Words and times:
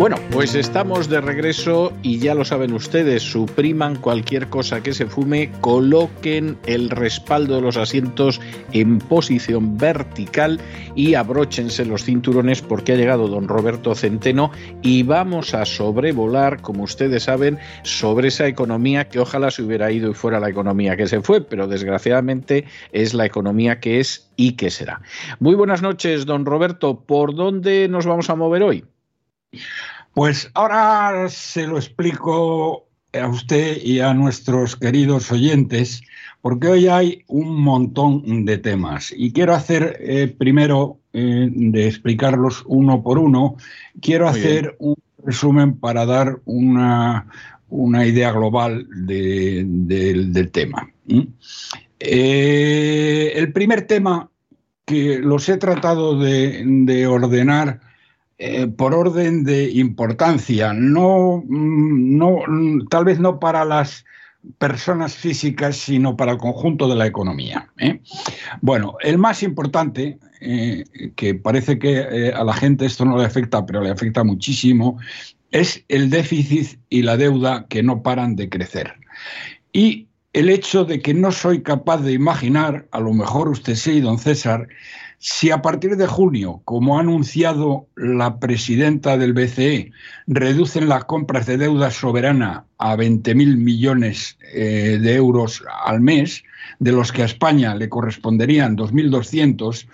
Bueno, 0.00 0.16
pues 0.30 0.54
estamos 0.54 1.10
de 1.10 1.20
regreso 1.20 1.92
y 2.02 2.20
ya 2.20 2.34
lo 2.34 2.46
saben 2.46 2.72
ustedes, 2.72 3.22
supriman 3.22 3.96
cualquier 3.96 4.48
cosa 4.48 4.82
que 4.82 4.94
se 4.94 5.04
fume, 5.04 5.52
coloquen 5.60 6.56
el 6.64 6.88
respaldo 6.88 7.56
de 7.56 7.60
los 7.60 7.76
asientos 7.76 8.40
en 8.72 8.96
posición 8.96 9.76
vertical 9.76 10.58
y 10.94 11.16
abróchense 11.16 11.84
los 11.84 12.04
cinturones 12.04 12.62
porque 12.62 12.92
ha 12.92 12.96
llegado 12.96 13.28
don 13.28 13.46
Roberto 13.46 13.94
Centeno 13.94 14.52
y 14.80 15.02
vamos 15.02 15.52
a 15.52 15.66
sobrevolar, 15.66 16.62
como 16.62 16.84
ustedes 16.84 17.24
saben, 17.24 17.58
sobre 17.82 18.28
esa 18.28 18.46
economía 18.46 19.06
que 19.10 19.20
ojalá 19.20 19.50
se 19.50 19.62
hubiera 19.62 19.92
ido 19.92 20.10
y 20.10 20.14
fuera 20.14 20.40
la 20.40 20.48
economía 20.48 20.96
que 20.96 21.08
se 21.08 21.20
fue, 21.20 21.42
pero 21.42 21.66
desgraciadamente 21.68 22.64
es 22.92 23.12
la 23.12 23.26
economía 23.26 23.80
que 23.80 24.00
es 24.00 24.30
y 24.34 24.52
que 24.52 24.70
será. 24.70 25.02
Muy 25.40 25.56
buenas 25.56 25.82
noches, 25.82 26.24
don 26.24 26.46
Roberto. 26.46 27.00
¿Por 27.00 27.34
dónde 27.34 27.86
nos 27.86 28.06
vamos 28.06 28.30
a 28.30 28.34
mover 28.34 28.62
hoy? 28.62 28.86
Pues 30.14 30.50
ahora 30.54 31.28
se 31.28 31.66
lo 31.66 31.76
explico 31.76 32.88
a 33.12 33.28
usted 33.28 33.78
y 33.82 34.00
a 34.00 34.12
nuestros 34.12 34.76
queridos 34.76 35.30
oyentes, 35.30 36.02
porque 36.40 36.68
hoy 36.68 36.88
hay 36.88 37.24
un 37.28 37.60
montón 37.62 38.44
de 38.44 38.58
temas. 38.58 39.12
Y 39.16 39.32
quiero 39.32 39.54
hacer 39.54 39.98
eh, 40.00 40.34
primero 40.36 40.98
eh, 41.12 41.48
de 41.50 41.86
explicarlos 41.86 42.64
uno 42.66 43.02
por 43.02 43.18
uno, 43.18 43.56
quiero 44.00 44.28
hacer 44.28 44.76
un 44.78 44.96
resumen 45.24 45.78
para 45.78 46.06
dar 46.06 46.40
una, 46.44 47.26
idea 48.04 48.32
global 48.32 48.86
del 48.90 50.50
tema. 50.52 50.90
Eh, 52.00 53.32
el 53.36 53.52
primer 53.52 53.82
tema 53.82 54.28
que 54.84 55.20
los 55.20 55.48
he 55.48 55.56
tratado 55.56 56.18
de 56.18 57.06
ordenar 57.06 57.89
eh, 58.42 58.66
por 58.68 58.94
orden 58.94 59.44
de 59.44 59.70
importancia, 59.70 60.72
no, 60.72 61.44
mm, 61.46 62.16
mm, 62.16 62.88
tal 62.88 63.04
vez 63.04 63.20
no 63.20 63.38
para 63.38 63.66
las 63.66 64.06
personas 64.56 65.14
físicas, 65.14 65.76
sino 65.76 66.16
para 66.16 66.32
el 66.32 66.38
conjunto 66.38 66.88
de 66.88 66.96
la 66.96 67.06
economía. 67.06 67.68
¿eh? 67.76 68.00
Bueno, 68.62 68.96
el 69.02 69.18
más 69.18 69.42
importante, 69.42 70.18
eh, 70.40 70.84
que 71.16 71.34
parece 71.34 71.78
que 71.78 72.32
a 72.34 72.42
la 72.42 72.54
gente 72.54 72.86
esto 72.86 73.04
no 73.04 73.18
le 73.18 73.26
afecta, 73.26 73.66
pero 73.66 73.82
le 73.82 73.90
afecta 73.90 74.24
muchísimo, 74.24 74.98
es 75.50 75.84
el 75.88 76.08
déficit 76.08 76.80
y 76.88 77.02
la 77.02 77.18
deuda 77.18 77.66
que 77.68 77.82
no 77.82 78.02
paran 78.02 78.36
de 78.36 78.48
crecer. 78.48 78.94
Y 79.70 80.08
el 80.32 80.48
hecho 80.48 80.86
de 80.86 81.02
que 81.02 81.12
no 81.12 81.30
soy 81.30 81.60
capaz 81.60 81.98
de 81.98 82.12
imaginar, 82.12 82.88
a 82.90 83.00
lo 83.00 83.12
mejor 83.12 83.50
usted 83.50 83.74
sí, 83.74 84.00
don 84.00 84.18
César, 84.18 84.66
si 85.22 85.50
a 85.50 85.60
partir 85.60 85.96
de 85.98 86.06
junio, 86.06 86.62
como 86.64 86.96
ha 86.96 87.00
anunciado 87.00 87.86
la 87.94 88.38
presidenta 88.38 89.18
del 89.18 89.34
BCE, 89.34 89.92
reducen 90.26 90.88
las 90.88 91.04
compras 91.04 91.44
de 91.44 91.58
deuda 91.58 91.90
soberana 91.90 92.64
a 92.78 92.96
20.000 92.96 93.58
millones 93.58 94.38
eh, 94.54 94.98
de 94.98 95.14
euros 95.14 95.62
al 95.84 96.00
mes, 96.00 96.42
de 96.78 96.92
los 96.92 97.12
que 97.12 97.20
a 97.20 97.26
España 97.26 97.74
le 97.74 97.90
corresponderían 97.90 98.78
2.200, 98.78 99.86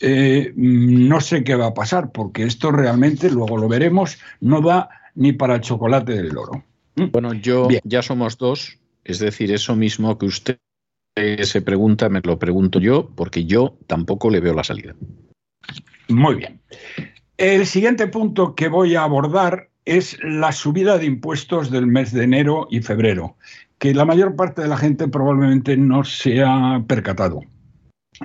eh, 0.00 0.52
no 0.56 1.20
sé 1.20 1.44
qué 1.44 1.54
va 1.54 1.68
a 1.68 1.74
pasar, 1.74 2.10
porque 2.10 2.42
esto 2.42 2.72
realmente, 2.72 3.30
luego 3.30 3.56
lo 3.56 3.68
veremos, 3.68 4.18
no 4.40 4.60
va 4.60 4.88
ni 5.14 5.32
para 5.32 5.54
el 5.54 5.60
chocolate 5.60 6.14
del 6.14 6.36
oro. 6.36 6.64
Bueno, 6.96 7.32
yo 7.32 7.68
ya 7.84 8.02
somos 8.02 8.38
dos, 8.38 8.76
es 9.04 9.20
decir, 9.20 9.52
eso 9.52 9.76
mismo 9.76 10.18
que 10.18 10.26
usted 10.26 10.58
se 11.16 11.62
pregunta, 11.62 12.08
me 12.08 12.20
lo 12.22 12.38
pregunto 12.38 12.80
yo, 12.80 13.08
porque 13.14 13.44
yo 13.44 13.76
tampoco 13.86 14.30
le 14.30 14.40
veo 14.40 14.54
la 14.54 14.64
salida. 14.64 14.94
Muy 16.08 16.34
bien. 16.34 16.60
El 17.36 17.66
siguiente 17.66 18.06
punto 18.08 18.54
que 18.54 18.68
voy 18.68 18.94
a 18.94 19.02
abordar 19.02 19.68
es 19.84 20.18
la 20.22 20.52
subida 20.52 20.98
de 20.98 21.06
impuestos 21.06 21.70
del 21.70 21.86
mes 21.86 22.12
de 22.12 22.24
enero 22.24 22.66
y 22.70 22.80
febrero, 22.80 23.36
que 23.78 23.94
la 23.94 24.04
mayor 24.04 24.34
parte 24.36 24.62
de 24.62 24.68
la 24.68 24.76
gente 24.76 25.08
probablemente 25.08 25.76
no 25.76 26.04
se 26.04 26.42
ha 26.42 26.82
percatado. 26.86 27.42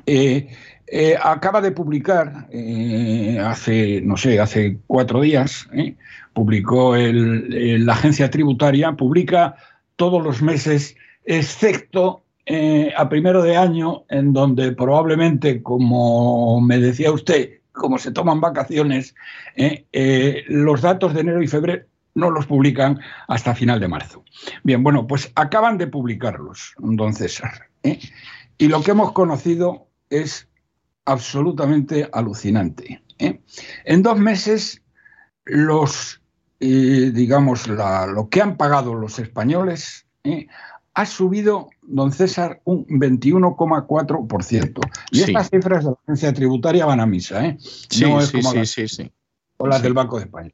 Eh, 0.06 0.50
eh, 0.88 1.16
acaba 1.22 1.62
de 1.62 1.72
publicar 1.72 2.48
eh, 2.52 3.40
hace, 3.44 4.02
no 4.02 4.18
sé, 4.18 4.40
hace 4.40 4.80
cuatro 4.88 5.22
días, 5.22 5.68
publicó 6.34 6.96
la 6.96 7.94
agencia 7.94 8.30
tributaria, 8.30 8.94
publica 8.94 9.56
todos 9.96 10.24
los 10.24 10.42
meses, 10.42 10.96
excepto 11.26 12.24
eh, 12.52 12.92
a 12.98 13.08
primero 13.08 13.44
de 13.44 13.56
año, 13.56 14.06
en 14.10 14.34
donde 14.34 14.72
probablemente, 14.72 15.62
como 15.62 16.60
me 16.60 16.80
decía 16.80 17.12
usted, 17.12 17.60
como 17.74 18.00
se 18.00 18.12
toman 18.12 18.42
vacaciones, 18.42 19.14
eh, 19.56 19.86
eh, 19.94 20.46
los 20.48 20.82
datos 20.82 21.14
de 21.14 21.22
enero 21.22 21.44
y 21.44 21.48
febrero 21.48 21.86
no 22.16 22.32
los 22.32 22.48
publican 22.48 23.00
hasta 23.28 23.54
final 23.54 23.80
de 23.80 23.88
marzo. 23.88 24.24
Bien, 24.64 24.82
bueno, 24.82 25.06
pues 25.06 25.32
acaban 25.36 25.78
de 25.78 25.86
publicarlos, 25.86 26.74
don 26.80 27.14
César. 27.14 27.70
Y 28.58 28.68
lo 28.68 28.82
que 28.82 28.92
hemos 28.92 29.12
conocido 29.12 29.88
es 30.10 30.50
absolutamente 31.06 32.10
alucinante. 32.12 33.04
En 33.20 34.02
dos 34.02 34.18
meses, 34.18 34.82
los, 35.46 36.20
digamos, 36.60 37.68
lo 37.68 38.28
que 38.30 38.42
han 38.42 38.58
pagado 38.58 38.96
los 38.96 39.20
españoles 39.20 40.08
ha 41.00 41.06
subido, 41.06 41.70
don 41.82 42.12
César, 42.12 42.60
un 42.66 42.86
21,4%. 42.86 44.82
Y 45.12 45.22
estas 45.22 45.50
cifras 45.50 45.86
de 45.86 45.92
la 45.92 45.98
agencia 46.04 46.34
tributaria 46.34 46.86
van 46.86 47.00
a 47.00 47.06
misa, 47.06 47.46
¿eh? 47.46 47.56
Sí, 47.60 48.04
sí, 48.22 48.42
sí, 48.66 48.90
sí, 48.90 49.10
O 49.56 49.66
las 49.66 49.82
del 49.82 49.94
Banco 49.94 50.18
de 50.18 50.26
España. 50.26 50.52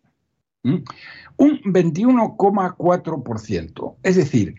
¿Mm? 0.61 0.83
Un 1.37 1.61
21,4%. 1.63 3.95
Es 4.03 4.17
decir, 4.17 4.53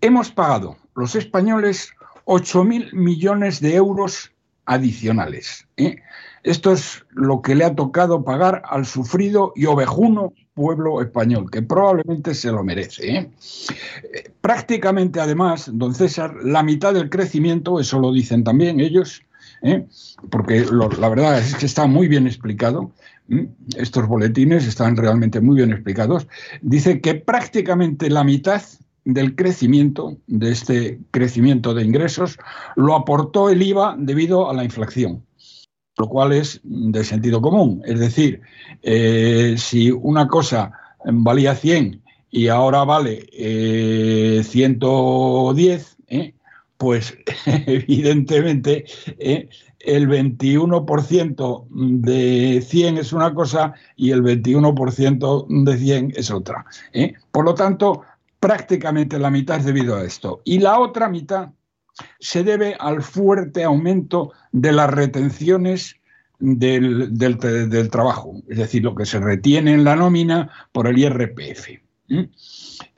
hemos 0.00 0.30
pagado 0.30 0.78
los 0.94 1.14
españoles 1.14 1.90
8.000 2.24 2.94
millones 2.94 3.60
de 3.60 3.74
euros 3.74 4.32
adicionales. 4.64 5.68
¿eh? 5.76 5.96
Esto 6.46 6.70
es 6.70 7.04
lo 7.10 7.42
que 7.42 7.56
le 7.56 7.64
ha 7.64 7.74
tocado 7.74 8.22
pagar 8.22 8.62
al 8.70 8.86
sufrido 8.86 9.52
y 9.56 9.66
ovejuno 9.66 10.32
pueblo 10.54 11.02
español, 11.02 11.50
que 11.50 11.60
probablemente 11.60 12.36
se 12.36 12.52
lo 12.52 12.62
merece. 12.62 13.16
¿eh? 13.16 13.30
Prácticamente, 14.40 15.18
además, 15.18 15.68
don 15.72 15.92
César, 15.92 16.36
la 16.44 16.62
mitad 16.62 16.94
del 16.94 17.10
crecimiento, 17.10 17.80
eso 17.80 17.98
lo 17.98 18.12
dicen 18.12 18.44
también 18.44 18.78
ellos, 18.78 19.22
¿eh? 19.62 19.86
porque 20.30 20.64
la 20.70 21.08
verdad 21.08 21.40
es 21.40 21.56
que 21.56 21.66
está 21.66 21.88
muy 21.88 22.06
bien 22.06 22.28
explicado, 22.28 22.92
estos 23.76 24.06
boletines 24.06 24.68
están 24.68 24.96
realmente 24.96 25.40
muy 25.40 25.56
bien 25.56 25.72
explicados, 25.72 26.28
dice 26.62 27.00
que 27.00 27.16
prácticamente 27.16 28.08
la 28.08 28.22
mitad 28.22 28.62
del 29.04 29.34
crecimiento, 29.34 30.16
de 30.28 30.52
este 30.52 31.00
crecimiento 31.10 31.74
de 31.74 31.82
ingresos, 31.82 32.38
lo 32.76 32.94
aportó 32.94 33.50
el 33.50 33.62
IVA 33.62 33.96
debido 33.98 34.48
a 34.48 34.54
la 34.54 34.62
inflación 34.62 35.25
lo 35.98 36.08
cual 36.08 36.32
es 36.32 36.60
de 36.62 37.04
sentido 37.04 37.40
común. 37.40 37.82
Es 37.84 37.98
decir, 37.98 38.40
eh, 38.82 39.54
si 39.58 39.90
una 39.90 40.28
cosa 40.28 40.72
valía 41.04 41.54
100 41.54 42.02
y 42.30 42.48
ahora 42.48 42.84
vale 42.84 43.26
110, 44.42 45.96
eh, 46.08 46.16
¿eh? 46.18 46.34
pues 46.76 47.16
evidentemente 47.46 48.84
el 49.18 50.08
21% 50.08 51.66
de 51.70 52.60
100 52.60 52.98
es 52.98 53.12
una 53.12 53.32
cosa 53.32 53.72
y 53.96 54.10
el 54.10 54.22
21% 54.22 55.64
de 55.64 55.78
100 55.78 56.12
es 56.16 56.30
otra. 56.30 56.66
Por 57.30 57.44
lo 57.44 57.54
tanto, 57.54 58.02
prácticamente 58.40 59.18
la 59.18 59.30
mitad 59.30 59.58
es 59.58 59.64
debido 59.64 59.96
a 59.96 60.04
esto. 60.04 60.42
Y 60.44 60.58
la 60.58 60.78
otra 60.78 61.08
mitad 61.08 61.50
se 62.20 62.44
debe 62.44 62.76
al 62.78 63.02
fuerte 63.02 63.64
aumento 63.64 64.32
de 64.52 64.72
las 64.72 64.90
retenciones 64.90 65.96
del, 66.38 67.38
trabajo, 67.90 68.42
es 68.48 68.58
decir, 68.58 68.82
lo 68.82 68.94
que 68.94 69.06
se 69.06 69.18
retiene 69.18 69.72
en 69.72 69.84
la 69.84 69.96
nómina 69.96 70.50
por 70.72 70.86
el 70.86 70.98
IRPF. 70.98 71.68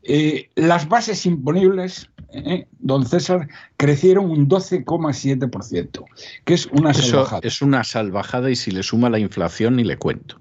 Eh, 0.03 0.51
las 0.55 0.89
bases 0.89 1.25
imponibles, 1.27 2.11
eh, 2.33 2.67
don 2.79 3.07
César, 3.07 3.49
crecieron 3.77 4.31
un 4.31 4.49
12,7%, 4.49 6.05
que 6.45 6.55
es 6.55 6.67
una 6.67 6.95
salvajada. 6.95 7.41
Es 7.45 7.63
una 7.63 7.85
salvajada 7.85 8.51
y 8.51 8.57
si 8.57 8.71
le 8.71 8.83
suma 8.83 9.11
la 9.11 9.19
inflación 9.19 9.77
ni 9.77 9.85
le 9.85 9.97
cuento. 9.97 10.41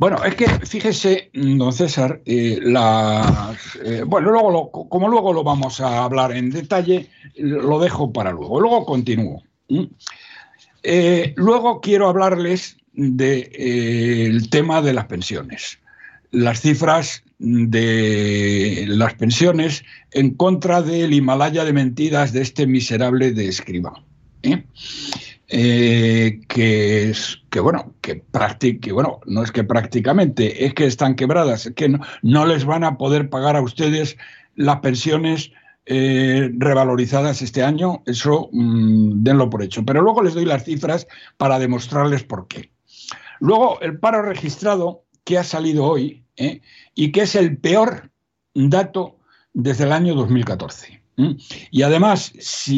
Bueno, 0.00 0.24
es 0.24 0.34
que 0.34 0.48
fíjese, 0.48 1.30
don 1.34 1.72
César, 1.74 2.22
eh, 2.24 2.58
bueno, 4.06 4.30
luego 4.30 4.70
como 4.88 5.08
luego 5.08 5.34
lo 5.34 5.44
vamos 5.44 5.78
a 5.80 6.04
hablar 6.04 6.32
en 6.32 6.50
detalle, 6.50 7.10
lo 7.36 7.78
dejo 7.78 8.10
para 8.10 8.32
luego. 8.32 8.60
Luego 8.60 8.86
continúo. 8.86 9.42
luego 11.36 11.80
quiero 11.82 12.08
hablarles 12.08 12.78
del 12.94 14.48
tema 14.48 14.80
de 14.80 14.94
las 14.94 15.04
pensiones 15.04 15.78
las 16.30 16.60
cifras 16.60 17.22
de 17.38 18.84
las 18.88 19.14
pensiones 19.14 19.84
en 20.12 20.34
contra 20.34 20.82
del 20.82 21.12
Himalaya 21.12 21.64
de 21.64 21.72
mentiras 21.72 22.32
de 22.32 22.42
este 22.42 22.66
miserable 22.66 23.32
de 23.32 23.48
escriba. 23.48 24.02
¿eh? 24.42 24.64
Eh, 25.52 26.42
que 26.46 27.10
es 27.10 27.42
que 27.50 27.58
bueno 27.58 27.96
que 28.00 28.22
que 28.80 28.92
bueno 28.92 29.18
no 29.26 29.42
es 29.42 29.50
que 29.50 29.64
prácticamente 29.64 30.64
es 30.64 30.74
que 30.74 30.86
están 30.86 31.16
quebradas 31.16 31.66
es 31.66 31.74
que 31.74 31.92
no, 32.22 32.46
les 32.46 32.64
van 32.64 32.84
a 32.84 32.96
poder 32.96 33.28
pagar 33.30 33.56
a 33.56 33.60
ustedes 33.60 34.16
las 34.54 34.78
pensiones 34.78 35.50
eh, 35.86 36.52
revalorizadas 36.56 37.42
este 37.42 37.64
año 37.64 38.04
eso 38.06 38.48
mm, 38.52 39.24
denlo 39.24 39.50
por 39.50 39.64
hecho 39.64 39.84
pero 39.84 40.02
luego 40.02 40.22
les 40.22 40.34
doy 40.34 40.44
las 40.44 40.64
cifras 40.64 41.08
para 41.36 41.58
demostrarles 41.58 42.22
por 42.22 42.46
qué 42.46 42.70
luego 43.40 43.80
el 43.80 43.98
paro 43.98 44.22
registrado 44.22 45.02
que 45.24 45.36
ha 45.36 45.42
salido 45.42 45.84
hoy 45.84 46.24
¿eh? 46.36 46.60
y 46.94 47.12
que 47.12 47.22
es 47.22 47.34
el 47.34 47.56
peor 47.58 48.10
dato 48.54 49.18
desde 49.52 49.84
el 49.84 49.92
año 49.92 50.14
2014. 50.14 50.99
Y 51.70 51.82
además, 51.82 52.32
si 52.38 52.76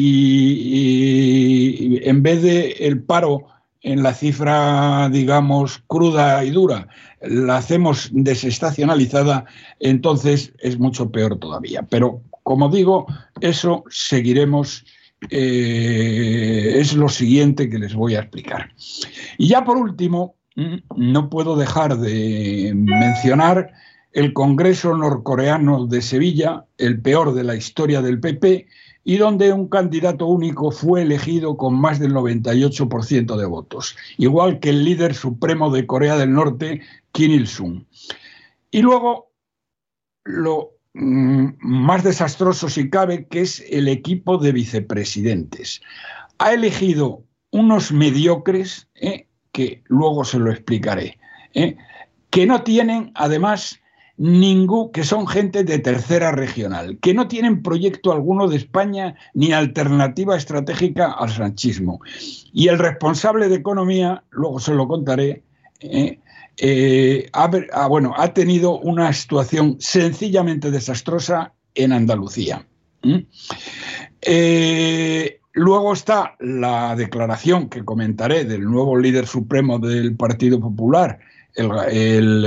en 2.03 2.23
vez 2.23 2.41
de 2.41 2.71
el 2.79 3.01
paro 3.03 3.47
en 3.81 4.01
la 4.01 4.13
cifra, 4.13 5.09
digamos, 5.09 5.83
cruda 5.87 6.43
y 6.45 6.51
dura, 6.51 6.87
la 7.21 7.57
hacemos 7.57 8.09
desestacionalizada, 8.13 9.45
entonces 9.79 10.53
es 10.59 10.79
mucho 10.79 11.11
peor 11.11 11.37
todavía. 11.37 11.83
Pero, 11.89 12.21
como 12.43 12.69
digo, 12.69 13.05
eso 13.41 13.83
seguiremos, 13.89 14.85
eh, 15.29 16.75
es 16.77 16.93
lo 16.93 17.09
siguiente 17.09 17.69
que 17.69 17.77
les 17.79 17.93
voy 17.93 18.15
a 18.15 18.21
explicar. 18.21 18.69
Y 19.37 19.49
ya 19.49 19.65
por 19.65 19.77
último, 19.77 20.35
no 20.95 21.29
puedo 21.29 21.57
dejar 21.57 21.97
de 21.97 22.71
mencionar 22.75 23.73
el 24.13 24.33
Congreso 24.33 24.95
norcoreano 24.95 25.87
de 25.87 26.01
Sevilla, 26.01 26.65
el 26.77 27.01
peor 27.01 27.33
de 27.33 27.43
la 27.43 27.55
historia 27.55 28.01
del 28.01 28.19
PP, 28.19 28.67
y 29.03 29.17
donde 29.17 29.51
un 29.51 29.67
candidato 29.67 30.27
único 30.27 30.71
fue 30.71 31.01
elegido 31.01 31.57
con 31.57 31.75
más 31.75 31.99
del 31.99 32.13
98% 32.13 33.35
de 33.35 33.45
votos, 33.45 33.97
igual 34.17 34.59
que 34.59 34.69
el 34.69 34.85
líder 34.85 35.13
supremo 35.13 35.71
de 35.71 35.85
Corea 35.85 36.15
del 36.15 36.31
Norte, 36.31 36.81
Kim 37.11 37.31
Il-sung. 37.31 37.83
Y 38.71 38.81
luego, 38.81 39.31
lo 40.23 40.71
mm, 40.93 41.47
más 41.59 42.03
desastroso 42.03 42.69
si 42.69 42.89
cabe, 42.89 43.27
que 43.27 43.41
es 43.41 43.65
el 43.69 43.87
equipo 43.87 44.37
de 44.37 44.53
vicepresidentes. 44.53 45.81
Ha 46.37 46.53
elegido 46.53 47.23
unos 47.51 47.91
mediocres, 47.91 48.87
¿eh? 48.95 49.27
que 49.51 49.83
luego 49.87 50.23
se 50.23 50.39
lo 50.39 50.51
explicaré, 50.51 51.19
¿eh? 51.53 51.75
que 52.29 52.45
no 52.45 52.63
tienen, 52.63 53.11
además, 53.15 53.79
ningún, 54.17 54.91
que 54.91 55.03
son 55.03 55.27
gente 55.27 55.63
de 55.63 55.79
tercera 55.79 56.31
regional, 56.31 56.97
que 57.01 57.13
no 57.13 57.27
tienen 57.27 57.63
proyecto 57.63 58.11
alguno 58.11 58.47
de 58.47 58.57
España 58.57 59.15
ni 59.33 59.51
alternativa 59.51 60.37
estratégica 60.37 61.11
al 61.11 61.29
sanchismo. 61.29 61.99
Y 62.53 62.67
el 62.67 62.79
responsable 62.79 63.49
de 63.49 63.55
economía, 63.55 64.23
luego 64.29 64.59
se 64.59 64.73
lo 64.73 64.87
contaré, 64.87 65.43
¿eh? 65.79 66.19
Eh, 66.57 67.29
ha, 67.33 67.49
ah, 67.73 67.87
bueno, 67.87 68.13
ha 68.15 68.31
tenido 68.31 68.79
una 68.79 69.11
situación 69.11 69.77
sencillamente 69.79 70.69
desastrosa 70.69 71.51
en 71.73 71.91
Andalucía. 71.91 72.63
Luego 75.55 75.93
está 75.93 76.35
la 76.39 76.95
declaración 76.95 77.69
que 77.69 77.85
comentaré 77.85 78.43
del 78.43 78.63
nuevo 78.63 78.97
líder 78.97 79.27
supremo 79.27 79.77
del 79.77 80.15
Partido 80.15 80.59
Popular, 80.59 81.19
el, 81.55 82.45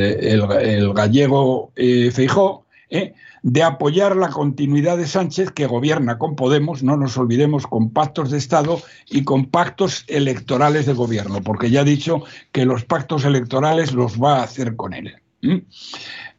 eh, 0.00 0.92
gallego 0.94 1.72
eh, 1.76 2.10
Feijó, 2.12 2.66
eh, 2.90 3.14
de 3.42 3.62
apoyar 3.62 4.16
la 4.16 4.28
continuidad 4.28 4.98
de 4.98 5.06
Sánchez, 5.06 5.50
que 5.50 5.66
gobierna 5.66 6.18
con 6.18 6.36
Podemos, 6.36 6.82
no 6.82 6.96
nos 6.96 7.16
olvidemos, 7.16 7.66
con 7.66 7.90
pactos 7.90 8.30
de 8.30 8.38
Estado 8.38 8.80
y 9.10 9.24
con 9.24 9.46
pactos 9.46 10.04
electorales 10.06 10.86
de 10.86 10.92
gobierno, 10.92 11.42
porque 11.42 11.70
ya 11.70 11.80
ha 11.80 11.84
dicho 11.84 12.22
que 12.52 12.64
los 12.64 12.84
pactos 12.84 13.24
electorales 13.24 13.92
los 13.92 14.22
va 14.22 14.38
a 14.38 14.44
hacer 14.44 14.76
con 14.76 14.94
él. 14.94 15.16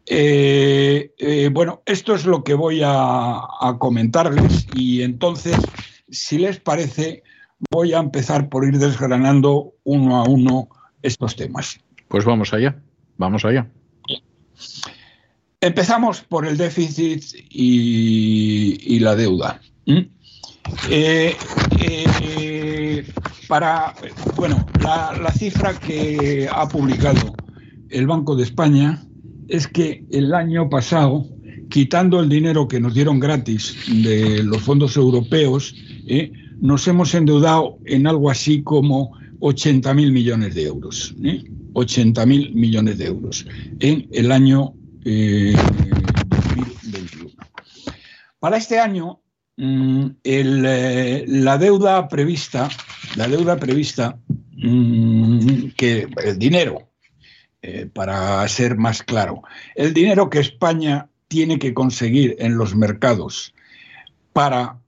Eh, 0.05 1.49
bueno, 1.51 1.81
esto 1.85 2.15
es 2.15 2.25
lo 2.25 2.43
que 2.43 2.53
voy 2.53 2.81
a, 2.85 3.41
comentarles 3.79 4.67
y 4.73 5.01
entonces, 5.01 5.57
si 6.09 6.37
les 6.37 6.59
parece, 6.59 7.23
voy 7.69 7.93
a 7.93 7.99
empezar 7.99 8.47
por 8.47 8.65
ir 8.65 8.77
desgranando 8.77 9.73
uno 9.83 10.17
a 10.17 10.23
uno 10.23 10.69
estos 11.03 11.35
temas. 11.35 11.79
Pues 12.07 12.25
vamos 12.25 12.53
allá, 12.53 12.81
vamos 13.17 13.45
allá. 13.45 13.69
Empezamos 15.61 16.21
por 16.21 16.45
el 16.45 16.57
déficit 16.57 17.23
y, 17.49 18.99
la 18.99 19.15
deuda. 19.15 19.61
Eh, 20.89 21.35
para, 23.47 23.93
bueno, 24.35 24.65
la 24.81 25.31
cifra 25.31 25.73
que 25.79 26.49
ha 26.51 26.67
publicado 26.67 27.35
el 27.89 28.07
Banco 28.07 28.35
de 28.35 28.43
España 28.43 29.05
es 29.47 29.67
que 29.67 30.05
el 30.09 30.33
año 30.33 30.69
pasado, 30.69 31.25
quitando 31.69 32.19
el 32.19 32.29
dinero 32.29 32.67
que 32.67 32.79
nos 32.79 32.93
dieron 32.93 33.19
gratis 33.19 33.75
de 34.03 34.43
los 34.43 34.61
fondos 34.61 34.97
europeos, 34.97 35.75
¿eh? 36.07 36.31
nos 36.59 36.87
hemos 36.87 37.13
endeudado 37.13 37.77
en 37.85 38.07
algo 38.07 38.29
así 38.29 38.63
como 38.63 39.17
80.000 39.43 40.11
millones 40.11 40.55
de 40.55 40.63
euros. 40.63 41.13
¿eh? 41.21 41.43
80.000 41.73 42.53
millones 42.53 42.97
de 42.97 43.07
euros 43.07 43.45
en 43.81 44.07
el 44.11 44.31
año 44.31 44.73
2021. 45.03 47.29
Eh, 47.29 47.35
Para 48.39 48.55
este 48.55 48.79
año, 48.79 49.19
mm, 49.57 50.05
eh, 50.23 51.25
la 51.27 51.57
deuda 51.57 52.07
prevista, 52.07 52.69
la 53.17 53.27
deuda 53.27 53.57
prevista, 53.57 54.17
mm, 54.51 55.71
que 55.75 56.07
el 56.23 56.39
dinero 56.39 56.93
eh, 57.61 57.89
para 57.93 58.47
ser 58.47 58.77
más 58.77 59.03
claro. 59.03 59.41
El 59.75 59.93
dinero 59.93 60.29
que 60.29 60.39
España 60.39 61.09
tiene 61.27 61.59
que 61.59 61.73
conseguir 61.73 62.37
en 62.39 62.57
los 62.57 62.75
mercados 62.75 63.53
para 64.31 64.79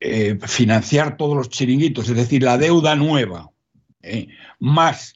eh, 0.00 0.30
eh, 0.30 0.38
financiar 0.46 1.16
todos 1.16 1.36
los 1.36 1.48
chiringuitos, 1.48 2.08
es 2.08 2.16
decir, 2.16 2.42
la 2.42 2.58
deuda 2.58 2.96
nueva, 2.96 3.50
más 4.60 5.14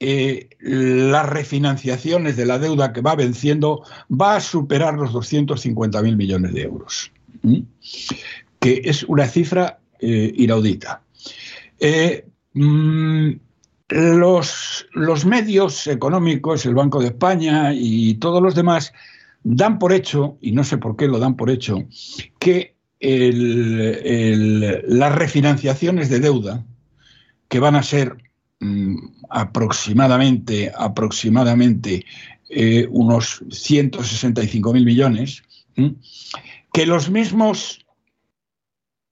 las 0.00 1.28
refinanciaciones 1.28 2.36
de 2.36 2.46
la 2.46 2.58
deuda 2.58 2.92
que 2.92 3.00
va 3.00 3.16
venciendo, 3.16 3.82
va 4.08 4.36
a 4.36 4.40
superar 4.40 4.94
los 4.94 5.12
250.000 5.12 6.16
millones 6.16 6.54
de 6.54 6.62
euros, 6.62 7.12
que 8.60 8.80
es 8.84 9.02
una 9.04 9.26
cifra 9.26 9.80
inaudita. 10.00 11.02
Mm, 12.54 13.32
los, 13.88 14.86
los 14.92 15.24
medios 15.24 15.86
económicos, 15.86 16.66
el 16.66 16.74
Banco 16.74 17.00
de 17.00 17.08
España 17.08 17.72
y 17.72 18.14
todos 18.14 18.42
los 18.42 18.54
demás, 18.54 18.92
dan 19.42 19.78
por 19.78 19.92
hecho, 19.92 20.36
y 20.40 20.52
no 20.52 20.64
sé 20.64 20.78
por 20.78 20.96
qué 20.96 21.08
lo 21.08 21.18
dan 21.18 21.36
por 21.36 21.50
hecho, 21.50 21.84
que 22.38 22.74
las 23.00 25.14
refinanciaciones 25.14 26.08
de 26.08 26.20
deuda, 26.20 26.64
que 27.48 27.60
van 27.60 27.76
a 27.76 27.82
ser 27.82 28.16
mm, 28.60 28.96
aproximadamente, 29.30 30.72
aproximadamente 30.76 32.04
eh, 32.50 32.86
unos 32.90 33.42
165 33.50 34.72
mil 34.72 34.84
millones, 34.84 35.42
que 36.72 36.86
los 36.86 37.10
mismos, 37.10 37.84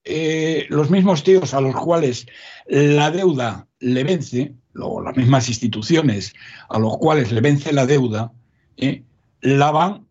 eh, 0.05 0.67
los 0.69 0.91
mismos 0.91 1.23
tíos 1.23 1.55
a 1.55 1.61
los 1.61 1.77
cuales 1.77 2.27
la 2.67 3.11
deuda 3.11 3.69
le 3.79 4.05
vence, 4.05 4.55
las 4.73 5.17
mismas 5.17 5.49
instituciones 5.49 6.35
a 6.69 6.79
los 6.79 6.99
cuales 6.99 7.33
le 7.33 7.41
vence 7.41 7.73
la 7.73 7.87
deuda, 7.87 8.33
eh, 8.77 9.03
la 9.41 9.71
van 9.71 10.07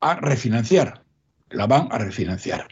a 0.00 0.14
refinanciar. 0.14 1.04
La 1.50 1.66
van 1.66 1.88
a 1.90 1.98
refinanciar. 1.98 2.68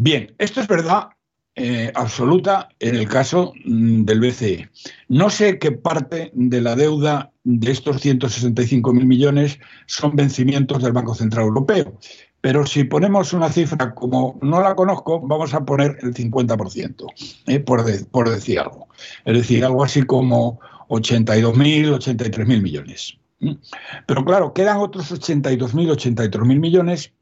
Bien, 0.00 0.32
esto 0.38 0.60
es 0.60 0.68
verdad 0.68 1.08
eh, 1.56 1.90
absoluta 1.96 2.68
en 2.78 2.94
el 2.94 3.08
caso 3.08 3.52
mm, 3.64 4.04
del 4.04 4.20
BCE. 4.20 4.70
No 5.08 5.28
sé 5.28 5.58
qué 5.58 5.72
parte 5.72 6.30
de 6.34 6.60
la 6.60 6.76
deuda 6.76 7.32
de 7.42 7.72
estos 7.72 8.04
165.000 8.04 8.92
millones 9.04 9.58
son 9.86 10.14
vencimientos 10.14 10.84
del 10.84 10.92
Banco 10.92 11.16
Central 11.16 11.46
Europeo, 11.46 11.98
pero 12.40 12.64
si 12.64 12.84
ponemos 12.84 13.32
una 13.32 13.50
cifra 13.50 13.92
como 13.92 14.38
no 14.40 14.60
la 14.60 14.76
conozco, 14.76 15.18
vamos 15.20 15.52
a 15.52 15.64
poner 15.64 15.98
el 16.02 16.14
50%, 16.14 17.06
eh, 17.48 17.58
por, 17.58 17.84
por 18.10 18.30
decir 18.30 18.60
algo. 18.60 18.86
Es 19.24 19.36
decir, 19.36 19.64
algo 19.64 19.82
así 19.82 20.04
como 20.04 20.60
82.000, 20.90 21.98
83.000 21.98 22.62
millones. 22.62 23.18
Pero 24.06 24.24
claro, 24.24 24.54
quedan 24.54 24.76
otros 24.76 25.10
82.000, 25.10 25.90
83.000 25.90 26.60
millones 26.60 27.12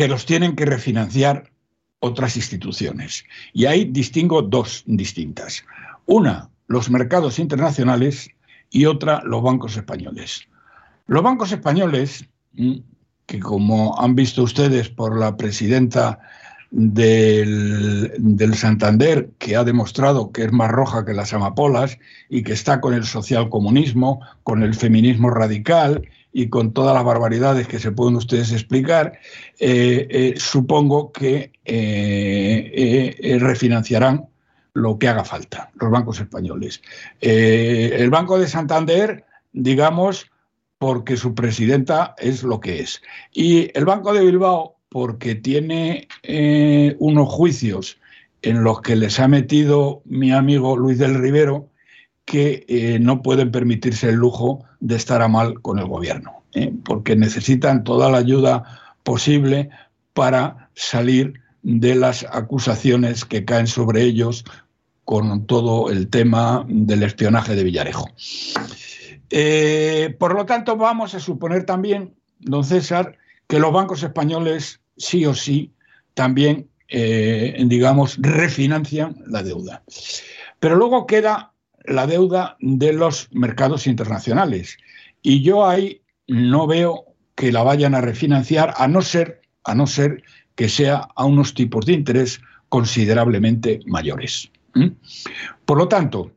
que 0.00 0.08
los 0.08 0.24
tienen 0.24 0.56
que 0.56 0.64
refinanciar 0.64 1.50
otras 1.98 2.34
instituciones. 2.34 3.22
Y 3.52 3.66
ahí 3.66 3.84
distingo 3.84 4.40
dos 4.40 4.82
distintas. 4.86 5.62
Una, 6.06 6.48
los 6.68 6.88
mercados 6.88 7.38
internacionales 7.38 8.30
y 8.70 8.86
otra, 8.86 9.20
los 9.26 9.42
bancos 9.42 9.76
españoles. 9.76 10.48
Los 11.06 11.22
bancos 11.22 11.52
españoles, 11.52 12.24
mm, 12.54 12.76
que 13.26 13.40
como 13.40 14.00
han 14.00 14.14
visto 14.14 14.42
ustedes 14.42 14.88
por 14.88 15.18
la 15.18 15.36
presidenta 15.36 16.18
del, 16.70 18.10
del, 18.16 18.54
Santander, 18.54 19.28
que 19.36 19.54
ha 19.54 19.64
demostrado 19.64 20.32
que 20.32 20.44
es 20.44 20.52
más 20.52 20.70
roja 20.70 21.04
que 21.04 21.12
las 21.12 21.34
amapolas 21.34 21.98
y 22.30 22.42
que 22.42 22.54
está 22.54 22.80
con 22.80 22.94
el 22.94 23.04
socialcomunismo, 23.04 24.20
con 24.44 24.62
el 24.62 24.72
feminismo 24.72 25.28
radical 25.28 26.08
y 26.32 26.48
con 26.48 26.72
todas 26.72 26.94
las 26.94 27.04
barbaridades 27.04 27.66
que 27.66 27.78
se 27.78 27.92
pueden 27.92 28.16
ustedes 28.16 28.52
explicar, 28.52 29.18
eh, 29.58 30.06
eh, 30.10 30.34
supongo 30.36 31.12
que 31.12 31.52
eh, 31.64 33.38
refinanciarán 33.40 34.26
lo 34.74 34.98
que 34.98 35.08
haga 35.08 35.24
falta, 35.24 35.70
los 35.80 35.90
bancos 35.90 36.20
españoles. 36.20 36.80
el 37.20 38.08
Banco 38.10 38.38
de 38.38 38.46
Santander, 38.46 39.24
digamos, 39.52 40.30
porque 40.78 41.16
su 41.16 41.34
presidenta 41.34 42.14
es 42.18 42.44
lo 42.44 42.60
que 42.60 42.80
es. 42.80 43.02
Y 43.32 43.76
el 43.76 43.84
Banco 43.84 44.12
de 44.14 44.24
Bilbao, 44.24 44.76
porque 44.88 45.34
tiene 45.34 46.06
unos 46.98 47.28
juicios 47.28 47.98
en 48.42 48.62
los 48.62 48.80
que 48.80 48.96
les 48.96 49.18
ha 49.18 49.28
metido 49.28 50.02
mi 50.04 50.32
amigo 50.32 50.76
Luis 50.76 50.98
del 50.98 51.20
Rivero, 51.20 51.69
que 52.30 52.64
eh, 52.68 53.00
no 53.00 53.22
pueden 53.22 53.50
permitirse 53.50 54.08
el 54.08 54.14
lujo 54.14 54.64
de 54.78 54.94
estar 54.94 55.20
a 55.20 55.26
mal 55.26 55.60
con 55.62 55.80
el 55.80 55.86
gobierno, 55.86 56.44
¿eh? 56.54 56.72
porque 56.84 57.16
necesitan 57.16 57.82
toda 57.82 58.08
la 58.08 58.18
ayuda 58.18 58.62
posible 59.02 59.68
para 60.12 60.70
salir 60.76 61.40
de 61.64 61.96
las 61.96 62.24
acusaciones 62.30 63.24
que 63.24 63.44
caen 63.44 63.66
sobre 63.66 64.02
ellos 64.02 64.44
con 65.04 65.44
todo 65.46 65.90
el 65.90 66.06
tema 66.06 66.64
del 66.68 67.02
espionaje 67.02 67.56
de 67.56 67.64
Villarejo. 67.64 68.08
Eh, 69.30 70.14
por 70.16 70.36
lo 70.36 70.46
tanto, 70.46 70.76
vamos 70.76 71.16
a 71.16 71.18
suponer 71.18 71.66
también, 71.66 72.14
don 72.38 72.62
César, 72.62 73.18
que 73.48 73.58
los 73.58 73.72
bancos 73.72 74.04
españoles 74.04 74.78
sí 74.96 75.26
o 75.26 75.34
sí 75.34 75.72
también, 76.14 76.68
digamos, 76.88 78.18
refinancian 78.20 79.16
la 79.26 79.42
deuda. 79.42 79.82
Pero 80.60 80.76
luego 80.76 81.06
queda 81.06 81.50
la 81.90 82.06
deuda 82.06 82.56
de 82.60 82.92
los 82.92 83.28
mercados 83.32 83.86
internacionales. 83.86 84.78
Y 85.22 85.42
yo 85.42 85.66
ahí 85.66 86.02
no 86.26 86.66
veo 86.66 87.04
que 87.34 87.52
la 87.52 87.62
vayan 87.62 87.94
a 87.94 88.00
refinanciar, 88.00 88.74
a 88.76 88.86
no 88.86 89.02
ser, 89.02 89.42
a 89.64 89.74
no 89.74 89.86
ser 89.86 90.22
que 90.54 90.68
sea 90.68 91.08
a 91.16 91.24
unos 91.24 91.54
tipos 91.54 91.86
de 91.86 91.94
interés 91.94 92.40
considerablemente 92.68 93.80
mayores. 93.86 94.50
Por 95.64 95.78
lo 95.78 95.88
tanto, 95.88 96.30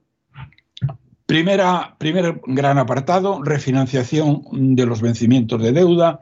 primera, 1.27 1.95
primer 1.99 2.41
gran 2.47 2.79
apartado, 2.79 3.43
refinanciación 3.43 4.75
de 4.75 4.85
los 4.85 5.01
vencimientos 5.01 5.61
de 5.61 5.71
deuda. 5.71 6.21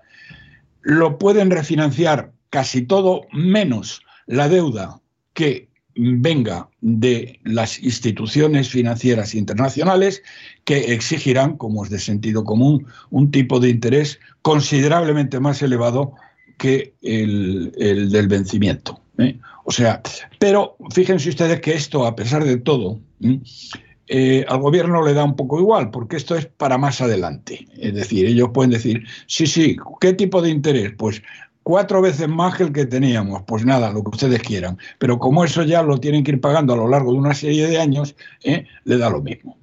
Lo 0.82 1.18
pueden 1.18 1.52
refinanciar 1.52 2.34
casi 2.50 2.82
todo, 2.82 3.22
menos 3.32 4.02
la 4.26 4.50
deuda 4.50 5.00
que 5.34 5.71
venga 5.96 6.70
de 6.82 7.40
las 7.44 7.82
instituciones 7.82 8.70
financieras 8.70 9.36
internacionales 9.36 10.24
que 10.64 10.94
exigirán, 10.94 11.58
como 11.58 11.84
es 11.84 11.90
de 11.90 12.00
sentido 12.00 12.44
común, 12.44 12.86
un 13.10 13.32
tipo 13.32 13.60
de 13.60 13.70
interés 13.70 14.20
considerablemente 14.42 15.40
más 15.40 15.62
elevado 15.62 16.14
que 16.58 16.94
el, 17.02 17.72
del 17.72 18.28
vencimiento. 18.28 19.02
¿eh? 19.18 19.38
O 19.66 19.72
sea, 19.72 20.02
pero 20.40 20.76
fíjense 20.92 21.30
ustedes 21.30 21.60
que 21.62 21.74
esto, 21.74 22.06
a 22.06 22.16
pesar 22.16 22.44
de 22.44 22.58
todo, 22.58 23.00
eh, 24.08 24.46
al 24.48 24.60
gobierno 24.60 25.06
le 25.06 25.14
da 25.14 25.24
un 25.24 25.36
poco 25.36 25.60
igual, 25.60 25.92
porque 25.92 26.18
esto 26.18 26.36
es 26.36 26.46
para 26.46 26.78
más 26.78 27.02
adelante. 27.02 27.68
Es 27.78 27.94
decir, 27.94 28.26
ellos 28.26 28.50
pueden 28.54 28.72
decir, 28.72 29.06
sí, 29.28 29.48
sí, 29.48 29.78
¿qué 30.00 30.14
tipo 30.14 30.42
de 30.42 30.50
interés? 30.50 30.94
Pues 30.98 31.22
cuatro 31.64 32.02
veces 32.02 32.28
más 32.28 32.56
que 32.56 32.64
el 32.64 32.74
que 32.74 32.86
teníamos. 32.86 33.44
Pues 33.44 33.66
nada, 33.66 33.92
lo 33.92 34.04
que 34.04 34.10
ustedes 34.10 34.42
quieran. 34.42 34.78
Pero 34.98 35.20
como 35.20 35.44
eso 35.44 35.64
ya 35.64 35.84
lo 35.84 36.00
tienen 36.00 36.24
que 36.24 36.32
ir 36.32 36.42
pagando 36.42 36.74
a 36.74 36.78
lo 36.78 36.88
largo 36.88 37.12
de 37.12 37.20
una 37.20 37.34
serie 37.34 37.68
de 37.68 37.80
años, 37.80 38.16
¿eh? 38.44 38.66
le 38.84 38.98
da 38.98 39.10
lo 39.10 39.22
mismo. 39.22 39.58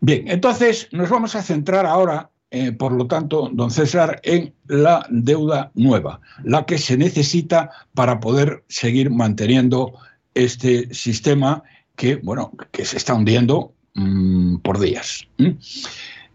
Bien, 0.00 0.28
entonces 0.28 0.88
nos 0.92 1.10
vamos 1.10 1.34
a 1.34 1.42
centrar 1.42 1.86
ahora, 1.86 2.30
eh, 2.50 2.72
por 2.72 2.92
lo 2.92 3.06
tanto, 3.06 3.50
don 3.52 3.70
César, 3.70 4.20
en 4.22 4.54
la 4.66 5.04
deuda 5.10 5.70
nueva, 5.74 6.20
la 6.44 6.66
que 6.66 6.78
se 6.78 6.96
necesita 6.96 7.70
para 7.94 8.20
poder 8.20 8.64
seguir 8.68 9.10
manteniendo 9.10 9.94
este 10.34 10.94
sistema 10.94 11.62
que, 11.96 12.16
bueno, 12.16 12.52
que 12.70 12.84
se 12.84 12.96
está 12.96 13.14
hundiendo 13.14 13.74
mm, 13.94 14.58
por 14.58 14.78
días. 14.78 15.26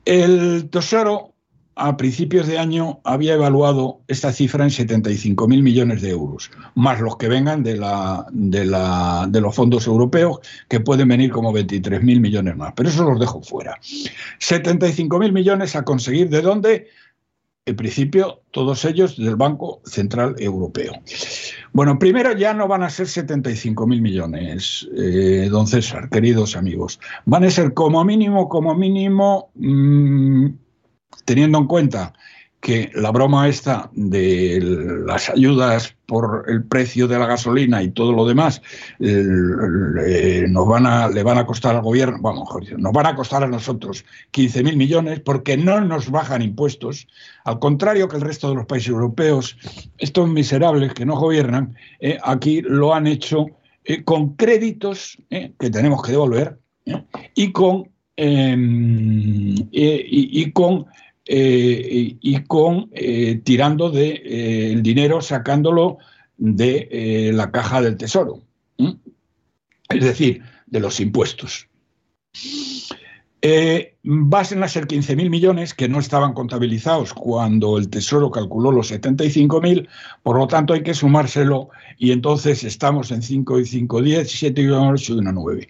El 0.03 0.69
Tesoro 0.69 1.32
a 1.75 1.97
principios 1.97 2.47
de 2.47 2.59
año 2.59 2.99
había 3.03 3.33
evaluado 3.33 4.01
esta 4.07 4.31
cifra 4.31 4.63
en 4.63 4.69
75.000 4.69 5.61
millones 5.61 6.01
de 6.01 6.11
euros, 6.11 6.51
más 6.75 6.99
los 6.99 7.17
que 7.17 7.27
vengan 7.27 7.63
de, 7.63 7.77
la, 7.77 8.25
de, 8.31 8.65
la, 8.65 9.27
de 9.29 9.41
los 9.41 9.55
fondos 9.55 9.87
europeos, 9.87 10.39
que 10.69 10.79
pueden 10.79 11.07
venir 11.07 11.31
como 11.31 11.51
23.000 11.53 12.01
millones 12.19 12.55
más. 12.55 12.73
Pero 12.75 12.89
eso 12.89 13.03
los 13.03 13.19
dejo 13.19 13.41
fuera. 13.41 13.79
75.000 13.81 15.31
millones 15.31 15.75
a 15.75 15.83
conseguir 15.83 16.29
de 16.29 16.41
dónde? 16.41 16.87
En 17.65 17.77
principio, 17.77 18.41
todos 18.51 18.83
ellos 18.83 19.15
del 19.15 19.37
Banco 19.37 19.81
Central 19.85 20.35
Europeo. 20.37 20.91
Bueno, 21.71 21.97
primero 21.97 22.33
ya 22.33 22.53
no 22.53 22.67
van 22.67 22.83
a 22.83 22.89
ser 22.89 23.07
75.000 23.07 24.01
millones, 24.01 24.87
eh, 24.97 25.47
don 25.49 25.65
César, 25.65 26.09
queridos 26.09 26.57
amigos. 26.57 26.99
Van 27.25 27.45
a 27.45 27.49
ser 27.49 27.73
como 27.73 28.03
mínimo, 28.03 28.49
como 28.49 28.75
mínimo, 28.75 29.49
mm, 29.55 30.47
teniendo 31.25 31.57
en 31.57 31.67
cuenta 31.67 32.13
que 32.63 32.89
la 32.95 33.11
broma 33.11 33.49
esta 33.49 33.89
de 33.91 34.57
las 35.05 35.29
ayudas 35.29 35.97
por 36.05 36.45
el 36.47 36.63
precio 36.63 37.09
de 37.09 37.19
la 37.19 37.25
gasolina 37.25 37.83
y 37.83 37.91
todo 37.91 38.13
lo 38.13 38.25
demás 38.25 38.61
nos 38.99 40.67
van 40.69 40.85
a, 40.85 41.09
le 41.09 41.23
van 41.23 41.37
a 41.37 41.45
costar 41.45 41.75
al 41.75 41.81
gobierno, 41.81 42.19
vamos, 42.21 42.47
nos 42.77 42.93
van 42.93 43.05
a 43.05 43.15
costar 43.15 43.43
a 43.43 43.47
nosotros 43.47 44.05
15.000 44.31 44.77
millones 44.77 45.19
porque 45.19 45.57
no 45.57 45.81
nos 45.81 46.09
bajan 46.09 46.41
impuestos, 46.41 47.05
al 47.43 47.59
contrario 47.59 48.07
que 48.07 48.15
el 48.15 48.21
resto 48.21 48.47
de 48.47 48.55
los 48.55 48.65
países 48.65 48.87
europeos, 48.91 49.57
estos 49.97 50.29
miserables 50.29 50.93
que 50.93 51.05
no 51.05 51.17
gobiernan, 51.17 51.75
eh, 51.99 52.17
aquí 52.23 52.61
lo 52.61 52.93
han 52.93 53.07
hecho 53.07 53.47
eh, 53.83 54.05
con 54.05 54.37
créditos 54.37 55.17
eh, 55.29 55.51
que 55.59 55.69
tenemos 55.69 56.01
que 56.01 56.11
devolver 56.11 56.57
y 57.35 57.51
con, 57.51 57.89
em, 58.15 59.53
y 59.69 60.49
con 60.51 60.85
eh, 61.25 62.17
y 62.19 62.43
con 62.43 62.89
eh, 62.91 63.39
tirando 63.45 63.89
de 63.89 64.09
eh, 64.09 64.73
el 64.73 64.83
dinero 64.83 65.21
sacándolo 65.21 65.97
de 66.37 67.31
la 67.33 67.51
caja 67.51 67.81
del 67.81 67.95
tesoro, 67.95 68.41
es 68.77 70.03
decir, 70.03 70.41
de 70.65 70.79
los 70.81 70.99
impuestos. 70.99 71.69
Eh, 73.45 73.97
van 74.03 74.63
a 74.63 74.69
ser 74.69 74.87
15.000 74.87 75.29
millones 75.29 75.73
que 75.73 75.89
no 75.89 75.99
estaban 75.99 76.31
contabilizados 76.31 77.13
cuando 77.13 77.77
el 77.77 77.89
Tesoro 77.89 78.31
calculó 78.31 78.71
los 78.71 78.89
75.000, 78.89 79.85
por 80.23 80.37
lo 80.37 80.47
tanto 80.47 80.73
hay 80.73 80.81
que 80.81 80.93
sumárselo 80.93 81.67
y 81.97 82.13
entonces 82.13 82.63
estamos 82.63 83.11
en 83.11 83.21
5 83.21 83.59
y 83.59 83.65
5, 83.65 84.01
10, 84.01 84.31
7 84.31 84.61
y 84.61 84.69
8 84.69 85.13
y 85.13 85.17
1, 85.17 85.31
9. 85.33 85.69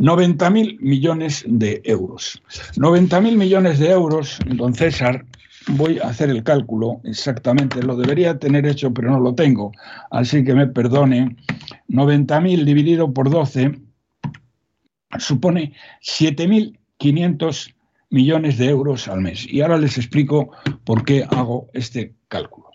90.000 0.00 0.80
millones 0.80 1.44
de 1.46 1.80
euros. 1.84 2.42
90.000 2.74 3.36
millones 3.36 3.78
de 3.78 3.90
euros, 3.92 4.40
don 4.44 4.74
César, 4.74 5.24
voy 5.68 6.00
a 6.00 6.08
hacer 6.08 6.28
el 6.28 6.42
cálculo 6.42 7.00
exactamente, 7.04 7.84
lo 7.84 7.94
debería 7.94 8.36
tener 8.36 8.66
hecho 8.66 8.92
pero 8.92 9.12
no 9.12 9.20
lo 9.20 9.32
tengo, 9.36 9.70
así 10.10 10.42
que 10.42 10.54
me 10.54 10.66
perdone. 10.66 11.36
90.000 11.88 12.64
dividido 12.64 13.14
por 13.14 13.30
12 13.30 13.78
supone 15.18 15.72
7.000 16.02 16.81
500 17.02 17.74
millones 18.10 18.58
de 18.58 18.68
euros 18.68 19.08
al 19.08 19.22
mes. 19.22 19.44
Y 19.52 19.60
ahora 19.60 19.76
les 19.76 19.98
explico 19.98 20.52
por 20.84 21.04
qué 21.04 21.24
hago 21.28 21.68
este 21.72 22.14
cálculo. 22.28 22.70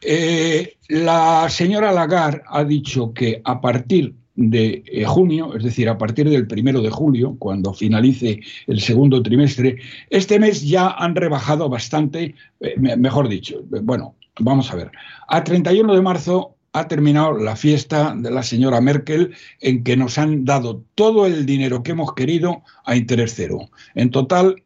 Eh, 0.00 0.76
la 0.88 1.48
señora 1.48 1.92
Lagarde 1.92 2.42
ha 2.48 2.64
dicho 2.64 3.14
que 3.14 3.40
a 3.44 3.60
partir 3.60 4.16
de 4.34 4.82
eh, 4.86 5.04
junio, 5.04 5.54
es 5.54 5.62
decir, 5.62 5.88
a 5.88 5.96
partir 5.96 6.28
del 6.28 6.48
primero 6.48 6.82
de 6.82 6.90
julio, 6.90 7.36
cuando 7.38 7.72
finalice 7.72 8.40
el 8.66 8.80
segundo 8.80 9.22
trimestre, 9.22 9.76
este 10.10 10.40
mes 10.40 10.66
ya 10.68 10.88
han 10.88 11.14
rebajado 11.14 11.68
bastante, 11.68 12.34
eh, 12.58 12.96
mejor 12.96 13.28
dicho, 13.28 13.62
bueno, 13.82 14.16
vamos 14.40 14.68
a 14.72 14.74
ver, 14.74 14.90
a 15.28 15.44
31 15.44 15.94
de 15.94 16.02
marzo 16.02 16.56
ha 16.74 16.88
terminado 16.88 17.38
la 17.38 17.56
fiesta 17.56 18.14
de 18.16 18.30
la 18.30 18.42
señora 18.42 18.80
Merkel 18.80 19.34
en 19.60 19.84
que 19.84 19.96
nos 19.96 20.18
han 20.18 20.44
dado 20.44 20.82
todo 20.96 21.24
el 21.24 21.46
dinero 21.46 21.82
que 21.82 21.92
hemos 21.92 22.14
querido 22.14 22.62
a 22.84 22.96
interés 22.96 23.32
cero. 23.36 23.70
En 23.94 24.10
total, 24.10 24.62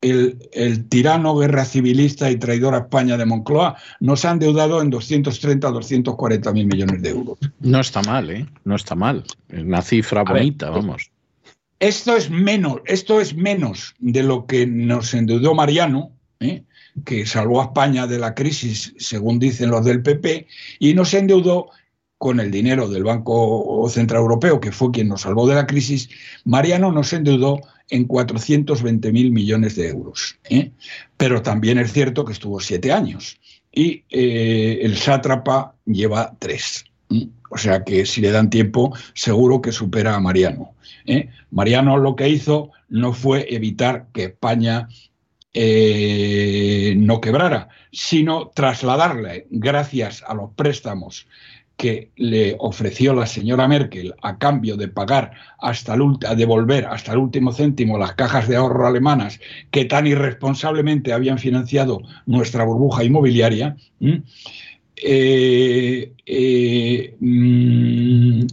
el, 0.00 0.88
tirano, 0.88 1.36
guerra 1.36 1.64
civilista 1.64 2.30
y 2.30 2.36
traidor 2.36 2.74
a 2.74 2.78
España 2.78 3.16
de 3.16 3.26
Moncloa 3.26 3.76
nos 3.98 4.24
han 4.24 4.38
deudado 4.38 4.80
en 4.80 4.90
230 4.90 5.68
240 5.68 6.52
mil 6.52 6.66
millones 6.66 7.02
de 7.02 7.10
euros. 7.10 7.38
No 7.58 7.80
está 7.80 8.02
mal, 8.02 8.30
¿eh? 8.30 8.46
No 8.64 8.76
está 8.76 8.94
mal. 8.94 9.24
Es 9.48 9.60
una 9.60 9.82
cifra 9.82 10.22
bonita, 10.22 10.70
vamos. 10.70 11.10
Esto 11.80 12.16
es 12.16 12.30
menos, 12.30 12.78
esto 12.86 13.20
es 13.20 13.34
menos 13.34 13.96
de 13.98 14.22
lo 14.22 14.46
que 14.46 14.64
nos 14.66 15.12
endeudó 15.12 15.54
Mariano, 15.54 16.12
¿eh? 16.38 16.62
Que 17.04 17.26
salvó 17.26 17.60
a 17.60 17.64
España 17.64 18.06
de 18.06 18.18
la 18.18 18.34
crisis, 18.34 18.94
según 18.98 19.38
dicen 19.38 19.70
los 19.70 19.84
del 19.84 20.02
PP, 20.02 20.46
y 20.78 20.94
nos 20.94 21.14
endeudó 21.14 21.70
con 22.18 22.40
el 22.40 22.50
dinero 22.50 22.88
del 22.88 23.04
Banco 23.04 23.86
Central 23.88 24.22
Europeo, 24.22 24.60
que 24.60 24.72
fue 24.72 24.90
quien 24.90 25.08
nos 25.08 25.22
salvó 25.22 25.46
de 25.46 25.54
la 25.54 25.66
crisis, 25.66 26.08
Mariano 26.44 26.90
nos 26.90 27.12
endeudó 27.12 27.60
en 27.90 28.04
420 28.04 29.12
mil 29.12 29.30
millones 29.30 29.76
de 29.76 29.88
euros. 29.88 30.36
¿eh? 30.50 30.72
Pero 31.16 31.42
también 31.42 31.78
es 31.78 31.92
cierto 31.92 32.24
que 32.24 32.32
estuvo 32.32 32.60
siete 32.60 32.92
años 32.92 33.38
y 33.72 34.04
eh, 34.10 34.80
el 34.82 34.96
sátrapa 34.96 35.74
lleva 35.86 36.34
tres. 36.38 36.84
¿eh? 37.10 37.28
O 37.50 37.56
sea 37.56 37.84
que 37.84 38.04
si 38.04 38.20
le 38.20 38.32
dan 38.32 38.50
tiempo, 38.50 38.92
seguro 39.14 39.62
que 39.62 39.72
supera 39.72 40.14
a 40.14 40.20
Mariano. 40.20 40.74
Mariano 41.50 41.96
lo 41.96 42.14
que 42.14 42.28
hizo 42.28 42.70
no 42.90 43.14
fue 43.14 43.46
evitar 43.54 44.08
que 44.12 44.24
España 44.24 44.88
no 45.54 47.20
quebrara, 47.20 47.68
sino 47.92 48.48
trasladarle, 48.48 49.46
gracias 49.50 50.22
a 50.26 50.34
los 50.34 50.52
préstamos 50.54 51.26
que 51.78 52.10
le 52.16 52.56
ofreció 52.58 53.14
la 53.14 53.26
señora 53.26 53.68
Merkel 53.68 54.12
a 54.20 54.36
cambio 54.36 54.76
de 54.76 54.88
pagar 54.88 55.30
hasta 55.60 55.94
el, 55.94 56.18
devolver 56.36 56.84
hasta 56.86 57.12
el 57.12 57.18
último 57.18 57.52
céntimo 57.52 57.96
las 57.96 58.14
cajas 58.14 58.48
de 58.48 58.56
ahorro 58.56 58.88
alemanas 58.88 59.38
que 59.70 59.84
tan 59.84 60.08
irresponsablemente 60.08 61.12
habían 61.12 61.38
financiado 61.38 62.02
nuestra 62.26 62.64
burbuja 62.64 63.04
inmobiliaria, 63.04 63.76
eh, 64.96 66.12
eh, 66.26 67.16
mm, 67.20 68.46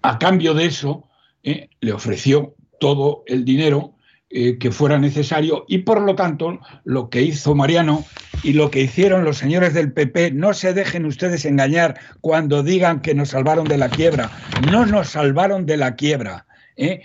a 0.00 0.18
cambio 0.18 0.54
de 0.54 0.64
eso 0.64 1.04
eh, 1.42 1.68
le 1.82 1.92
ofreció 1.92 2.54
todo 2.80 3.24
el 3.26 3.44
dinero 3.44 3.92
eh, 4.30 4.58
que 4.58 4.70
fuera 4.70 4.98
necesario 4.98 5.64
y 5.68 5.78
por 5.78 6.02
lo 6.02 6.14
tanto 6.14 6.60
lo 6.84 7.08
que 7.08 7.22
hizo 7.22 7.54
Mariano 7.54 8.04
y 8.42 8.52
lo 8.52 8.70
que 8.70 8.82
hicieron 8.82 9.24
los 9.24 9.38
señores 9.38 9.72
del 9.72 9.90
PP, 9.90 10.32
no 10.32 10.52
se 10.52 10.74
dejen 10.74 11.06
ustedes 11.06 11.46
engañar 11.46 11.98
cuando 12.20 12.62
digan 12.62 13.00
que 13.00 13.14
nos 13.14 13.30
salvaron 13.30 13.66
de 13.66 13.78
la 13.78 13.88
quiebra, 13.88 14.30
no 14.70 14.84
nos 14.84 15.08
salvaron 15.08 15.64
de 15.64 15.78
la 15.78 15.96
quiebra. 15.96 16.46
¿eh? 16.76 17.00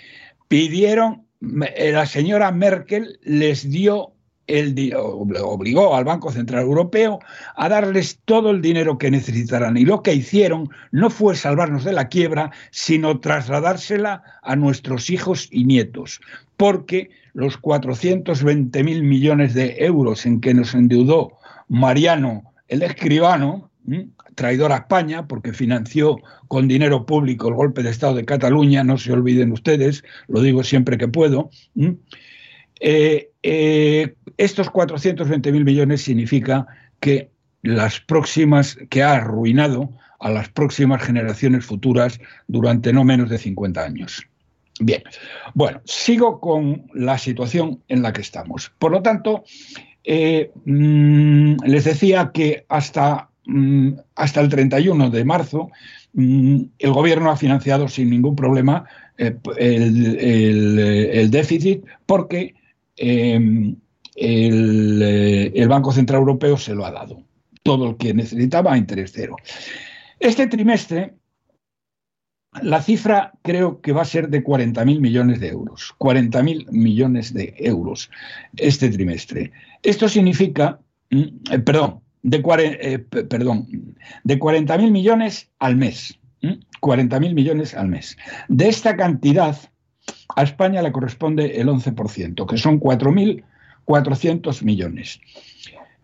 Pidieron, 0.49 1.25
eh, 1.75 1.93
la 1.93 2.05
señora 2.05 2.51
Merkel 2.51 3.19
les 3.23 3.69
dio 3.69 4.13
el, 4.47 4.93
obligó 4.95 5.95
al 5.95 6.03
Banco 6.03 6.31
Central 6.31 6.63
Europeo 6.63 7.19
a 7.55 7.69
darles 7.69 8.19
todo 8.25 8.51
el 8.51 8.61
dinero 8.61 8.97
que 8.97 9.11
necesitaran. 9.11 9.77
Y 9.77 9.85
lo 9.85 10.03
que 10.03 10.13
hicieron 10.13 10.69
no 10.91 11.09
fue 11.09 11.35
salvarnos 11.35 11.83
de 11.83 11.93
la 11.93 12.09
quiebra, 12.09 12.51
sino 12.71 13.19
trasladársela 13.19 14.23
a 14.41 14.55
nuestros 14.55 15.09
hijos 15.09 15.47
y 15.51 15.65
nietos. 15.65 16.19
Porque 16.57 17.09
los 17.33 17.57
420 17.57 18.83
mil 18.83 19.03
millones 19.03 19.53
de 19.53 19.75
euros 19.79 20.25
en 20.25 20.39
que 20.39 20.53
nos 20.53 20.73
endeudó 20.73 21.33
Mariano, 21.67 22.53
el 22.67 22.83
escribano, 22.83 23.71
traidor 24.35 24.71
a 24.71 24.77
España, 24.77 25.27
porque 25.27 25.53
financió 25.53 26.17
con 26.47 26.67
dinero 26.67 27.05
público 27.05 27.47
el 27.47 27.55
golpe 27.55 27.83
de 27.83 27.89
Estado 27.89 28.15
de 28.15 28.25
Cataluña, 28.25 28.83
no 28.83 28.97
se 28.97 29.11
olviden 29.11 29.51
ustedes, 29.51 30.03
lo 30.27 30.41
digo 30.41 30.63
siempre 30.63 30.97
que 30.97 31.07
puedo, 31.07 31.49
eh, 32.79 33.31
eh, 33.43 34.15
estos 34.37 34.71
420.000 34.71 35.63
millones 35.63 36.01
significa 36.01 36.67
que 36.99 37.29
las 37.61 37.99
próximas, 37.99 38.77
que 38.89 39.03
ha 39.03 39.13
arruinado 39.13 39.89
a 40.19 40.29
las 40.29 40.49
próximas 40.49 41.03
generaciones 41.03 41.65
futuras 41.65 42.19
durante 42.47 42.93
no 42.93 43.03
menos 43.03 43.29
de 43.29 43.37
50 43.37 43.83
años. 43.83 44.27
Bien, 44.79 45.03
bueno, 45.53 45.81
sigo 45.85 46.39
con 46.39 46.87
la 46.93 47.17
situación 47.17 47.83
en 47.87 48.01
la 48.01 48.11
que 48.11 48.21
estamos. 48.21 48.71
Por 48.79 48.91
lo 48.91 49.01
tanto, 49.01 49.43
eh, 50.03 50.51
mm, 50.65 51.57
les 51.65 51.83
decía 51.83 52.31
que 52.33 52.65
hasta, 52.69 53.29
mm, 53.45 53.93
hasta 54.15 54.41
el 54.41 54.49
31 54.49 55.09
de 55.09 55.25
marzo 55.25 55.69
mm, 56.13 56.61
el 56.79 56.91
gobierno 56.91 57.29
ha 57.29 57.37
financiado 57.37 57.87
sin 57.87 58.09
ningún 58.09 58.35
problema 58.35 58.85
el 59.15 59.37
déficit 61.29 61.85
porque 62.05 62.55
Em, 62.95 63.75
eh, 64.15 65.51
el, 65.55 65.67
Banco 65.67 65.91
Central 65.91 66.19
Europeo 66.19 66.57
se 66.57 66.75
lo 66.75 66.85
ha 66.85 66.91
dado. 66.91 67.23
Todo 67.63 67.87
lo 67.87 67.97
que 67.97 68.13
necesitaba 68.13 68.73
a 68.73 68.77
interés 68.77 69.11
cero. 69.13 69.35
Este 70.19 70.47
trimestre, 70.47 71.15
la 72.61 72.81
cifra 72.81 73.33
creo 73.41 73.81
que 73.81 73.91
va 73.91 74.03
a 74.03 74.05
ser 74.05 74.29
de 74.29 74.43
40.000 74.43 74.99
millones 74.99 75.39
de 75.39 75.47
euros. 75.49 75.93
40.000 75.99 76.69
millones 76.71 77.33
de 77.33 77.53
euros 77.57 78.11
este 78.57 78.89
trimestre. 78.89 79.51
Esto 79.81 80.07
significa, 80.07 80.79
mm, 81.09 81.23
eh, 81.51 81.59
perdón, 81.59 82.01
de, 82.21 82.37
eh, 82.37 83.05
de 84.23 84.39
40.000 84.39 84.91
millones 84.91 85.49
al 85.59 85.75
mes. 85.75 86.19
40.000 86.81 87.33
millones 87.33 87.73
al 87.73 87.87
mes. 87.87 88.17
De 88.49 88.67
esta 88.67 88.97
cantidad, 88.97 89.57
a 90.35 90.43
España 90.43 90.81
le 90.81 90.91
corresponde 90.91 91.61
el 91.61 91.69
11%, 91.69 92.45
que 92.45 92.57
son 92.57 92.79
4.400 92.79 94.63
millones. 94.63 95.21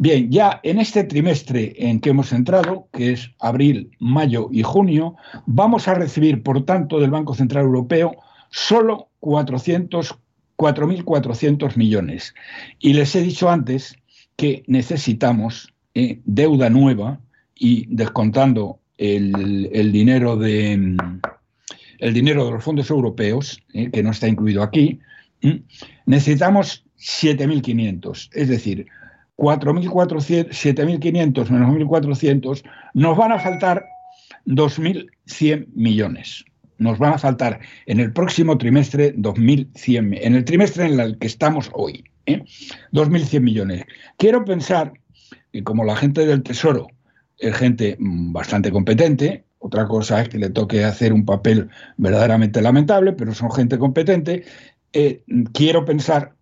Bien, 0.02 0.32
ya 0.32 0.62
en 0.64 0.80
este 0.80 1.04
trimestre 1.04 1.74
en 1.78 2.00
que 2.00 2.12
hemos 2.12 2.32
entrado, 2.32 2.88
que 2.94 3.12
es 3.12 3.32
abril, 3.38 3.92
mayo 4.00 4.48
y 4.50 4.64
junio, 4.64 5.18
vamos 5.46 5.90
a 5.90 5.94
recibir, 5.94 6.42
por 6.42 6.66
tanto, 6.66 7.02
del 7.02 7.12
Banco 7.12 7.36
Central 7.36 7.66
Europeo 7.66 8.16
solo 8.50 9.10
4.400 9.20 11.76
millones. 11.76 12.34
Y 12.80 12.94
les 12.94 13.14
he 13.14 13.22
dicho 13.22 13.50
antes 13.50 13.98
que 14.38 14.64
necesitamos 14.68 15.74
eh, 15.94 16.22
deuda 16.24 16.70
nueva 16.70 17.20
y 17.54 17.86
descontando 17.94 18.80
el 18.98 19.92
dinero 19.92 20.38
de, 20.38 20.96
el 22.00 22.14
dinero 22.14 22.46
de 22.46 22.52
los 22.52 22.64
fondos 22.64 22.90
europeos, 22.90 23.62
eh, 23.74 23.92
que 23.92 24.02
no 24.02 24.12
está 24.12 24.28
incluido 24.28 24.64
aquí, 24.64 25.00
necesitamos 26.06 26.86
7.500. 26.98 28.30
Es 28.34 28.48
decir, 28.48 28.88
7.500 29.40 31.50
menos 31.50 31.76
1.400, 31.76 32.64
nos 32.94 33.18
van 33.18 33.32
a 33.32 33.40
faltar 33.40 33.86
2.100 34.46 35.68
millones. 35.74 36.46
Nos 36.78 36.98
van 36.98 37.14
a 37.14 37.18
faltar 37.18 37.60
en 37.88 38.00
el 38.00 38.14
próximo 38.14 38.58
trimestre 38.58 39.16
2.100, 39.16 40.20
en 40.22 40.36
el 40.36 40.46
trimestre 40.46 40.86
en 40.86 41.00
el 41.00 41.18
que 41.18 41.28
estamos 41.28 41.70
hoy, 41.74 42.06
¿eh? 42.26 42.44
2.100 42.94 43.42
millones. 43.42 43.84
Quiero 44.18 44.46
pensar 44.46 44.94
que 45.52 45.64
como 45.64 45.84
la 45.84 45.96
gente 45.96 46.26
del 46.26 46.44
Tesoro 46.44 46.88
es 47.38 47.56
gente 47.56 47.98
mm, 48.00 48.32
bastante 48.32 48.72
competente, 48.72 49.44
otra 49.60 49.88
cosa 49.88 50.22
es 50.22 50.30
que 50.30 50.38
le 50.38 50.50
toque 50.50 50.86
hacer 50.86 51.12
un 51.12 51.26
papel 51.26 51.70
verdaderamente 51.98 52.62
lamentable, 52.62 53.14
pero 53.14 53.34
son 53.34 53.52
gente 53.52 53.78
competente. 53.78 54.46
Eh, 54.94 55.24
quiero 55.54 55.84
pensar 55.84 56.36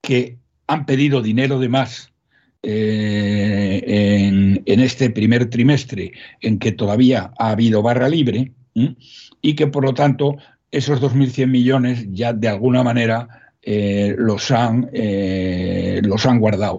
que 0.00 0.37
han 0.68 0.86
pedido 0.86 1.20
dinero 1.20 1.58
de 1.58 1.68
más 1.68 2.12
eh, 2.62 3.82
en, 3.86 4.80
este 4.80 5.10
primer 5.10 5.50
trimestre 5.50 6.12
en 6.40 6.58
que 6.58 6.72
todavía 6.72 7.32
ha 7.38 7.50
habido 7.50 7.82
barra 7.82 8.08
libre 8.08 8.52
y 9.42 9.54
que 9.54 9.66
por 9.66 9.84
lo 9.84 9.94
tanto 9.94 10.36
esos 10.70 11.00
2.100 11.00 11.48
millones 11.48 12.06
ya 12.10 12.32
de 12.32 12.48
alguna 12.48 12.84
manera 12.84 13.52
eh, 13.62 14.14
los, 14.16 14.50
han, 14.50 14.88
los 16.02 16.26
han 16.26 16.38
guardado. 16.38 16.78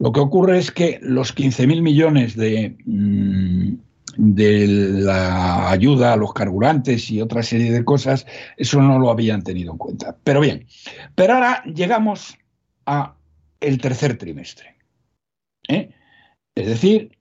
Lo 0.00 0.10
que 0.10 0.20
ocurre 0.20 0.58
es 0.58 0.72
que 0.72 0.98
los 1.00 1.32
15.000 1.34 1.80
millones 1.80 2.34
de, 2.36 2.76
mm, 2.86 3.74
de 4.16 4.66
la 4.66 5.70
ayuda 5.70 6.12
a 6.12 6.16
los 6.16 6.32
carburantes 6.32 7.10
y 7.10 7.20
otra 7.20 7.42
serie 7.42 7.72
de 7.72 7.84
cosas, 7.84 8.26
eso 8.56 8.82
no 8.82 8.98
lo 8.98 9.10
habían 9.10 9.42
tenido 9.42 9.72
en 9.72 9.78
cuenta. 9.78 10.16
Pero 10.24 10.40
bien, 10.40 10.66
pero 11.14 11.34
ahora 11.34 11.62
llegamos 11.64 12.36
a 12.86 13.16
el 13.60 13.80
tercer 13.80 14.18
trimestre. 14.18 14.76
¿eh? 15.68 15.94
Es 16.54 16.66
decir, 16.66 17.16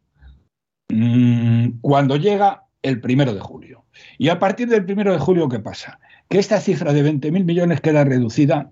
mm, 0.89 1.79
cuando 1.81 2.17
llega 2.17 2.65
el 2.81 2.99
primero 2.99 3.33
de 3.33 3.39
julio. 3.39 3.85
Y 4.17 4.29
a 4.29 4.39
partir 4.39 4.67
del 4.67 4.85
primero 4.85 5.11
de 5.13 5.19
julio, 5.19 5.49
¿qué 5.49 5.59
pasa? 5.59 5.99
Que 6.29 6.39
esta 6.39 6.59
cifra 6.59 6.93
de 6.93 7.03
20.000 7.03 7.43
millones 7.43 7.81
queda 7.81 8.03
reducida 8.03 8.71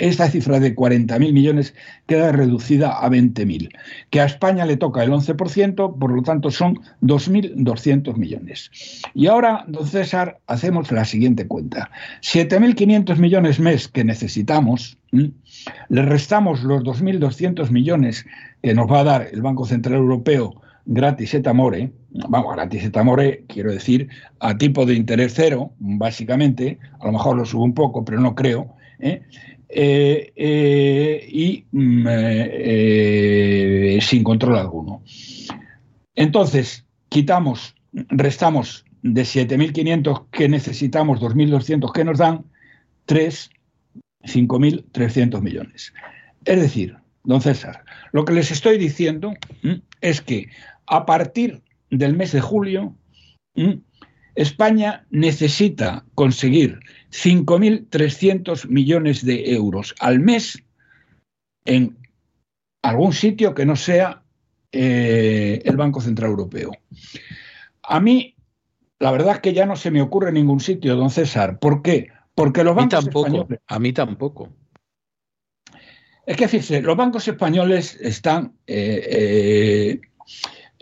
esta 0.00 0.28
cifra 0.30 0.60
de 0.60 0.74
40.000 0.74 1.32
millones 1.32 1.74
queda 2.06 2.32
reducida 2.32 3.00
a 3.00 3.08
20.000, 3.08 3.70
que 4.10 4.20
a 4.20 4.24
España 4.24 4.66
le 4.66 4.76
toca 4.76 5.02
el 5.02 5.10
11%, 5.10 5.98
por 5.98 6.12
lo 6.12 6.22
tanto 6.22 6.50
son 6.50 6.80
2.200 7.02 8.16
millones. 8.16 8.70
Y 9.14 9.26
ahora, 9.26 9.64
don 9.68 9.86
César, 9.86 10.38
hacemos 10.46 10.90
la 10.92 11.04
siguiente 11.04 11.46
cuenta. 11.46 11.90
7.500 12.22 13.16
millones 13.16 13.60
mes 13.60 13.88
que 13.88 14.04
necesitamos, 14.04 14.98
le 15.10 16.02
restamos 16.02 16.62
los 16.62 16.82
2.200 16.82 17.70
millones 17.70 18.26
que 18.62 18.74
nos 18.74 18.90
va 18.90 19.00
a 19.00 19.04
dar 19.04 19.28
el 19.32 19.42
Banco 19.42 19.64
Central 19.64 19.96
Europeo 19.96 20.60
gratis 20.86 21.34
et 21.34 21.46
amore, 21.46 21.92
vamos, 22.28 22.54
gratis 22.54 22.84
et 22.84 22.96
amore, 22.96 23.44
quiero 23.48 23.72
decir, 23.72 24.08
a 24.40 24.56
tipo 24.56 24.84
de 24.86 24.94
interés 24.94 25.32
cero, 25.34 25.72
básicamente, 25.78 26.78
a 27.00 27.06
lo 27.06 27.12
mejor 27.12 27.36
lo 27.36 27.44
subo 27.44 27.64
un 27.64 27.74
poco, 27.74 28.04
pero 28.04 28.20
no 28.20 28.34
creo, 28.34 28.74
¿eh? 28.98 29.22
Eh, 29.76 30.32
eh, 30.36 31.28
y 31.28 31.64
mm, 31.72 32.06
eh, 32.08 33.98
sin 34.00 34.22
control 34.22 34.56
alguno. 34.56 35.02
Entonces, 36.14 36.86
quitamos, 37.08 37.74
restamos 37.92 38.84
de 39.02 39.22
7.500 39.22 40.26
que 40.30 40.48
necesitamos, 40.48 41.20
2.200 41.20 41.90
que 41.90 42.04
nos 42.04 42.18
dan, 42.18 42.44
3, 43.06 43.50
5.300 44.22 45.42
millones. 45.42 45.92
Es 46.44 46.60
decir, 46.60 46.96
don 47.24 47.40
César, 47.40 47.84
lo 48.12 48.24
que 48.24 48.34
les 48.34 48.52
estoy 48.52 48.78
diciendo 48.78 49.34
es 50.00 50.20
que 50.20 50.50
a 50.86 51.04
partir 51.04 51.62
del 51.90 52.14
mes 52.14 52.30
de 52.30 52.40
julio, 52.40 52.94
España 54.36 55.04
necesita 55.10 56.04
conseguir 56.14 56.78
5.300 57.14 58.68
millones 58.68 59.24
de 59.24 59.52
euros 59.52 59.94
al 60.00 60.18
mes 60.18 60.64
en 61.64 61.96
algún 62.82 63.12
sitio 63.12 63.54
que 63.54 63.64
no 63.64 63.76
sea 63.76 64.22
eh, 64.72 65.62
el 65.64 65.76
Banco 65.76 66.00
Central 66.00 66.30
Europeo. 66.30 66.72
A 67.84 68.00
mí, 68.00 68.34
la 68.98 69.12
verdad 69.12 69.36
es 69.36 69.40
que 69.40 69.54
ya 69.54 69.64
no 69.64 69.76
se 69.76 69.92
me 69.92 70.02
ocurre 70.02 70.32
ningún 70.32 70.58
sitio, 70.58 70.96
don 70.96 71.10
César. 71.10 71.60
¿Por 71.60 71.82
qué? 71.82 72.08
Porque 72.34 72.64
los 72.64 72.74
bancos 72.74 73.06
españoles. 73.06 73.60
A 73.68 73.78
mí 73.78 73.92
tampoco. 73.92 74.52
Es 76.26 76.36
que 76.36 76.48
fíjese, 76.48 76.82
los 76.82 76.96
bancos 76.96 77.28
españoles 77.28 77.96
están 78.00 78.54
eh, 78.66 79.06
eh, 79.08 80.00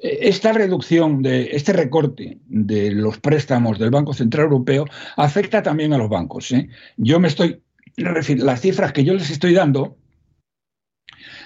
esta 0.02 0.52
reducción 0.52 1.22
de 1.22 1.50
este 1.52 1.72
recorte 1.72 2.38
de 2.46 2.90
los 2.90 3.18
préstamos 3.18 3.78
del 3.78 3.90
Banco 3.90 4.12
Central 4.12 4.44
Europeo 4.44 4.84
afecta 5.16 5.62
también 5.62 5.92
a 5.92 5.98
los 5.98 6.08
bancos. 6.08 6.50
¿eh? 6.50 6.68
Yo 6.96 7.20
me 7.20 7.28
estoy 7.28 7.62
las 7.96 8.60
cifras 8.60 8.92
que 8.92 9.04
yo 9.04 9.14
les 9.14 9.30
estoy 9.30 9.54
dando 9.54 9.96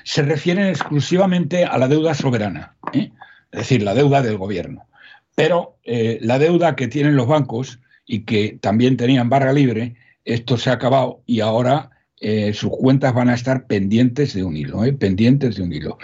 se 0.04 0.22
refieren 0.22 0.68
exclusivamente 0.68 1.64
a 1.64 1.76
la 1.76 1.88
deuda 1.88 2.14
soberana, 2.14 2.76
¿eh? 2.92 3.10
es 3.50 3.58
decir, 3.58 3.82
la 3.82 3.94
deuda 3.94 4.22
del 4.22 4.38
gobierno. 4.38 4.86
Pero 5.34 5.78
eh, 5.84 6.18
la 6.22 6.38
deuda 6.38 6.76
que 6.76 6.88
tienen 6.88 7.16
los 7.16 7.26
bancos 7.26 7.80
y 8.06 8.20
que 8.20 8.58
también 8.60 8.96
tenían 8.96 9.28
barra 9.28 9.52
libre, 9.52 9.96
esto 10.24 10.56
se 10.56 10.70
ha 10.70 10.74
acabado 10.74 11.22
y 11.26 11.40
ahora 11.40 11.90
eh, 12.28 12.52
sus 12.54 12.70
cuentas 12.70 13.14
van 13.14 13.28
a 13.28 13.34
estar 13.34 13.68
pendientes 13.68 14.34
de 14.34 14.42
un 14.42 14.56
hilo, 14.56 14.84
¿eh? 14.84 14.92
pendientes 14.92 15.54
de 15.54 15.62
un 15.62 15.72
hilo. 15.72 15.96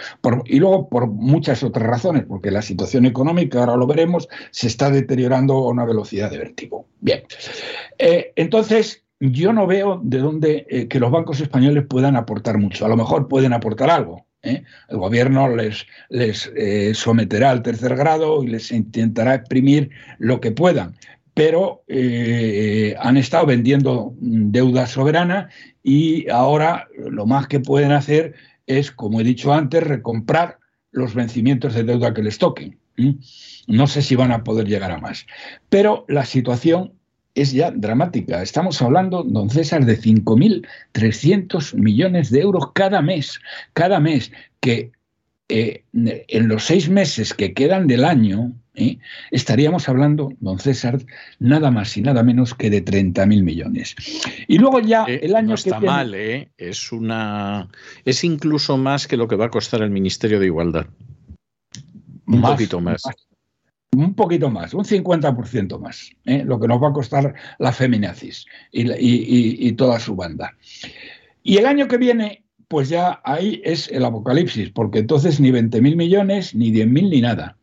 y 0.45 0.57
luego 0.57 0.87
por 0.87 1.07
muchas 1.07 1.63
otras 1.63 1.85
razones, 1.85 2.23
porque 2.25 2.49
la 2.49 2.61
situación 2.61 3.05
económica, 3.05 3.59
ahora 3.59 3.75
lo 3.75 3.85
veremos, 3.87 4.29
se 4.51 4.67
está 4.67 4.89
deteriorando 4.89 5.53
a 5.53 5.67
una 5.67 5.83
velocidad 5.83 6.31
de 6.31 6.37
vértigo. 6.37 6.87
Bien, 7.01 7.23
eh, 7.97 8.31
entonces 8.37 9.03
yo 9.19 9.51
no 9.51 9.67
veo 9.67 9.99
de 10.01 10.19
dónde 10.19 10.87
que 10.89 10.99
los 11.01 11.11
bancos 11.11 11.41
españoles 11.41 11.83
puedan 11.89 12.15
aportar 12.15 12.57
mucho. 12.57 12.85
A 12.85 12.87
lo 12.87 12.95
mejor 12.95 13.27
pueden 13.27 13.51
aportar 13.51 13.89
algo. 13.89 14.25
El 14.41 14.63
gobierno 14.97 15.53
les, 15.53 15.85
les 16.07 16.49
someterá 16.93 17.51
al 17.51 17.63
tercer 17.63 17.97
grado 17.97 18.41
y 18.43 18.47
les 18.47 18.71
intentará 18.71 19.35
exprimir 19.35 19.89
lo 20.19 20.39
que 20.39 20.51
puedan 20.51 20.95
pero 21.33 21.83
eh, 21.87 22.95
han 22.99 23.17
estado 23.17 23.45
vendiendo 23.45 24.13
deuda 24.19 24.87
soberana 24.87 25.49
y 25.81 26.29
ahora 26.29 26.87
lo 26.97 27.25
más 27.25 27.47
que 27.47 27.59
pueden 27.59 27.91
hacer 27.91 28.35
es, 28.67 28.91
como 28.91 29.19
he 29.19 29.23
dicho 29.23 29.53
antes, 29.53 29.83
recomprar 29.83 30.59
los 30.91 31.15
vencimientos 31.15 31.73
de 31.73 31.83
deuda 31.83 32.13
que 32.13 32.23
les 32.23 32.37
toquen. 32.37 32.77
No 33.67 33.87
sé 33.87 34.01
si 34.01 34.15
van 34.15 34.31
a 34.31 34.43
poder 34.43 34.67
llegar 34.67 34.91
a 34.91 34.99
más. 34.99 35.25
Pero 35.69 36.05
la 36.07 36.25
situación 36.25 36.93
es 37.35 37.51
ya 37.51 37.71
dramática. 37.71 38.41
Estamos 38.41 38.81
hablando, 38.81 39.23
don 39.23 39.49
César, 39.49 39.85
de 39.85 39.97
5.300 39.99 41.73
millones 41.75 42.29
de 42.29 42.41
euros 42.41 42.71
cada 42.73 43.01
mes, 43.01 43.39
cada 43.73 43.99
mes, 43.99 44.31
que 44.59 44.91
eh, 45.49 45.83
en 45.91 46.47
los 46.47 46.63
seis 46.63 46.89
meses 46.89 47.33
que 47.33 47.53
quedan 47.53 47.87
del 47.87 48.05
año, 48.05 48.53
¿eh? 48.75 48.97
estaríamos 49.31 49.89
hablando, 49.89 50.33
don 50.39 50.59
César, 50.59 50.99
nada 51.39 51.71
más 51.71 51.95
y 51.97 52.01
nada 52.01 52.23
menos 52.23 52.53
que 52.53 52.69
de 52.69 52.83
30.000 52.83 53.43
millones. 53.43 53.95
Y 54.47 54.57
luego 54.57 54.79
ya 54.79 55.05
eh, 55.07 55.21
el 55.23 55.35
año 55.35 55.49
no 55.49 55.55
está 55.55 55.79
mal, 55.79 56.13
¿eh? 56.15 56.51
es 56.57 56.91
una 56.91 57.69
es 58.05 58.23
incluso 58.23 58.77
más 58.77 59.07
que 59.07 59.17
lo 59.17 59.27
que 59.27 59.35
va 59.35 59.45
a 59.45 59.49
costar 59.49 59.81
el 59.81 59.89
Ministerio 59.89 60.39
de 60.39 60.47
Igualdad. 60.47 60.87
Un 62.25 62.41
poquito 62.41 62.79
más. 62.79 63.03
Un 63.95 64.15
poquito 64.15 64.49
más, 64.49 64.73
un 64.73 64.85
50% 64.85 65.77
más, 65.77 66.09
lo 66.25 66.59
que 66.59 66.67
nos 66.67 66.81
va 66.81 66.89
a 66.89 66.93
costar 66.93 67.35
la 67.59 67.71
Feminazis 67.71 68.47
y, 68.71 68.89
y 69.67 69.71
toda 69.73 69.99
su 69.99 70.15
banda. 70.15 70.57
Y 71.43 71.57
el 71.57 71.67
año 71.67 71.87
que 71.87 71.99
viene 71.99 72.43
pues 72.73 72.89
ya 72.89 73.21
ahí 73.23 73.61
es 73.63 73.87
el 73.89 74.03
apocalipsis, 74.03 74.71
porque 74.71 74.97
entonces 74.97 75.39
ni 75.39 75.51
20.000 75.51 75.95
millones, 75.95 76.55
ni 76.55 76.71
10.000, 76.71 77.09
ni 77.09 77.21
nada. 77.21 77.55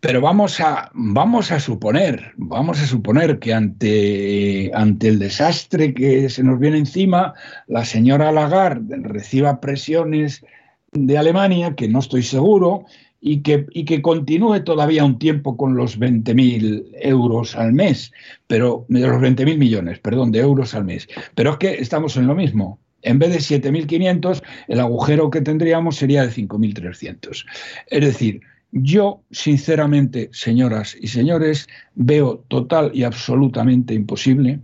Pero 0.00 0.20
vamos 0.20 0.60
a, 0.60 0.90
vamos 0.94 1.50
a 1.50 1.58
suponer, 1.58 2.32
vamos 2.36 2.80
a 2.80 2.86
suponer 2.86 3.38
que 3.38 3.54
ante, 3.54 4.70
ante 4.74 5.08
el 5.08 5.18
desastre 5.18 5.94
que 5.94 6.28
se 6.28 6.42
nos 6.42 6.58
viene 6.58 6.78
encima, 6.78 7.34
la 7.66 7.84
señora 7.84 8.30
Lagarde 8.30 8.96
reciba 9.02 9.60
presiones 9.60 10.44
de 10.92 11.18
Alemania, 11.18 11.74
que 11.74 11.88
no 11.88 12.00
estoy 12.00 12.22
seguro, 12.22 12.84
y 13.20 13.42
que, 13.42 13.66
y 13.70 13.84
que 13.84 14.02
continúe 14.02 14.62
todavía 14.62 15.04
un 15.04 15.18
tiempo 15.18 15.56
con 15.56 15.74
los 15.74 15.98
20.000 15.98 16.90
euros 17.00 17.56
al 17.56 17.72
mes, 17.72 18.12
pero 18.46 18.84
de 18.88 19.00
los 19.00 19.20
20.000 19.20 19.58
millones, 19.58 19.98
perdón, 19.98 20.30
de 20.30 20.40
euros 20.40 20.74
al 20.74 20.84
mes. 20.84 21.08
Pero 21.34 21.52
es 21.52 21.56
que 21.56 21.74
estamos 21.74 22.16
en 22.16 22.26
lo 22.26 22.34
mismo. 22.34 22.78
En 23.02 23.18
vez 23.18 23.30
de 23.30 23.38
7.500, 23.38 24.42
el 24.68 24.80
agujero 24.80 25.30
que 25.30 25.40
tendríamos 25.40 25.96
sería 25.96 26.22
de 26.22 26.30
5.300. 26.30 27.46
Es 27.88 28.00
decir, 28.00 28.42
yo, 28.82 29.22
sinceramente, 29.30 30.28
señoras 30.32 30.96
y 31.00 31.08
señores, 31.08 31.66
veo 31.94 32.44
total 32.48 32.90
y 32.92 33.04
absolutamente 33.04 33.94
imposible, 33.94 34.60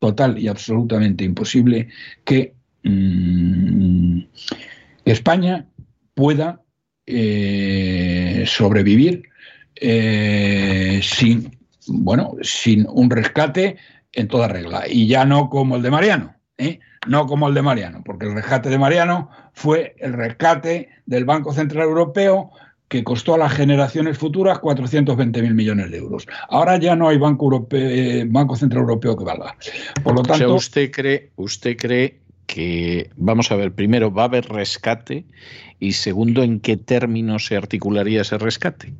total 0.00 0.38
y 0.38 0.48
absolutamente 0.48 1.24
imposible 1.24 1.88
que 2.24 2.54
mm, 2.82 4.20
España 5.04 5.66
pueda 6.14 6.60
eh, 7.06 8.44
sobrevivir 8.46 9.28
eh, 9.76 11.00
sin, 11.02 11.56
bueno, 11.86 12.36
sin 12.42 12.86
un 12.88 13.10
rescate 13.10 13.76
en 14.12 14.28
toda 14.28 14.48
regla. 14.48 14.84
Y 14.88 15.06
ya 15.06 15.24
no 15.24 15.48
como 15.48 15.76
el 15.76 15.82
de 15.82 15.90
Mariano, 15.90 16.34
¿eh? 16.58 16.80
no 17.06 17.26
como 17.26 17.48
el 17.48 17.54
de 17.54 17.62
Mariano, 17.62 18.02
porque 18.04 18.26
el 18.26 18.34
rescate 18.34 18.68
de 18.68 18.78
Mariano 18.78 19.30
fue 19.52 19.94
el 19.98 20.12
rescate 20.12 20.88
del 21.06 21.24
Banco 21.24 21.52
Central 21.52 21.84
Europeo 21.84 22.50
que 22.88 23.02
costó 23.02 23.34
a 23.34 23.38
las 23.38 23.52
generaciones 23.52 24.18
futuras 24.18 24.58
420.000 24.58 25.54
millones 25.54 25.90
de 25.90 25.98
euros. 25.98 26.26
Ahora 26.48 26.78
ya 26.78 26.94
no 26.94 27.08
hay 27.08 27.18
Banco, 27.18 27.46
Europeo, 27.46 28.24
Banco 28.28 28.56
Central 28.56 28.82
Europeo 28.82 29.16
que 29.16 29.24
valga. 29.24 29.56
Por 30.02 30.14
lo 30.14 30.22
tanto, 30.22 30.54
usted 30.54 30.90
cree, 30.90 31.30
usted 31.36 31.76
cree 31.76 32.20
que, 32.46 33.10
vamos 33.16 33.50
a 33.50 33.56
ver, 33.56 33.72
primero, 33.72 34.12
va 34.12 34.22
a 34.22 34.26
haber 34.26 34.46
rescate 34.48 35.24
y 35.80 35.92
segundo, 35.92 36.42
¿en 36.42 36.60
qué 36.60 36.76
términos 36.76 37.46
se 37.46 37.56
articularía 37.56 38.22
ese 38.22 38.38
rescate? 38.38 38.92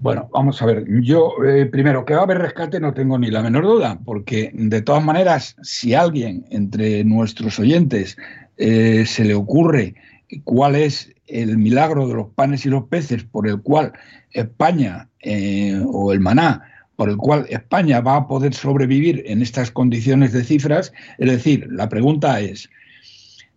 Bueno, 0.00 0.28
vamos 0.32 0.60
a 0.60 0.66
ver. 0.66 0.84
Yo, 1.02 1.34
eh, 1.46 1.66
primero, 1.66 2.04
que 2.04 2.14
va 2.14 2.20
a 2.20 2.24
haber 2.24 2.38
rescate 2.38 2.80
no 2.80 2.92
tengo 2.92 3.18
ni 3.18 3.30
la 3.30 3.42
menor 3.42 3.64
duda, 3.64 3.98
porque 4.04 4.50
de 4.52 4.82
todas 4.82 5.04
maneras, 5.04 5.56
si 5.62 5.94
alguien 5.94 6.44
entre 6.50 7.04
nuestros 7.04 7.58
oyentes 7.58 8.16
eh, 8.58 9.04
se 9.06 9.24
le 9.24 9.34
ocurre 9.34 9.94
cuál 10.40 10.76
es 10.76 11.14
el 11.26 11.58
milagro 11.58 12.08
de 12.08 12.14
los 12.14 12.28
panes 12.28 12.66
y 12.66 12.68
los 12.68 12.84
peces 12.84 13.24
por 13.24 13.48
el 13.48 13.60
cual 13.60 13.92
España, 14.32 15.08
eh, 15.20 15.80
o 15.86 16.12
el 16.12 16.20
maná, 16.20 16.62
por 16.96 17.08
el 17.08 17.16
cual 17.16 17.46
España 17.48 18.00
va 18.00 18.16
a 18.16 18.26
poder 18.26 18.54
sobrevivir 18.54 19.22
en 19.26 19.42
estas 19.42 19.70
condiciones 19.70 20.32
de 20.32 20.44
cifras. 20.44 20.92
Es 21.18 21.30
decir, 21.30 21.68
la 21.70 21.88
pregunta 21.88 22.40
es, 22.40 22.68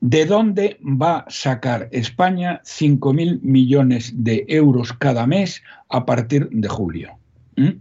¿De 0.02 0.26
dónde 0.26 0.78
va 0.82 1.20
a 1.20 1.26
sacar 1.30 1.90
España 1.92 2.62
5.000 2.64 3.42
millones 3.42 4.14
de 4.16 4.46
euros 4.50 4.94
cada 4.94 5.26
mes 5.26 5.64
a 5.90 6.06
partir 6.06 6.50
de 6.52 6.68
julio? 6.68 7.18
¿Mm? 7.56 7.80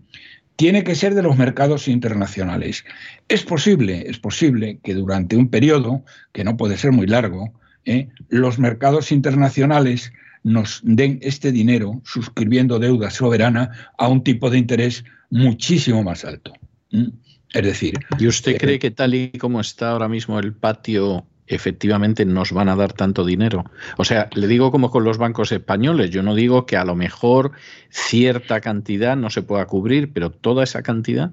Tiene 0.56 0.84
que 0.84 0.94
ser 0.94 1.14
de 1.14 1.22
los 1.22 1.36
mercados 1.36 1.88
internacionales. 1.88 2.84
Es 3.28 3.42
posible, 3.42 4.08
es 4.08 4.18
posible 4.18 4.78
que 4.82 4.94
durante 4.94 5.36
un 5.36 5.48
periodo, 5.48 6.02
que 6.32 6.44
no 6.44 6.56
puede 6.56 6.78
ser 6.78 6.92
muy 6.92 7.06
largo, 7.06 7.52
¿eh? 7.84 8.08
los 8.28 8.58
mercados 8.58 9.12
internacionales 9.12 10.12
nos 10.42 10.80
den 10.84 11.18
este 11.22 11.52
dinero 11.52 12.00
suscribiendo 12.04 12.78
deuda 12.78 13.10
soberana 13.10 13.70
a 13.98 14.08
un 14.08 14.22
tipo 14.22 14.50
de 14.50 14.58
interés 14.58 15.04
muchísimo 15.30 16.02
más 16.02 16.24
alto. 16.24 16.52
¿Mm? 16.90 17.08
Es 17.52 17.62
decir... 17.62 17.94
¿Y 18.18 18.26
usted 18.26 18.52
eh, 18.52 18.58
cree 18.58 18.78
que 18.78 18.90
tal 18.90 19.14
y 19.14 19.30
como 19.32 19.60
está 19.60 19.90
ahora 19.90 20.08
mismo 20.08 20.38
el 20.38 20.52
patio 20.52 21.26
efectivamente 21.46 22.24
nos 22.24 22.52
van 22.52 22.68
a 22.68 22.76
dar 22.76 22.92
tanto 22.92 23.24
dinero. 23.24 23.64
O 23.96 24.04
sea, 24.04 24.28
le 24.34 24.46
digo 24.46 24.70
como 24.70 24.90
con 24.90 25.04
los 25.04 25.18
bancos 25.18 25.52
españoles, 25.52 26.10
yo 26.10 26.22
no 26.22 26.34
digo 26.34 26.66
que 26.66 26.76
a 26.76 26.84
lo 26.84 26.94
mejor 26.94 27.52
cierta 27.90 28.60
cantidad 28.60 29.16
no 29.16 29.30
se 29.30 29.42
pueda 29.42 29.66
cubrir, 29.66 30.12
pero 30.12 30.30
toda 30.30 30.64
esa 30.64 30.82
cantidad. 30.82 31.32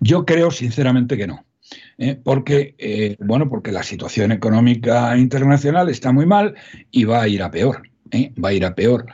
Yo 0.00 0.24
creo 0.24 0.50
sinceramente 0.50 1.16
que 1.16 1.26
no. 1.26 1.44
¿Eh? 1.98 2.18
porque 2.22 2.74
eh, 2.78 3.16
bueno 3.20 3.48
porque 3.48 3.72
la 3.72 3.82
situación 3.82 4.32
económica 4.32 5.16
internacional 5.16 5.88
está 5.88 6.12
muy 6.12 6.26
mal 6.26 6.54
y 6.90 7.04
va 7.04 7.22
a 7.22 7.28
ir 7.28 7.42
a 7.42 7.50
peor 7.50 7.82
¿eh? 8.10 8.32
va 8.42 8.50
a 8.50 8.52
ir 8.52 8.64
a 8.64 8.74
peor 8.74 9.06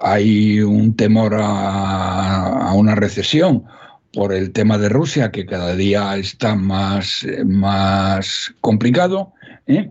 hay 0.00 0.60
un 0.60 0.96
temor 0.96 1.36
a, 1.38 2.72
una 2.74 2.94
recesión 2.94 3.64
por 4.12 4.32
el 4.32 4.52
tema 4.52 4.78
de 4.78 4.88
Rusia, 4.88 5.30
que 5.30 5.46
cada 5.46 5.76
día 5.76 6.16
está 6.16 6.54
más, 6.54 7.26
más 7.44 8.52
complicado. 8.60 9.32
¿eh? 9.66 9.90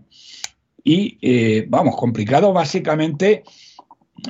Y 0.84 1.18
eh, 1.22 1.66
vamos, 1.70 1.96
complicado 1.96 2.54
básicamente 2.54 3.44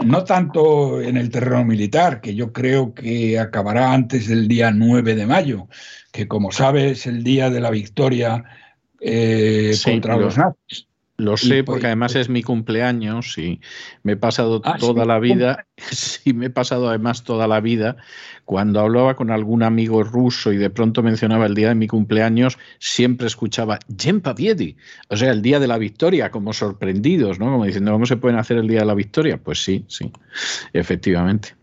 no 0.04 0.24
tanto 0.24 1.02
en 1.02 1.18
el 1.18 1.30
terreno 1.30 1.64
militar, 1.66 2.22
que 2.22 2.36
yo 2.36 2.52
creo 2.52 2.94
que 2.94 3.40
acabará 3.40 3.94
antes 3.94 4.28
del 4.28 4.48
día 4.48 4.72
9 4.72 5.16
de 5.16 5.26
mayo, 5.26 5.68
que 6.12 6.28
como 6.28 6.52
sabes 6.52 7.00
es 7.00 7.08
el 7.08 7.24
día 7.24 7.50
de 7.50 7.60
la 7.62 7.70
victoria 7.70 8.44
eh, 9.00 9.74
contra 9.84 10.18
los 10.18 10.38
nazis. 10.38 10.89
Lo 11.20 11.38
sé 11.38 11.64
porque 11.64 11.88
además 11.88 12.16
es 12.16 12.30
mi 12.30 12.44
cumpleaños 12.44 13.38
y 13.38 13.60
me 14.04 14.14
he 14.14 14.18
pasado 14.18 14.62
ah, 14.64 14.78
toda 14.80 15.06
la 15.06 15.20
vida, 15.20 15.68
sí, 15.78 16.34
me 16.34 16.48
he 16.48 16.50
pasado 16.50 16.90
además 16.90 17.24
toda 17.24 17.48
la 17.48 17.60
vida, 17.60 17.98
cuando 18.46 18.80
hablaba 18.80 19.16
con 19.16 19.30
algún 19.30 19.62
amigo 19.62 20.02
ruso 20.04 20.54
y 20.54 20.58
de 20.58 20.70
pronto 20.70 21.04
mencionaba 21.04 21.46
el 21.46 21.56
día 21.56 21.70
de 21.70 21.76
mi 21.76 21.88
cumpleaños, 21.88 22.58
siempre 22.80 23.28
escuchaba 23.28 23.80
Yen 23.88 24.22
Paviedi, 24.22 24.78
o 25.10 25.18
sea, 25.18 25.32
el 25.32 25.42
día 25.42 25.60
de 25.60 25.68
la 25.68 25.78
victoria, 25.78 26.32
como 26.32 26.54
sorprendidos, 26.54 27.38
¿no? 27.38 27.52
Como 27.52 27.66
diciendo, 27.66 27.92
¿cómo 27.92 28.06
se 28.06 28.18
pueden 28.18 28.40
hacer 28.40 28.58
el 28.58 28.68
día 28.68 28.80
de 28.80 28.86
la 28.86 28.96
victoria? 28.96 29.38
Pues 29.38 29.62
sí, 29.62 29.86
sí, 29.88 30.12
efectivamente. 30.74 31.59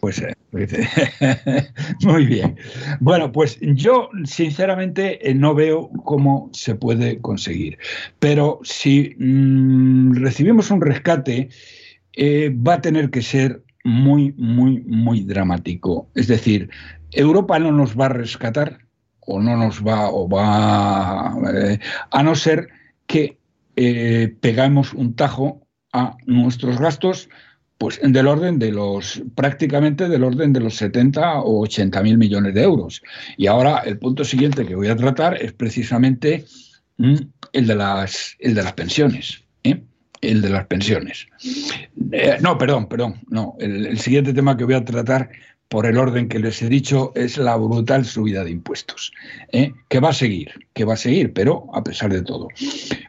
Pues, 0.00 0.20
eh, 0.20 0.34
pues 0.50 0.72
muy 2.04 2.26
bien. 2.26 2.56
Bueno, 3.00 3.30
pues 3.30 3.58
yo 3.60 4.08
sinceramente 4.24 5.28
eh, 5.28 5.34
no 5.34 5.54
veo 5.54 5.90
cómo 6.04 6.48
se 6.52 6.74
puede 6.74 7.20
conseguir. 7.20 7.78
Pero 8.18 8.60
si 8.62 9.14
mm, 9.18 10.14
recibimos 10.14 10.70
un 10.70 10.80
rescate, 10.80 11.50
eh, 12.14 12.50
va 12.50 12.74
a 12.74 12.80
tener 12.80 13.10
que 13.10 13.20
ser 13.20 13.62
muy, 13.84 14.32
muy, 14.38 14.80
muy 14.80 15.24
dramático. 15.24 16.08
Es 16.14 16.28
decir, 16.28 16.70
Europa 17.12 17.58
no 17.58 17.70
nos 17.70 17.98
va 17.98 18.06
a 18.06 18.10
rescatar 18.10 18.78
o 19.20 19.40
no 19.40 19.56
nos 19.56 19.86
va, 19.86 20.08
o 20.10 20.26
va, 20.28 21.34
a 22.10 22.22
no 22.22 22.34
ser 22.34 22.68
que 23.06 23.36
pegamos 24.40 24.94
un 24.94 25.14
tajo 25.14 25.60
a 25.92 26.16
nuestros 26.26 26.80
gastos 26.80 27.28
pues 27.78 28.00
del 28.02 28.26
orden 28.26 28.58
de 28.58 28.72
los, 28.72 29.22
prácticamente 29.36 30.08
del 30.08 30.24
orden 30.24 30.52
de 30.52 30.60
los 30.60 30.74
70 30.74 31.40
o 31.40 31.62
80 31.62 32.02
mil 32.02 32.18
millones 32.18 32.52
de 32.52 32.62
euros. 32.62 33.02
Y 33.36 33.46
ahora 33.46 33.78
el 33.86 33.98
punto 33.98 34.24
siguiente 34.24 34.66
que 34.66 34.74
voy 34.74 34.88
a 34.88 34.96
tratar 34.96 35.40
es 35.40 35.52
precisamente 35.52 36.44
mm, 36.98 37.16
el, 37.52 37.66
de 37.68 37.76
las, 37.76 38.36
el 38.40 38.54
de 38.54 38.62
las 38.64 38.72
pensiones. 38.72 39.44
¿eh? 39.62 39.80
El 40.20 40.42
de 40.42 40.50
las 40.50 40.66
pensiones. 40.66 41.28
Eh, 42.10 42.38
no, 42.40 42.58
perdón, 42.58 42.88
perdón. 42.88 43.20
No, 43.28 43.54
el, 43.60 43.96
siguiente 44.00 44.34
tema 44.34 44.56
que 44.56 44.64
voy 44.64 44.74
a 44.74 44.84
tratar 44.84 45.30
por 45.68 45.86
el 45.86 45.98
orden 45.98 46.28
que 46.28 46.40
les 46.40 46.60
he 46.62 46.68
dicho, 46.68 47.12
es 47.14 47.36
la 47.36 47.54
brutal 47.54 48.06
subida 48.06 48.42
de 48.42 48.50
impuestos, 48.50 49.12
¿eh? 49.52 49.72
que 49.88 50.00
va 50.00 50.08
a 50.08 50.14
seguir, 50.14 50.50
que 50.72 50.86
va 50.86 50.94
a 50.94 50.96
seguir, 50.96 51.34
pero 51.34 51.66
a 51.74 51.84
pesar 51.84 52.10
de 52.10 52.22
todo. 52.22 52.48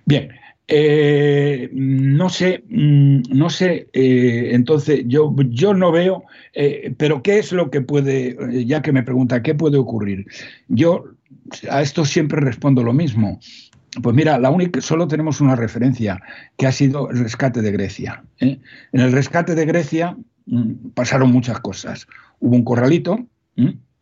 Bien, 0.06 0.30
eh, 0.72 1.68
no 1.74 2.30
sé, 2.30 2.64
mm, 2.70 3.22
no 3.32 3.50
sé, 3.50 3.90
eh, 3.92 4.52
entonces 4.52 5.04
yo, 5.08 5.36
yo 5.50 5.74
no 5.74 5.92
veo, 5.92 6.26
eh, 6.54 6.94
pero 6.96 7.24
¿qué 7.24 7.40
es 7.40 7.52
lo 7.52 7.72
que 7.72 7.82
puede, 7.82 8.38
ya 8.68 8.84
que 8.84 8.92
me 8.92 9.02
pregunta, 9.02 9.42
¿qué 9.42 9.56
puede 9.56 9.78
ocurrir? 9.78 10.28
Yo 10.68 11.06
a 11.72 11.82
esto 11.82 12.06
siempre 12.06 12.40
respondo 12.40 12.84
lo 12.84 12.94
mismo. 12.94 13.40
Pues 14.04 14.16
mira, 14.16 14.38
la 14.38 14.52
única, 14.52 14.80
solo 14.82 15.08
tenemos 15.08 15.42
una 15.42 15.56
referencia, 15.56 16.22
que 16.56 16.68
ha 16.68 16.72
sido 16.72 17.10
el 17.10 17.18
rescate 17.18 17.64
de 17.64 17.72
Grecia. 17.72 18.24
En 18.38 18.62
el 18.92 19.12
rescate 19.12 19.56
de 19.56 19.66
Grecia 19.66 20.16
mm, 20.46 20.92
pasaron 20.94 21.32
muchas 21.32 21.60
cosas. 21.62 22.06
Hubo 22.40 22.56
un 22.56 22.64
corralito 22.64 23.28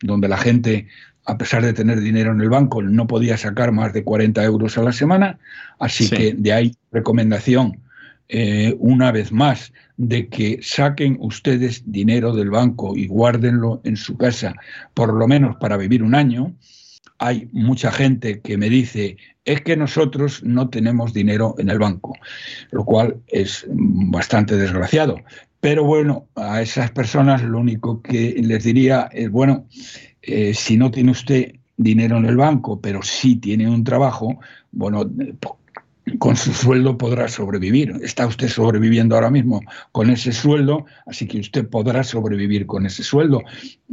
donde 0.02 0.28
la 0.28 0.38
gente 0.38 0.88
a 1.28 1.38
pesar 1.38 1.64
de 1.64 1.74
tener 1.74 2.00
dinero 2.00 2.32
en 2.32 2.40
el 2.40 2.50
banco, 2.50 2.82
no 2.82 3.06
podía 3.06 3.38
sacar 3.38 3.74
más 3.74 3.92
de 3.94 4.04
40 4.04 4.44
euros 4.46 4.78
a 4.78 4.82
la 4.82 4.94
semana, 4.94 5.38
así 5.78 6.10
que 6.10 6.34
de 6.34 6.54
ahí 6.54 6.76
recomendación 6.92 7.82
eh, 8.30 8.76
una 8.80 9.12
vez 9.12 9.32
más 9.34 9.74
de 9.98 10.30
que 10.30 10.60
saquen 10.62 11.18
ustedes 11.20 11.84
dinero 11.86 12.34
del 12.34 12.50
banco 12.50 12.96
y 12.96 13.08
guárdenlo 13.08 13.82
en 13.84 13.98
su 13.98 14.18
casa, 14.18 14.56
por 14.94 15.14
lo 15.14 15.28
menos 15.28 15.58
para 15.58 15.76
vivir 15.76 16.02
un 16.02 16.16
año. 16.16 16.56
Hay 17.20 17.50
mucha 17.52 17.92
gente 17.92 18.40
que 18.40 18.58
me 18.58 18.70
dice, 18.70 19.18
es 19.44 19.62
que 19.62 19.76
nosotros 19.76 20.44
no 20.44 20.70
tenemos 20.70 21.14
dinero 21.14 21.56
en 21.58 21.70
el 21.70 21.80
banco, 21.80 22.16
lo 22.72 22.86
cual 22.86 23.18
es 23.28 23.66
bastante 23.68 24.56
desgraciado. 24.56 25.18
Pero 25.60 25.84
bueno, 25.84 26.28
a 26.36 26.62
esas 26.62 26.92
personas 26.92 27.42
lo 27.44 27.60
único 27.60 28.02
que 28.02 28.36
les 28.42 28.64
diría 28.64 29.10
es, 29.12 29.32
bueno, 29.32 29.66
eh, 30.28 30.54
si 30.54 30.78
no 30.78 30.92
tiene 30.92 31.12
usted 31.12 31.56
dinero 31.78 32.18
en 32.18 32.26
el 32.26 32.38
banco, 32.38 32.82
pero 32.82 33.02
sí 33.02 33.38
tiene 33.38 33.70
un 33.70 33.84
trabajo, 33.84 34.40
bueno, 34.72 35.10
con 36.20 36.36
su 36.36 36.54
sueldo 36.54 36.98
podrá 36.98 37.28
sobrevivir. 37.28 37.96
Está 38.02 38.28
usted 38.28 38.48
sobreviviendo 38.48 39.16
ahora 39.16 39.30
mismo 39.30 39.62
con 39.92 40.10
ese 40.10 40.32
sueldo, 40.32 40.86
así 41.06 41.28
que 41.28 41.40
usted 41.40 41.68
podrá 41.68 42.04
sobrevivir 42.04 42.66
con 42.66 42.86
ese 42.86 43.04
sueldo. 43.04 43.42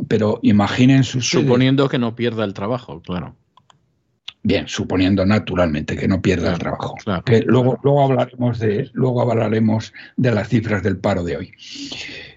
Pero 0.09 0.41
imaginen 0.43 1.05
su 1.05 1.21
Suponiendo 1.21 1.89
que 1.89 1.99
no 1.99 2.15
pierda 2.15 2.45
el 2.45 2.55
trabajo, 2.55 3.01
claro. 3.01 3.37
Bien, 4.43 4.69
suponiendo 4.69 5.25
naturalmente 5.25 5.97
que 5.97 6.07
no 6.07 6.21
pierda 6.21 6.53
el 6.53 6.59
trabajo. 6.59 6.95
Que 7.25 7.41
luego, 7.47 7.79
luego, 7.83 8.05
hablaremos 8.05 8.59
de, 8.59 8.91
luego 8.93 9.23
hablaremos 9.23 9.95
de 10.19 10.33
las 10.33 10.49
cifras 10.49 10.83
del 10.83 10.99
paro 10.99 11.25
de 11.25 11.37
hoy. 11.39 11.53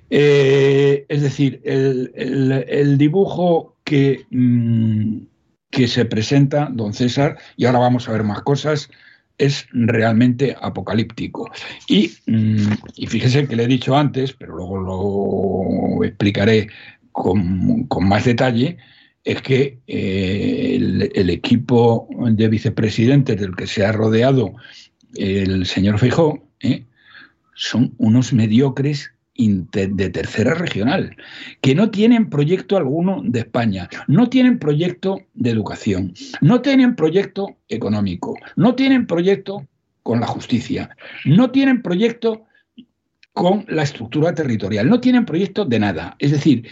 Eh, 0.10 1.06
es 1.10 1.22
decir, 1.22 1.62
el, 1.66 2.98
dibujo 2.98 3.76
que, 3.88 4.26
mm, 4.32 5.20
que 5.70 5.88
se 5.88 6.04
presenta, 6.04 6.70
don 6.70 6.94
César, 6.94 7.38
y 7.56 7.66
ahora 7.66 7.80
vamos 7.80 8.10
a 8.10 8.12
ver 8.12 8.24
más 8.26 8.42
cosas, 8.42 8.90
es 9.38 9.66
realmente 9.72 10.58
apocalíptico. 10.62 11.50
Y, 11.88 12.12
mm, 12.26 12.74
y, 12.98 13.08
fíjese 13.08 13.48
que 13.48 13.56
le 13.56 13.64
he 13.64 13.68
dicho 13.68 13.96
antes, 13.96 14.34
pero 14.34 14.58
luego 14.58 14.78
lo 15.98 16.04
explicaré 16.04 16.68
con, 17.14 17.88
más 18.02 18.26
detalle, 18.26 18.78
es 19.24 19.42
que 19.42 19.80
eh, 19.88 20.76
el, 21.16 21.30
equipo 21.30 22.10
de 22.30 22.50
vicepresidentes 22.50 23.40
del 23.40 23.56
que 23.56 23.68
se 23.68 23.86
ha 23.86 23.94
rodeado 23.94 24.54
el 25.16 25.66
señor 25.66 25.98
Feijóo 26.00 26.46
eh, 26.60 26.86
son 27.56 27.94
unos 27.98 28.34
mediocres 28.34 29.12
de 29.38 30.10
tercera 30.10 30.54
regional, 30.56 31.16
que 31.62 31.76
no 31.76 31.92
tienen 31.92 32.30
proyecto 32.30 32.76
alguno 32.76 33.22
de 33.24 33.40
España, 33.40 33.88
no 34.08 34.28
tienen 34.30 34.58
proyecto 34.60 35.20
de 35.36 35.52
educación, 35.52 36.14
no 36.42 36.62
tienen 36.62 36.96
proyecto 36.96 37.58
económico, 37.70 38.36
no 38.56 38.76
tienen 38.76 39.06
proyecto 39.06 39.68
con 40.04 40.20
la 40.20 40.28
justicia, 40.28 40.90
no 41.26 41.52
tienen 41.52 41.82
proyecto 41.82 42.48
con 43.38 43.66
la 43.68 43.84
estructura 43.84 44.34
territorial, 44.34 44.90
no 44.90 45.00
tienen 45.00 45.24
proyecto 45.24 45.64
de 45.64 45.78
nada. 45.78 46.16
Es 46.18 46.32
decir, 46.32 46.68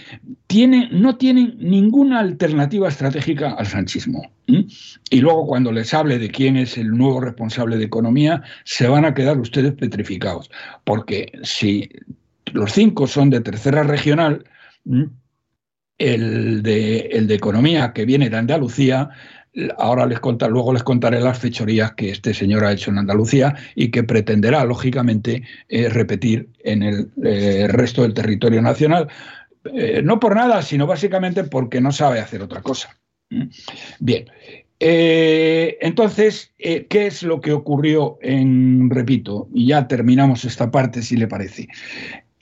no 0.92 1.16
tienen 1.16 1.56
ninguna 1.60 2.20
alternativa 2.20 2.88
estratégica 2.88 3.52
al 3.52 3.68
sanchismo. 3.68 4.32
Y 4.48 5.20
luego 5.20 5.46
cuando 5.46 5.72
les 5.72 5.94
hable 5.94 6.18
de 6.18 6.32
quién 6.32 6.58
es 6.58 6.80
el 6.80 6.90
nuevo 6.90 7.22
responsable 7.22 7.78
de 7.78 7.86
economía, 7.86 8.42
se 8.64 8.88
van 8.88 9.06
a 9.06 9.14
quedar 9.14 9.38
ustedes 9.38 9.74
petrificados. 9.74 10.50
Porque 10.84 11.32
si 11.44 11.88
los 12.54 12.74
cinco 12.74 13.08
son 13.08 13.30
de 13.30 13.42
tercera 13.42 13.84
regional, 13.84 14.46
el 15.98 16.62
de, 16.64 17.00
el 17.12 17.28
de 17.28 17.36
economía 17.36 17.94
que 17.94 18.06
viene 18.06 18.30
de 18.30 18.38
Andalucía, 18.38 19.10
ahora 19.78 20.06
les 20.06 20.20
contar, 20.20 20.52
luego 20.52 20.74
les 20.74 20.84
contaré 20.84 21.20
las 21.22 21.40
fechorías 21.40 21.94
que 21.94 22.10
este 22.10 22.34
señor 22.34 22.66
ha 22.66 22.74
hecho 22.74 22.92
en 22.92 22.98
Andalucía 22.98 23.56
y 23.76 23.90
que 23.90 24.04
pretenderá, 24.04 24.66
lógicamente, 24.66 25.44
eh, 25.70 25.90
repetir 25.90 26.50
en 26.64 26.84
el 26.84 27.12
eh, 27.24 27.68
resto 27.70 28.02
del 28.02 28.14
territorio 28.14 28.62
nacional. 28.62 29.08
Eh, 29.74 30.02
no 30.04 30.20
por 30.20 30.36
nada, 30.36 30.62
sino 30.62 30.86
básicamente 30.86 31.44
porque 31.44 31.82
no 31.82 31.92
sabe 31.92 32.20
hacer 32.20 32.42
otra 32.42 32.62
cosa. 32.62 32.98
¿Mm? 33.30 33.46
Bien. 34.00 34.26
entonces, 34.78 36.54
¿qué 36.58 37.08
es 37.08 37.24
lo 37.24 37.40
que 37.40 37.54
ocurrió 37.54 38.18
en, 38.22 38.90
repito, 38.90 39.48
y 39.54 39.68
ya 39.68 39.88
terminamos 39.88 40.44
esta 40.44 40.70
parte 40.70 41.02
si 41.02 41.16
le 41.16 41.28
parece? 41.28 41.70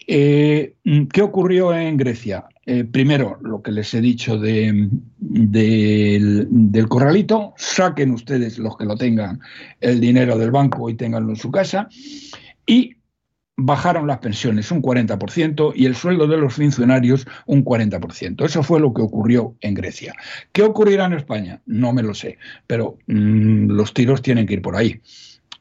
¿Qué 0.06 1.22
ocurrió 1.22 1.74
en 1.74 1.98
Grecia? 1.98 2.46
Eh, 2.66 2.86
primero, 2.86 3.38
lo 3.42 3.62
que 3.62 3.72
les 3.72 3.94
he 3.94 4.00
dicho 4.00 4.38
del, 4.38 4.90
corralito, 6.88 7.54
saquen 7.58 8.12
ustedes 8.12 8.58
los 8.58 8.78
que 8.78 8.86
lo 8.86 8.96
tengan 8.96 9.42
el 9.82 10.00
dinero 10.00 10.38
del 10.38 10.52
banco 10.52 10.90
y 10.90 10.94
tenganlo 10.94 11.32
en 11.32 11.36
su 11.36 11.52
casa, 11.52 11.90
y 12.66 12.96
bajaron 13.58 14.08
las 14.08 14.20
pensiones 14.20 14.72
un 14.72 14.82
40% 14.82 15.74
y 15.76 15.86
el 15.86 15.96
sueldo 15.96 16.26
de 16.26 16.38
los 16.38 16.54
funcionarios 16.54 17.28
un 17.46 17.66
40%. 17.66 18.46
Eso 18.46 18.64
fue 18.64 18.80
lo 18.80 18.94
que 18.94 19.02
ocurrió 19.02 19.56
en 19.60 19.74
Grecia. 19.74 20.16
¿Qué 20.54 20.64
ocurrirá 20.64 21.06
en 21.06 21.14
España? 21.14 21.62
No 21.66 21.92
me 21.92 22.02
lo 22.02 22.14
sé, 22.14 22.38
pero 22.66 22.98
mm, 23.08 23.72
los 23.72 23.94
tiros 23.94 24.22
tienen 24.22 24.48
que 24.48 24.54
ir 24.54 24.62
por 24.62 24.78
ahí 24.78 25.02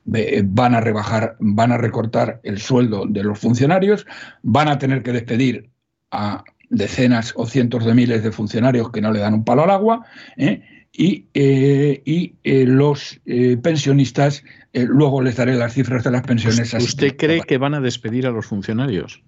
van 0.04 0.74
a 0.74 0.80
rebajar, 0.80 1.36
van 1.38 1.72
a 1.72 1.78
recortar 1.78 2.40
el 2.42 2.58
sueldo 2.58 3.06
de 3.06 3.22
los 3.22 3.38
funcionarios, 3.38 4.06
van 4.42 4.68
a 4.68 4.78
tener 4.78 5.02
que 5.02 5.12
despedir 5.12 5.70
a 6.10 6.44
decenas 6.70 7.32
o 7.36 7.46
cientos 7.46 7.84
de 7.84 7.94
miles 7.94 8.22
de 8.22 8.32
funcionarios 8.32 8.90
que 8.90 9.00
no 9.00 9.12
le 9.12 9.20
dan 9.20 9.34
un 9.34 9.44
palo 9.44 9.64
al 9.64 9.70
agua, 9.70 10.04
¿eh? 10.36 10.62
y, 10.92 11.26
eh, 11.34 12.02
y 12.04 12.34
eh, 12.44 12.66
los 12.66 13.20
pensionistas, 13.62 14.44
luego 14.72 15.22
les 15.22 15.36
daré 15.36 15.54
las 15.54 15.74
cifras 15.74 16.04
de 16.04 16.10
las 16.10 16.22
pensiones. 16.22 16.74
¿Usted 16.74 17.16
cree 17.16 17.42
que 17.42 17.58
van 17.58 17.74
a 17.74 17.80
despedir 17.80 18.26
a 18.26 18.30
los 18.30 18.46
funcionarios? 18.46 19.22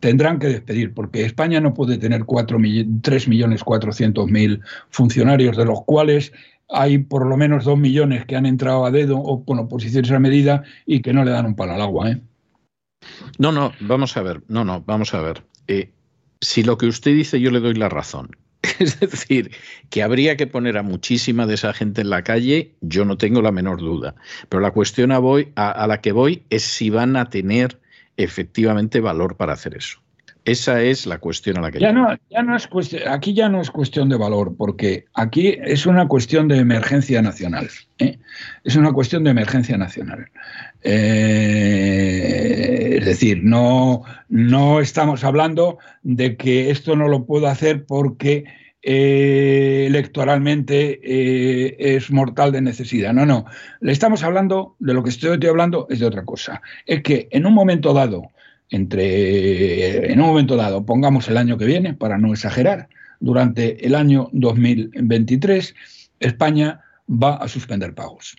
Tendrán 0.00 0.38
que 0.38 0.48
despedir, 0.48 0.92
porque 0.92 1.24
España 1.24 1.58
no 1.58 1.72
puede 1.72 1.96
tener 1.96 2.20
3.400.000 2.22 4.60
funcionarios, 4.90 5.56
de 5.56 5.64
los 5.64 5.84
cuales 5.84 6.34
hay 6.68 6.98
por 6.98 7.26
lo 7.26 7.36
menos 7.36 7.64
2 7.64 7.78
millones 7.78 8.26
que 8.26 8.36
han 8.36 8.46
entrado 8.46 8.84
a 8.86 8.90
dedo 8.90 9.18
o 9.18 9.44
con 9.44 9.58
oposiciones 9.58 10.10
a 10.10 10.18
medida 10.18 10.64
y 10.84 11.00
que 11.00 11.12
no 11.12 11.24
le 11.24 11.30
dan 11.30 11.46
un 11.46 11.56
palo 11.56 11.74
al 11.74 11.80
agua. 11.80 12.18
No, 13.38 13.52
no, 13.52 13.72
vamos 13.80 14.16
a 14.16 14.22
ver, 14.22 14.42
no, 14.48 14.64
no, 14.64 14.82
vamos 14.84 15.14
a 15.14 15.20
ver 15.20 15.44
si 16.40 16.62
lo 16.62 16.78
que 16.78 16.86
usted 16.86 17.14
dice 17.14 17.40
yo 17.40 17.50
le 17.50 17.60
doy 17.60 17.74
la 17.74 17.88
razón, 17.88 18.36
es 18.78 19.00
decir, 19.00 19.50
que 19.90 20.02
habría 20.02 20.36
que 20.36 20.46
poner 20.46 20.76
a 20.76 20.82
muchísima 20.82 21.46
de 21.46 21.54
esa 21.54 21.72
gente 21.72 22.00
en 22.00 22.10
la 22.10 22.22
calle, 22.22 22.74
yo 22.80 23.04
no 23.04 23.16
tengo 23.16 23.42
la 23.42 23.52
menor 23.52 23.80
duda. 23.80 24.14
Pero 24.48 24.60
la 24.60 24.72
cuestión 24.72 25.12
a, 25.12 25.18
voy, 25.18 25.52
a, 25.56 25.86
la 25.86 26.00
que 26.00 26.12
voy 26.12 26.44
es 26.50 26.62
si 26.62 26.90
van 26.90 27.16
a 27.16 27.30
tener 27.30 27.80
efectivamente 28.16 29.00
valor 29.00 29.36
para 29.36 29.52
hacer 29.52 29.76
eso. 29.76 30.00
Esa 30.46 30.80
es 30.80 31.04
la 31.06 31.18
cuestión 31.18 31.58
a 31.58 31.60
la 31.60 31.72
que 31.72 31.80
ya 31.80 31.90
no, 31.90 32.06
ya 32.30 32.40
no 32.40 32.54
es 32.54 32.68
cuestión, 32.68 33.02
aquí 33.08 33.34
ya 33.34 33.48
no 33.48 33.60
es 33.60 33.72
cuestión 33.72 34.08
de 34.08 34.16
valor, 34.16 34.54
porque 34.56 35.06
aquí 35.12 35.58
es 35.60 35.86
una 35.86 36.06
cuestión 36.06 36.46
de 36.46 36.58
emergencia 36.58 37.20
nacional. 37.20 37.68
¿eh? 37.98 38.20
Es 38.62 38.76
una 38.76 38.92
cuestión 38.92 39.24
de 39.24 39.30
emergencia 39.30 39.76
nacional. 39.76 40.28
Eh, 40.84 42.18
es 43.00 43.04
decir, 43.04 43.40
no, 43.42 44.04
no 44.28 44.78
estamos 44.78 45.24
hablando 45.24 45.78
de 46.04 46.36
que 46.36 46.70
esto 46.70 46.94
no 46.94 47.08
lo 47.08 47.26
puedo 47.26 47.48
hacer 47.48 47.84
porque 47.84 48.44
eh, 48.82 49.86
electoralmente 49.88 51.96
es 51.96 52.08
mortal 52.12 52.52
de 52.52 52.60
necesidad. 52.60 53.12
No, 53.12 53.26
no. 53.26 53.46
Le 53.80 53.90
estamos 53.90 54.22
hablando, 54.22 54.76
de 54.78 54.94
lo 54.94 55.02
que 55.02 55.10
estoy 55.10 55.44
hablando 55.48 55.88
es 55.90 55.98
de 55.98 56.06
otra 56.06 56.24
cosa. 56.24 56.62
Es 56.86 57.02
que 57.02 57.26
en 57.32 57.46
un 57.46 57.52
momento 57.52 57.92
dado, 57.92 58.30
entre, 58.70 60.12
en 60.12 60.20
un 60.20 60.26
momento 60.26 60.56
dado, 60.56 60.84
pongamos 60.84 61.28
el 61.28 61.36
año 61.36 61.56
que 61.56 61.66
viene, 61.66 61.94
para 61.94 62.18
no 62.18 62.32
exagerar, 62.32 62.88
durante 63.20 63.86
el 63.86 63.94
año 63.94 64.28
2023, 64.32 65.74
España 66.20 66.80
va 67.08 67.36
a 67.36 67.48
suspender 67.48 67.94
pagos. 67.94 68.36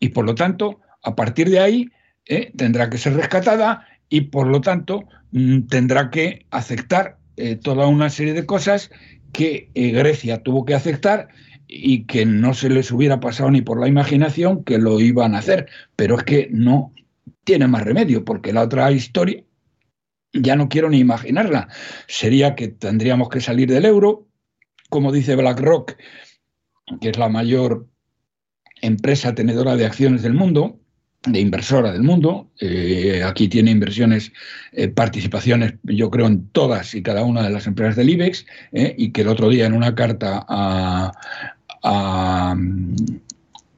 Y 0.00 0.08
por 0.08 0.24
lo 0.24 0.34
tanto, 0.34 0.80
a 1.02 1.14
partir 1.14 1.50
de 1.50 1.60
ahí, 1.60 1.90
eh, 2.26 2.52
tendrá 2.56 2.90
que 2.90 2.98
ser 2.98 3.14
rescatada 3.14 3.86
y 4.08 4.22
por 4.22 4.48
lo 4.48 4.60
tanto 4.60 5.04
mm, 5.30 5.62
tendrá 5.68 6.10
que 6.10 6.44
aceptar 6.50 7.18
eh, 7.36 7.54
toda 7.54 7.86
una 7.86 8.10
serie 8.10 8.32
de 8.32 8.46
cosas 8.46 8.90
que 9.32 9.70
eh, 9.74 9.90
Grecia 9.90 10.42
tuvo 10.42 10.64
que 10.64 10.74
aceptar 10.74 11.28
y 11.68 12.04
que 12.04 12.26
no 12.26 12.54
se 12.54 12.70
les 12.70 12.90
hubiera 12.90 13.20
pasado 13.20 13.50
ni 13.50 13.60
por 13.60 13.80
la 13.80 13.88
imaginación 13.88 14.64
que 14.64 14.78
lo 14.78 15.00
iban 15.00 15.34
a 15.34 15.38
hacer. 15.38 15.68
Pero 15.94 16.16
es 16.16 16.24
que 16.24 16.48
no 16.50 16.92
tiene 17.46 17.68
más 17.68 17.84
remedio, 17.84 18.24
porque 18.24 18.52
la 18.52 18.62
otra 18.62 18.90
historia 18.90 19.44
ya 20.32 20.56
no 20.56 20.68
quiero 20.68 20.90
ni 20.90 20.98
imaginarla. 20.98 21.68
Sería 22.08 22.56
que 22.56 22.68
tendríamos 22.68 23.28
que 23.28 23.40
salir 23.40 23.70
del 23.70 23.84
euro, 23.86 24.26
como 24.90 25.12
dice 25.12 25.36
BlackRock, 25.36 25.96
que 27.00 27.08
es 27.08 27.16
la 27.16 27.28
mayor 27.28 27.86
empresa 28.82 29.34
tenedora 29.34 29.76
de 29.76 29.86
acciones 29.86 30.22
del 30.22 30.34
mundo, 30.34 30.80
de 31.24 31.38
inversora 31.38 31.92
del 31.92 32.02
mundo. 32.02 32.50
Eh, 32.60 33.22
aquí 33.24 33.46
tiene 33.46 33.70
inversiones, 33.70 34.32
eh, 34.72 34.88
participaciones, 34.88 35.74
yo 35.84 36.10
creo, 36.10 36.26
en 36.26 36.48
todas 36.48 36.94
y 36.96 37.02
cada 37.02 37.22
una 37.22 37.44
de 37.44 37.50
las 37.50 37.68
empresas 37.68 37.94
del 37.94 38.10
IBEX, 38.10 38.44
eh, 38.72 38.92
y 38.98 39.12
que 39.12 39.22
el 39.22 39.28
otro 39.28 39.48
día 39.48 39.66
en 39.66 39.72
una 39.72 39.94
carta 39.94 40.44
a, 40.48 41.12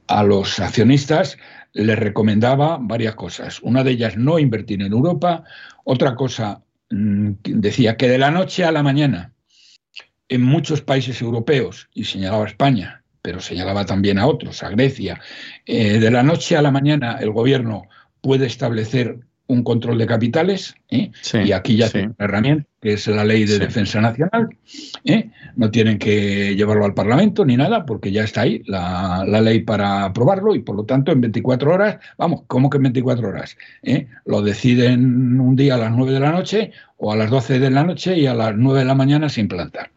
a 0.07 0.23
los 0.23 0.59
accionistas 0.59 1.37
les 1.83 1.97
recomendaba 1.97 2.77
varias 2.79 3.15
cosas. 3.15 3.61
Una 3.61 3.83
de 3.83 3.91
ellas, 3.91 4.17
no 4.17 4.39
invertir 4.39 4.81
en 4.81 4.91
Europa. 4.91 5.43
Otra 5.83 6.15
cosa, 6.15 6.61
mm, 6.89 7.31
decía 7.43 7.97
que 7.97 8.07
de 8.07 8.17
la 8.17 8.31
noche 8.31 8.63
a 8.63 8.71
la 8.71 8.83
mañana, 8.83 9.33
en 10.27 10.43
muchos 10.43 10.81
países 10.81 11.21
europeos, 11.21 11.89
y 11.93 12.05
señalaba 12.05 12.47
España, 12.47 13.03
pero 13.21 13.39
señalaba 13.39 13.85
también 13.85 14.19
a 14.19 14.27
otros, 14.27 14.63
a 14.63 14.69
Grecia, 14.69 15.19
eh, 15.65 15.99
de 15.99 16.11
la 16.11 16.23
noche 16.23 16.55
a 16.55 16.61
la 16.61 16.71
mañana 16.71 17.17
el 17.19 17.31
gobierno 17.31 17.87
puede 18.21 18.45
establecer 18.45 19.19
un 19.49 19.63
control 19.63 19.97
de 19.97 20.05
capitales, 20.05 20.75
¿eh? 20.89 21.11
y 21.33 21.51
aquí 21.53 21.75
ya 21.75 21.89
tiene 21.89 22.09
una 22.09 22.25
herramienta, 22.25 22.69
que 22.79 22.93
es 22.93 23.07
la 23.07 23.25
ley 23.25 23.45
de 23.45 23.57
defensa 23.57 23.99
nacional. 23.99 24.47
¿eh? 25.03 25.31
No 25.55 25.71
tienen 25.71 25.97
que 25.97 26.55
llevarlo 26.55 26.85
al 26.85 26.93
Parlamento 26.93 27.43
ni 27.43 27.57
nada, 27.57 27.83
porque 27.83 28.11
ya 28.11 28.23
está 28.23 28.41
ahí 28.41 28.61
la, 28.67 29.25
ley 29.25 29.61
para 29.61 30.05
aprobarlo, 30.05 30.53
y 30.53 30.59
por 30.59 30.75
lo 30.75 30.85
tanto 30.85 31.11
en 31.11 31.21
24 31.21 31.73
horas, 31.73 31.97
vamos, 32.15 32.43
¿cómo 32.45 32.69
que 32.69 32.77
en 32.77 32.83
24 32.83 33.27
horas? 33.27 33.57
¿eh? 33.81 34.05
Lo 34.25 34.43
deciden 34.43 35.41
un 35.41 35.55
día 35.55 35.73
a 35.73 35.77
las 35.79 35.91
9 35.91 36.13
de 36.13 36.19
la 36.19 36.31
noche 36.31 36.71
o 36.97 37.11
a 37.11 37.15
las 37.15 37.31
12 37.31 37.59
de 37.59 37.71
la 37.71 37.83
noche 37.83 38.19
y 38.19 38.27
a 38.27 38.35
las 38.35 38.55
9 38.55 38.79
de 38.79 38.85
la 38.85 38.95
mañana 38.95 39.29
se 39.29 39.41
implanta. 39.41 39.89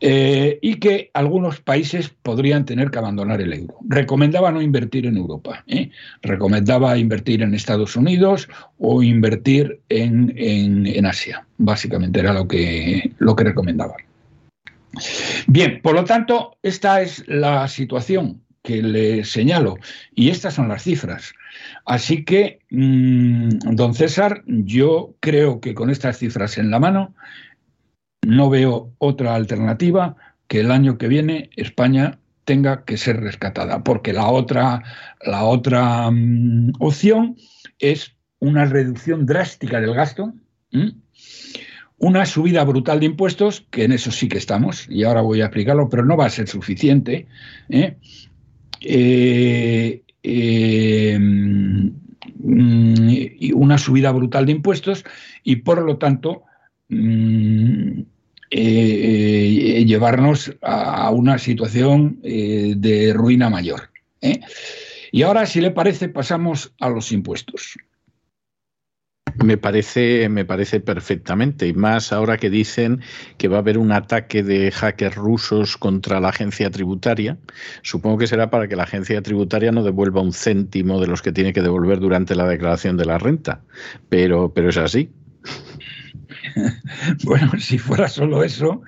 Eh, 0.00 0.58
y 0.62 0.76
que 0.76 1.10
algunos 1.12 1.60
países 1.60 2.08
podrían 2.22 2.64
tener 2.64 2.90
que 2.90 2.98
abandonar 2.98 3.40
el 3.40 3.52
euro. 3.52 3.76
Recomendaba 3.88 4.52
no 4.52 4.62
invertir 4.62 5.06
en 5.06 5.16
Europa, 5.16 5.64
¿eh? 5.66 5.90
recomendaba 6.22 6.96
invertir 6.96 7.42
en 7.42 7.54
Estados 7.54 7.96
Unidos 7.96 8.48
o 8.78 9.02
invertir 9.02 9.80
en, 9.88 11.04
Asia. 11.04 11.46
Básicamente 11.56 12.20
era 12.20 12.32
lo 12.32 12.46
que, 12.46 13.12
lo 13.18 13.34
que 13.34 13.44
recomendaba. 13.44 13.94
Bien, 15.46 15.80
por 15.82 15.94
lo 15.94 16.04
tanto, 16.04 16.56
esta 16.62 17.00
es 17.00 17.26
la 17.26 17.66
situación 17.68 18.42
que 18.62 18.82
le 18.82 19.24
señalo 19.24 19.78
y 20.14 20.30
estas 20.30 20.54
son 20.54 20.68
las 20.68 20.82
cifras. 20.82 21.32
Así 21.86 22.24
que, 22.24 22.60
mm, 22.70 23.74
don 23.74 23.94
César, 23.94 24.42
yo 24.46 25.14
creo 25.20 25.60
que 25.60 25.74
con 25.74 25.90
estas 25.90 26.18
cifras 26.18 26.58
en 26.58 26.70
la 26.70 26.78
mano 26.78 27.14
no 28.26 28.50
veo 28.50 28.92
otra 28.98 29.34
alternativa 29.34 30.16
que 30.46 30.60
el 30.60 30.70
año 30.70 30.98
que 30.98 31.08
viene 31.08 31.50
España 31.56 32.18
tenga 32.44 32.84
que 32.84 32.96
ser 32.96 33.20
rescatada, 33.20 33.84
porque 33.84 34.14
la 34.14 34.28
otra, 34.28 34.82
la 35.22 35.44
otra 35.44 36.10
mm, 36.10 36.72
opción 36.78 37.36
es 37.78 38.16
una 38.40 38.64
reducción 38.64 39.26
drástica 39.26 39.80
del 39.80 39.94
gasto, 39.94 40.32
una 41.98 42.24
subida 42.24 42.64
brutal 42.64 43.00
de 43.00 43.06
impuestos, 43.06 43.66
que 43.70 43.84
en 43.84 43.92
eso 43.92 44.10
sí 44.10 44.28
que 44.28 44.38
estamos, 44.38 44.86
y 44.88 45.04
ahora 45.04 45.20
voy 45.20 45.40
a 45.40 45.46
explicarlo, 45.46 45.88
pero 45.88 46.04
no 46.04 46.16
va 46.16 46.26
a 46.26 46.30
ser 46.30 46.48
suficiente. 46.48 47.26
¿eh? 47.68 47.96
Eh, 48.80 50.02
eh, 50.22 51.18
mm, 51.18 51.88
una 53.54 53.78
subida 53.78 54.12
brutal 54.12 54.46
de 54.46 54.52
impuestos 54.52 55.04
y 55.42 55.56
por 55.56 55.82
lo 55.82 55.98
tanto 55.98 56.44
Mm, 56.88 58.00
eh, 58.50 59.78
eh, 59.80 59.84
llevarnos 59.84 60.56
a 60.62 61.10
una 61.10 61.38
situación 61.38 62.18
eh, 62.22 62.74
de 62.76 63.12
ruina 63.12 63.50
mayor. 63.50 63.90
Y 65.12 65.22
ahora, 65.22 65.46
si 65.46 65.60
le 65.60 65.70
parece, 65.70 66.08
pasamos 66.08 66.72
a 66.80 66.88
los 66.88 67.12
impuestos. 67.12 67.76
Me 69.44 69.56
parece, 69.56 70.28
me 70.30 70.44
parece 70.44 70.80
perfectamente, 70.80 71.68
y 71.68 71.72
más 71.72 72.12
ahora 72.12 72.38
que 72.38 72.50
dicen 72.50 73.02
que 73.36 73.46
va 73.46 73.58
a 73.58 73.60
haber 73.60 73.78
un 73.78 73.92
ataque 73.92 74.42
de 74.42 74.72
hackers 74.72 75.14
rusos 75.14 75.76
contra 75.76 76.18
la 76.18 76.30
agencia 76.30 76.70
tributaria. 76.70 77.38
Supongo 77.82 78.18
que 78.18 78.26
será 78.26 78.50
para 78.50 78.66
que 78.66 78.74
la 78.74 78.82
agencia 78.82 79.22
tributaria 79.22 79.70
no 79.70 79.84
devuelva 79.84 80.22
un 80.22 80.32
céntimo 80.32 81.00
de 81.00 81.06
los 81.06 81.22
que 81.22 81.32
tiene 81.32 81.52
que 81.52 81.62
devolver 81.62 82.00
durante 82.00 82.34
la 82.34 82.48
declaración 82.48 82.96
de 82.96 83.04
la 83.04 83.18
renta. 83.18 83.62
Pero, 84.08 84.52
pero 84.52 84.70
es 84.70 84.76
así. 84.78 85.10
bueno, 87.24 87.52
si 87.58 87.78
fuera 87.78 88.08
solo 88.08 88.42
eso. 88.42 88.82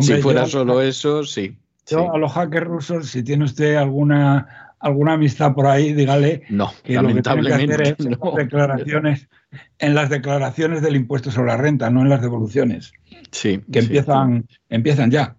si 0.00 0.14
fuera 0.16 0.46
solo 0.46 0.80
eso, 0.80 1.24
sí. 1.24 1.56
Yo 1.88 2.14
a 2.14 2.18
los 2.18 2.32
hackers 2.32 2.66
rusos, 2.66 3.08
si 3.08 3.22
tiene 3.22 3.44
usted 3.44 3.74
alguna 3.74 4.72
alguna 4.82 5.12
amistad 5.14 5.54
por 5.54 5.66
ahí, 5.66 5.92
dígale 5.92 6.42
no, 6.48 6.72
que 6.82 6.94
lamentablemente 6.94 7.66
lo 7.66 7.76
que 7.78 7.82
tiene 7.82 7.96
que 7.96 8.04
hacer 8.04 8.28
es 8.28 8.36
declaraciones, 8.36 9.28
en 9.78 9.94
las 9.94 10.10
declaraciones 10.10 10.82
del 10.82 10.96
impuesto 10.96 11.30
sobre 11.30 11.52
la 11.52 11.56
renta, 11.56 11.88
no 11.88 12.02
en 12.02 12.08
las 12.08 12.20
devoluciones. 12.20 12.92
Sí. 13.30 13.62
Que 13.72 13.78
empiezan, 13.78 14.46
empiezan 14.68 15.10
ya. 15.10 15.36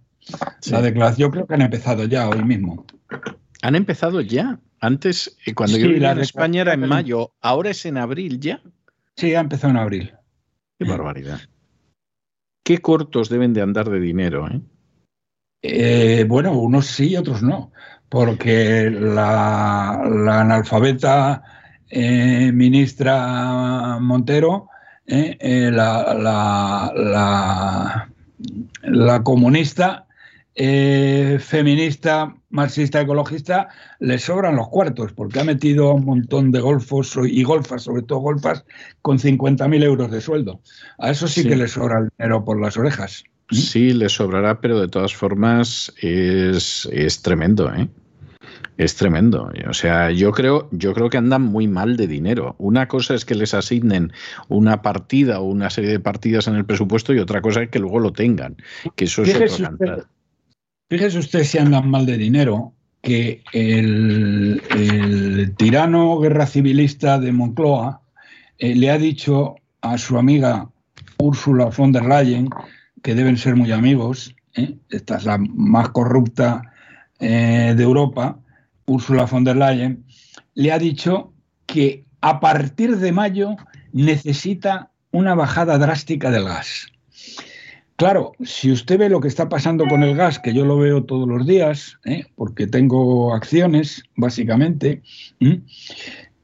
La 0.70 0.80
declaración 0.80 1.30
creo 1.30 1.46
que 1.46 1.54
han 1.54 1.62
empezado 1.62 2.04
ya 2.04 2.28
hoy 2.28 2.42
mismo. 2.42 2.86
¿Han 3.62 3.74
empezado 3.74 4.20
ya? 4.22 4.58
Antes, 4.80 5.36
eh, 5.46 5.54
cuando 5.54 5.76
yo 5.76 5.88
vivía 5.88 6.12
en 6.12 6.20
España 6.20 6.62
era 6.62 6.74
en 6.74 6.86
mayo, 6.88 7.32
ahora 7.40 7.70
es 7.70 7.84
en 7.86 7.98
abril 7.98 8.40
ya. 8.40 8.62
Sí, 9.16 9.34
ha 9.34 9.40
empezado 9.40 9.70
en 9.70 9.76
abril. 9.78 10.14
Qué 10.78 10.84
barbaridad. 10.86 11.40
Qué 12.64 12.78
cortos 12.78 13.28
deben 13.28 13.52
de 13.52 13.60
andar 13.60 13.90
de 13.90 14.00
dinero, 14.00 14.48
¿eh? 14.48 14.60
Eh, 15.66 16.24
bueno, 16.28 16.58
unos 16.58 16.86
sí, 16.86 17.16
otros 17.16 17.42
no, 17.42 17.72
porque 18.08 18.90
la, 18.90 19.92
analfabeta 19.92 21.42
eh, 21.88 22.52
ministra 22.52 23.98
Montero, 24.00 24.68
eh, 25.06 25.70
la, 25.70 26.90
la, 28.82 29.22
comunista, 29.22 30.06
feminista, 30.56 32.34
marxista, 32.50 33.00
ecologista, 33.00 33.68
le 33.98 34.18
sobran 34.18 34.56
los 34.56 34.68
cuartos, 34.68 35.12
porque 35.12 35.40
ha 35.40 35.44
metido 35.44 35.94
un 35.94 36.04
montón 36.04 36.52
de 36.52 36.60
golfos 36.60 37.18
y 37.24 37.42
golfas, 37.42 37.82
sobre 37.82 38.02
todo 38.02 38.20
golfas, 38.20 38.64
con 39.02 39.18
50.000 39.18 39.82
euros 39.82 40.10
de 40.10 40.20
sueldo. 40.20 40.60
A 40.98 41.10
eso 41.10 41.26
sí, 41.26 41.46
que 41.46 41.56
le 41.56 41.68
sobra 41.68 41.98
el 41.98 42.08
dinero 42.16 42.44
por 42.44 42.60
las 42.60 42.76
orejas. 42.76 43.24
Sí, 43.50 43.92
le 43.92 44.08
sobrará, 44.08 44.60
pero 44.60 44.80
de 44.80 44.88
todas 44.88 45.14
formas 45.14 45.92
es, 46.00 46.88
es 46.92 47.20
tremendo, 47.20 47.72
¿eh? 47.74 47.88
Es 48.76 48.96
tremendo. 48.96 49.50
O 49.68 49.74
sea, 49.74 50.10
yo 50.10 50.32
creo, 50.32 50.68
yo 50.72 50.94
creo 50.94 51.08
que 51.08 51.18
andan 51.18 51.42
muy 51.42 51.68
mal 51.68 51.96
de 51.96 52.08
dinero. 52.08 52.56
Una 52.58 52.88
cosa 52.88 53.14
es 53.14 53.24
que 53.24 53.34
les 53.34 53.54
asignen 53.54 54.12
una 54.48 54.82
partida 54.82 55.40
o 55.40 55.44
una 55.44 55.70
serie 55.70 55.90
de 55.90 56.00
partidas 56.00 56.48
en 56.48 56.56
el 56.56 56.64
presupuesto 56.64 57.14
y 57.14 57.18
otra 57.18 57.40
cosa 57.40 57.62
es 57.62 57.70
que 57.70 57.78
luego 57.78 58.00
lo 58.00 58.12
tengan. 58.12 58.56
Que 58.96 59.04
eso 59.04 59.22
es 59.22 59.32
fíjese 59.32 59.62
usted, 59.62 60.04
fíjese 60.88 61.18
usted 61.18 61.44
si 61.44 61.58
andan 61.58 61.90
mal 61.90 62.06
de 62.06 62.16
dinero, 62.18 62.72
que 63.04 63.42
el, 63.52 64.62
tirano 65.56 66.18
guerra 66.18 66.46
civilista 66.46 67.18
de 67.18 67.32
Moncloa 67.32 68.00
eh, 68.58 68.74
le 68.74 68.90
ha 68.90 68.98
dicho 68.98 69.56
a 69.82 69.98
su 69.98 70.16
amiga 70.16 70.70
Ursula 71.18 71.66
von 71.66 71.92
der 71.92 72.06
Leyen 72.06 72.48
que 73.02 73.14
deben 73.14 73.36
ser 73.36 73.56
muy 73.56 73.70
amigos, 73.72 74.34
¿eh? 74.54 74.74
esta 74.88 75.18
es 75.18 75.24
la 75.24 75.36
más 75.38 75.90
corrupta 75.90 76.62
eh, 77.20 77.74
de 77.76 77.82
Europa, 77.82 78.38
Ursula 78.86 79.26
von 79.26 79.44
der 79.44 79.56
Leyen, 79.56 80.04
le 80.54 80.72
ha 80.72 80.78
dicho 80.78 81.32
que 81.66 82.04
a 82.22 82.40
partir 82.40 82.96
de 82.96 83.12
mayo 83.12 83.56
necesita 83.92 84.90
una 85.10 85.34
bajada 85.34 85.76
drástica 85.76 86.30
del 86.30 86.44
gas. 86.44 86.86
Claro, 87.96 88.32
si 88.42 88.72
usted 88.72 88.98
ve 88.98 89.08
lo 89.08 89.20
que 89.20 89.28
está 89.28 89.48
pasando 89.48 89.86
con 89.86 90.02
el 90.02 90.16
gas, 90.16 90.40
que 90.40 90.52
yo 90.52 90.64
lo 90.64 90.78
veo 90.78 91.04
todos 91.04 91.28
los 91.28 91.46
días, 91.46 91.98
¿eh? 92.04 92.24
porque 92.34 92.66
tengo 92.66 93.32
acciones, 93.32 94.02
básicamente, 94.16 95.02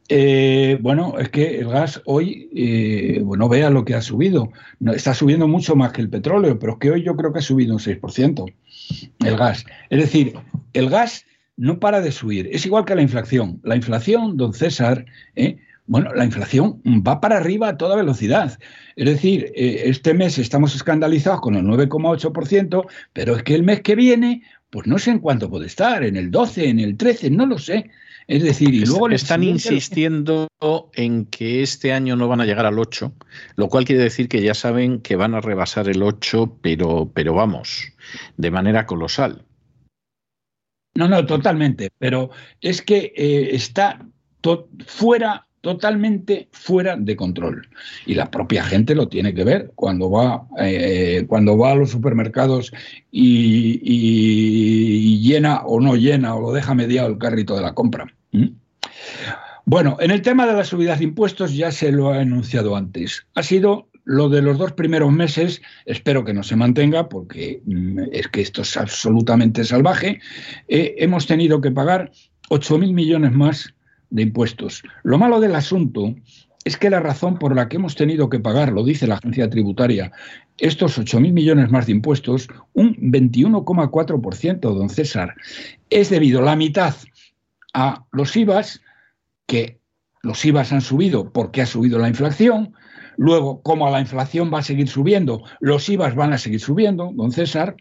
eh, 0.09 0.78
bueno, 0.80 1.18
es 1.18 1.28
que 1.30 1.59
el 1.59 1.68
gas 1.68 2.03
hoy, 2.05 2.48
eh, 2.55 3.20
bueno, 3.24 3.48
vea 3.48 3.68
lo 3.68 3.84
que 3.84 3.94
ha 3.94 4.03
subido. 4.03 4.53
No, 4.78 4.92
está 4.92 5.12
subiendo 5.12 5.48
mucho 5.48 5.74
más 5.74 5.92
que 5.92 6.03
el 6.03 6.09
petróleo, 6.09 6.59
pero 6.59 6.74
es 6.74 6.78
que 6.78 6.90
hoy 6.92 7.03
yo 7.03 7.16
creo 7.16 7.32
que 7.32 7.40
ha 7.40 7.42
subido 7.42 7.74
un 7.74 7.80
6% 7.80 8.53
el 9.24 9.36
gas. 9.36 9.64
Es 9.88 10.01
decir, 10.01 10.34
el 10.72 10.88
gas 10.88 11.26
no 11.57 11.78
para 11.78 12.01
de 12.01 12.12
subir. 12.12 12.48
Es 12.53 12.64
igual 12.64 12.84
que 12.84 12.94
la 12.94 13.03
inflación. 13.03 13.61
La 13.64 13.76
inflación, 13.76 14.36
don 14.36 14.55
César, 14.55 15.05
¿eh? 15.36 15.59
Bueno, 15.91 16.14
la 16.14 16.24
inflación 16.24 16.80
va 16.86 17.20
para 17.20 17.38
arriba 17.38 17.70
a 17.70 17.76
toda 17.76 17.97
velocidad. 17.97 18.61
Es 18.95 19.07
decir, 19.07 19.51
este 19.57 20.14
mes 20.14 20.38
estamos 20.38 20.76
escandalizados 20.76 21.41
con 21.41 21.57
el 21.57 21.64
9,8%, 21.64 22.86
pero 23.12 23.34
es 23.34 23.43
que 23.43 23.57
el 23.57 23.64
mes 23.64 23.80
que 23.80 23.97
viene, 23.97 24.45
pues 24.70 24.86
no 24.86 25.01
sé 25.01 25.11
en 25.11 25.18
cuánto 25.18 25.51
puede 25.51 25.66
estar, 25.66 26.05
en 26.05 26.14
el 26.14 26.30
12, 26.30 26.68
en 26.68 26.78
el 26.78 26.97
13, 26.97 27.30
no 27.30 27.45
lo 27.45 27.59
sé. 27.59 27.91
Es 28.28 28.45
decir, 28.45 28.72
y 28.72 28.86
luego 28.86 29.09
están 29.09 29.43
insistiendo 29.43 30.47
en 30.95 31.26
que 31.26 31.61
este 31.61 31.93
año 31.93 32.14
no 32.14 32.28
van 32.28 32.41
a 32.41 32.47
llegar 32.47 32.66
al 32.66 32.78
8, 32.78 33.12
lo 33.57 33.68
cual 33.68 33.84
quiere 33.84 34.05
decir 34.05 34.28
que 34.28 34.43
ya 34.43 34.55
saben 34.55 35.01
que 35.01 35.16
van 35.16 35.34
a 35.34 35.41
rebasar 35.41 35.88
el 35.88 36.05
8, 36.05 36.59
pero, 36.62 37.11
pero 37.12 37.34
vamos, 37.34 37.93
de 38.36 38.51
manera 38.53 38.86
colosal. 38.86 39.45
No, 40.95 41.09
no, 41.09 41.26
totalmente, 41.26 41.91
pero 41.99 42.30
es 42.61 42.80
que 42.80 43.12
eh, 43.16 43.57
está 43.57 44.07
fuera 44.86 45.49
totalmente 45.61 46.48
fuera 46.52 46.96
de 46.96 47.16
control. 47.16 47.68
Y 48.06 48.14
la 48.14 48.30
propia 48.30 48.64
gente 48.64 48.94
lo 48.94 49.08
tiene 49.08 49.34
que 49.34 49.44
ver 49.44 49.72
cuando 49.74 50.11
va, 50.11 50.46
eh, 50.58 51.24
cuando 51.28 51.58
va 51.58 51.72
a 51.72 51.74
los 51.74 51.90
supermercados 51.90 52.72
y, 53.11 53.80
llena 55.20 55.62
o 55.64 55.80
no 55.80 55.96
llena 55.96 56.34
o 56.34 56.40
lo 56.40 56.52
deja 56.52 56.74
mediado 56.74 57.08
el 57.08 57.18
carrito 57.18 57.54
de 57.54 57.62
la 57.62 57.74
compra. 57.74 58.06
¿Mm? 58.32 58.48
Bueno, 59.66 59.96
en 60.00 60.11
el 60.11 60.22
tema 60.22 60.46
de 60.46 60.54
las 60.54 60.68
subidas 60.68 60.98
de 60.98 61.04
impuestos 61.04 61.54
ya 61.54 61.70
se 61.70 61.92
lo 61.92 62.11
ha 62.11 62.22
enunciado 62.22 62.74
antes. 62.74 63.26
Ha 63.34 63.42
sido 63.42 63.88
lo 64.04 64.28
de 64.28 64.42
los 64.42 64.58
dos 64.58 64.72
primeros 64.72 65.12
meses, 65.12 65.62
espero 65.84 66.24
que 66.24 66.32
no 66.32 66.42
se 66.42 66.56
mantenga 66.56 67.08
porque 67.08 67.62
mm, 67.66 68.00
es 68.12 68.28
que 68.28 68.40
esto 68.40 68.62
es 68.62 68.76
absolutamente 68.76 69.62
salvaje. 69.62 70.20
Eh, 70.68 70.96
hemos 70.98 71.26
tenido 71.26 71.61
que 71.61 71.70
pagar 71.70 72.11
8.000 72.48 72.92
millones 72.92 73.32
más 73.32 73.74
de 74.11 74.22
impuestos. 74.22 74.82
Lo 75.02 75.18
malo 75.18 75.40
del 75.40 75.54
asunto 75.54 76.14
es 76.64 76.76
que 76.76 76.90
la 76.90 77.00
razón 77.00 77.38
por 77.38 77.54
la 77.54 77.68
que 77.68 77.76
hemos 77.76 77.94
tenido 77.94 78.28
que 78.28 78.38
pagar, 78.38 78.72
lo 78.72 78.84
dice 78.84 79.06
la 79.06 79.14
agencia 79.14 79.48
tributaria, 79.48 80.12
estos 80.58 80.98
8.000 80.98 81.32
millones 81.32 81.70
más 81.70 81.86
de 81.86 81.92
impuestos, 81.92 82.48
un 82.74 82.94
21,4%, 82.96 84.61
don 84.61 84.90
César, 84.90 85.34
es 85.88 86.11
debido 86.11 86.42
la 86.42 86.56
mitad 86.56 86.94
a 87.72 88.04
los 88.12 88.36
IVAs, 88.36 88.82
que 89.46 89.80
los 90.22 90.44
IVAs 90.44 90.72
han 90.72 90.82
subido 90.82 91.32
porque 91.32 91.62
ha 91.62 91.66
subido 91.66 91.98
la 91.98 92.08
inflación, 92.08 92.74
luego 93.16 93.62
como 93.62 93.88
la 93.90 94.00
inflación 94.00 94.52
va 94.52 94.58
a 94.58 94.62
seguir 94.62 94.88
subiendo, 94.88 95.42
los 95.61 95.88
IVAs 95.88 96.14
van 96.14 96.34
a 96.34 96.38
seguir 96.38 96.61
subiendo, 96.61 97.11
don 97.14 97.32
César, 97.32 97.76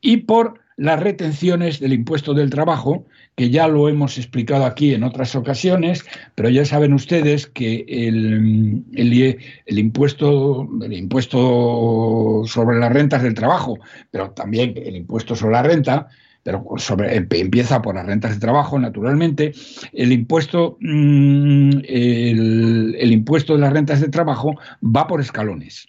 y 0.00 0.18
por 0.18 0.60
las 0.76 1.00
retenciones 1.00 1.80
del 1.80 1.92
impuesto 1.92 2.34
del 2.34 2.50
trabajo, 2.50 3.06
que 3.36 3.50
ya 3.50 3.66
lo 3.66 3.88
hemos 3.88 4.16
explicado 4.16 4.64
aquí 4.64 4.94
en 4.94 5.02
otras 5.02 5.34
ocasiones, 5.34 6.04
pero 6.34 6.48
ya 6.48 6.64
saben 6.64 6.92
ustedes 6.92 7.46
que 7.46 7.84
el, 7.88 8.84
el, 8.94 9.78
impuesto, 9.78 10.68
el 10.82 10.92
impuesto 10.92 12.42
sobre 12.46 12.78
las 12.78 12.92
rentas 12.92 13.22
del 13.22 13.34
trabajo, 13.34 13.78
pero 14.10 14.30
también 14.30 14.74
el 14.76 14.96
impuesto 14.96 15.34
sobre 15.34 15.52
la 15.52 15.62
renta, 15.64 16.08
pero 16.44 16.64
sobre, 16.76 17.16
empieza 17.16 17.82
por 17.82 17.96
las 17.96 18.06
rentas 18.06 18.34
de 18.34 18.40
trabajo, 18.40 18.78
naturalmente, 18.78 19.52
el 19.92 20.12
impuesto, 20.12 20.76
mm, 20.80 21.78
el, 21.88 23.12
impuesto 23.12 23.54
de 23.54 23.60
las 23.60 23.72
rentas 23.72 24.00
de 24.00 24.08
trabajo 24.08 24.54
va 24.82 25.08
por 25.08 25.20
escalones. 25.20 25.88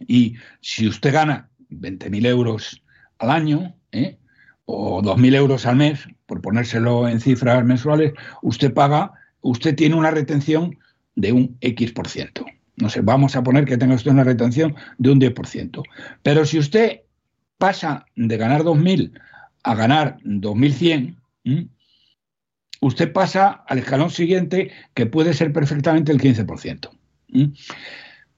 Y 0.00 0.34
si 0.60 0.88
usted 0.88 1.12
gana 1.12 1.48
20.000 1.70 2.26
euros 2.26 2.82
al 3.18 3.30
año, 3.30 3.74
¿eh? 3.92 4.18
O 4.70 5.00
2.000 5.02 5.34
euros 5.34 5.64
al 5.64 5.76
mes, 5.76 6.06
por 6.26 6.42
ponérselo 6.42 7.08
en 7.08 7.20
cifras 7.20 7.64
mensuales, 7.64 8.12
usted 8.42 8.74
paga, 8.74 9.12
usted 9.40 9.74
tiene 9.74 9.94
una 9.94 10.10
retención 10.10 10.78
de 11.16 11.32
un 11.32 11.56
X 11.62 11.92
por 11.92 12.06
ciento. 12.06 12.44
No 12.76 12.90
sé, 12.90 13.00
vamos 13.00 13.34
a 13.34 13.42
poner 13.42 13.64
que 13.64 13.78
tenga 13.78 13.94
usted 13.94 14.10
una 14.10 14.24
retención 14.24 14.76
de 14.98 15.10
un 15.10 15.20
10%. 15.20 15.82
Pero 16.22 16.44
si 16.44 16.58
usted 16.58 17.00
pasa 17.56 18.04
de 18.14 18.36
ganar 18.36 18.62
2.000 18.62 19.18
a 19.62 19.74
ganar 19.74 20.18
2.100, 20.24 21.16
usted 22.80 23.12
pasa 23.12 23.64
al 23.66 23.78
escalón 23.78 24.10
siguiente, 24.10 24.70
que 24.92 25.06
puede 25.06 25.32
ser 25.32 25.50
perfectamente 25.54 26.12
el 26.12 26.20
15%. 26.20 26.90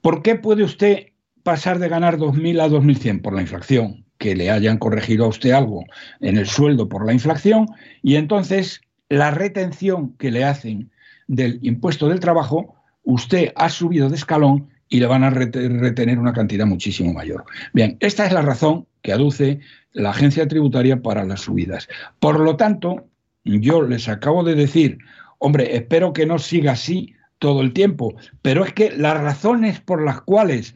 ¿Por 0.00 0.22
qué 0.22 0.36
puede 0.36 0.62
usted 0.62 1.06
pasar 1.42 1.78
de 1.78 1.88
ganar 1.88 2.18
2.000 2.18 2.60
a 2.60 2.68
2.100? 2.68 3.22
Por 3.22 3.34
la 3.34 3.42
inflación 3.42 4.04
que 4.18 4.36
le 4.36 4.50
hayan 4.50 4.78
corregido 4.78 5.24
a 5.24 5.28
usted 5.28 5.50
algo 5.52 5.84
en 6.20 6.36
el 6.36 6.46
sueldo 6.46 6.88
por 6.88 7.06
la 7.06 7.12
inflación 7.12 7.66
y 8.02 8.16
entonces 8.16 8.82
la 9.08 9.30
retención 9.30 10.14
que 10.18 10.30
le 10.30 10.44
hacen 10.44 10.90
del 11.26 11.58
impuesto 11.62 12.08
del 12.08 12.20
trabajo 12.20 12.74
usted 13.02 13.52
ha 13.56 13.70
subido 13.70 14.10
de 14.10 14.16
escalón 14.16 14.68
y 14.90 15.00
le 15.00 15.06
van 15.06 15.24
a 15.24 15.30
retener 15.30 16.18
una 16.18 16.32
cantidad 16.32 16.66
muchísimo 16.66 17.12
mayor. 17.12 17.44
Bien, 17.72 17.96
esta 18.00 18.26
es 18.26 18.32
la 18.32 18.42
razón 18.42 18.86
que 19.02 19.12
aduce 19.12 19.60
la 19.92 20.10
agencia 20.10 20.46
tributaria 20.48 21.00
para 21.00 21.24
las 21.24 21.40
subidas. 21.40 21.88
Por 22.18 22.40
lo 22.40 22.56
tanto, 22.56 23.06
yo 23.44 23.82
les 23.82 24.08
acabo 24.08 24.44
de 24.44 24.54
decir, 24.54 24.98
hombre, 25.38 25.76
espero 25.76 26.12
que 26.12 26.26
no 26.26 26.38
siga 26.38 26.72
así 26.72 27.14
todo 27.38 27.62
el 27.62 27.72
tiempo, 27.72 28.14
pero 28.42 28.64
es 28.64 28.74
que 28.74 28.90
las 28.90 29.18
razones 29.18 29.80
por 29.80 30.04
las 30.04 30.20
cuales 30.20 30.74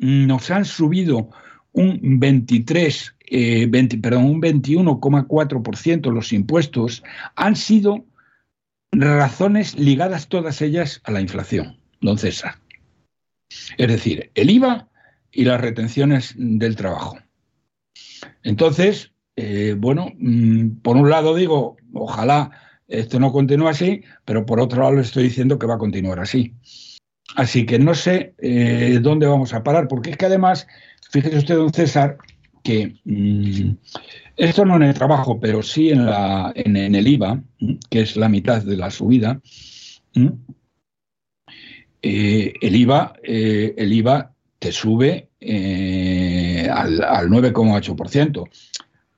nos 0.00 0.50
han 0.50 0.64
subido 0.64 1.30
un 1.72 2.18
23, 2.18 3.16
eh, 3.26 3.70
perdón, 4.02 4.24
un 4.24 4.42
21,4% 4.42 6.10
los 6.10 6.32
impuestos 6.32 7.02
han 7.36 7.54
sido 7.54 8.04
razones 8.92 9.78
ligadas 9.78 10.28
todas 10.28 10.62
ellas 10.62 11.00
a 11.04 11.12
la 11.12 11.20
inflación, 11.20 11.78
don 12.00 12.18
César. 12.18 12.56
Es 13.76 13.88
decir, 13.88 14.30
el 14.34 14.50
IVA 14.50 14.88
y 15.30 15.44
las 15.44 15.60
retenciones 15.60 16.34
del 16.36 16.76
trabajo. 16.76 17.18
Entonces, 18.42 19.12
eh, 19.36 19.76
bueno, 19.78 20.12
mm, 20.18 20.80
por 20.82 20.96
un 20.96 21.10
lado 21.10 21.34
digo, 21.34 21.76
ojalá 21.92 22.50
esto 22.88 23.20
no 23.20 23.32
continúe 23.32 23.68
así, 23.68 24.02
pero 24.24 24.44
por 24.46 24.60
otro 24.60 24.80
lado 24.80 24.96
le 24.96 25.02
estoy 25.02 25.24
diciendo 25.24 25.58
que 25.58 25.66
va 25.66 25.74
a 25.74 25.78
continuar 25.78 26.18
así. 26.18 26.54
Así 27.36 27.66
que 27.66 27.78
no 27.78 27.94
sé 27.94 28.34
eh, 28.38 28.98
dónde 29.00 29.26
vamos 29.26 29.54
a 29.54 29.62
parar, 29.62 29.88
porque 29.88 30.10
es 30.10 30.16
que 30.16 30.26
además, 30.26 30.66
fíjese 31.10 31.38
usted, 31.38 31.56
don 31.56 31.72
César, 31.72 32.18
que 32.62 32.96
mm, 33.04 33.72
esto 34.36 34.64
no 34.64 34.76
en 34.76 34.82
el 34.82 34.94
trabajo, 34.94 35.38
pero 35.38 35.62
sí 35.62 35.90
en, 35.90 36.06
la, 36.06 36.52
en, 36.54 36.76
el 36.76 37.06
IVA, 37.06 37.42
que 37.88 38.00
es 38.00 38.16
la 38.16 38.28
mitad 38.28 38.62
de 38.62 38.76
la 38.76 38.90
subida, 38.90 39.40
eh, 42.02 42.52
el, 42.60 42.76
IVA, 42.76 43.12
eh, 43.22 43.74
el 43.76 43.92
IVA 43.92 44.32
te 44.58 44.72
sube 44.72 45.28
al, 45.40 47.02
al 47.02 47.28
9,8%. 47.28 48.48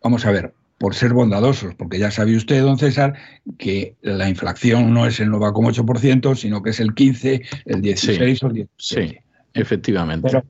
Vamos 0.02 0.26
a 0.26 0.30
ver, 0.32 0.54
por 0.82 0.96
ser 0.96 1.12
bondadosos, 1.12 1.76
porque 1.76 2.00
ya 2.00 2.10
sabe 2.10 2.34
usted, 2.34 2.60
don 2.60 2.76
César, 2.76 3.14
que 3.56 3.94
la 4.02 4.28
inflación 4.28 4.92
no 4.92 5.06
es 5.06 5.20
el 5.20 5.28
9,8%, 5.28 6.34
sino 6.34 6.60
que 6.60 6.70
es 6.70 6.80
el 6.80 6.92
15, 6.92 7.40
el 7.66 7.82
16 7.82 8.42
o 8.42 8.46
el 8.48 8.52
17. 8.52 8.66
Sí, 8.78 9.16
efectivamente. 9.54 10.42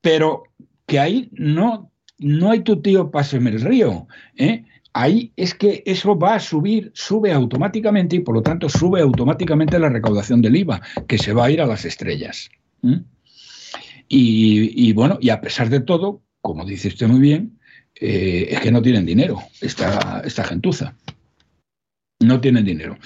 Pero, 0.00 0.42
que 0.86 0.98
ahí 0.98 1.28
no, 1.30 1.92
no 2.18 2.50
hay 2.50 2.62
tu 2.62 2.82
tío 2.82 3.12
páseme 3.12 3.50
el 3.50 3.60
río. 3.60 4.08
¿eh? 4.36 4.64
Ahí 4.92 5.32
es 5.36 5.54
que 5.54 5.84
eso 5.86 6.18
va 6.18 6.34
a 6.34 6.40
subir, 6.40 6.90
sube 6.92 7.32
automáticamente 7.32 8.16
y 8.16 8.20
por 8.20 8.34
lo 8.34 8.42
tanto 8.42 8.68
sube 8.68 9.02
automáticamente 9.02 9.78
la 9.78 9.88
recaudación 9.88 10.42
del 10.42 10.56
IVA, 10.56 10.82
que 11.06 11.16
se 11.16 11.32
va 11.32 11.44
a 11.44 11.50
ir 11.52 11.60
a 11.60 11.66
las 11.66 11.84
estrellas. 11.84 12.50
Y, 14.08 14.88
y 14.88 14.92
bueno, 14.94 15.16
y 15.20 15.30
a 15.30 15.40
pesar 15.40 15.68
de 15.70 15.78
todo, 15.78 16.22
como 16.40 16.64
dice 16.64 16.88
usted 16.88 17.06
muy 17.06 17.20
bien, 17.20 17.60
eh, 18.00 18.48
es 18.50 18.60
que 18.60 18.70
no 18.70 18.82
tienen 18.82 19.06
dinero, 19.06 19.40
esta, 19.60 20.22
esta 20.24 20.44
gentuza. 20.44 20.94
No 22.20 22.40
tienen 22.40 22.64
dinero. 22.64 22.96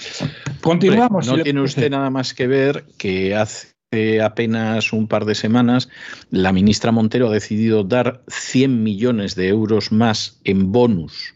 Continuamos. 0.61 1.27
no 1.27 1.41
tiene 1.43 1.61
usted 1.61 1.89
nada 1.89 2.09
más 2.09 2.33
que 2.33 2.47
ver 2.47 2.85
que 2.97 3.35
hace 3.35 4.21
apenas 4.23 4.93
un 4.93 5.07
par 5.07 5.25
de 5.25 5.35
semanas 5.35 5.89
la 6.29 6.53
ministra 6.53 6.91
Montero 6.91 7.27
ha 7.27 7.33
decidido 7.33 7.83
dar 7.83 8.23
100 8.27 8.83
millones 8.83 9.35
de 9.35 9.47
euros 9.47 9.91
más 9.91 10.39
en 10.43 10.71
bonus 10.71 11.33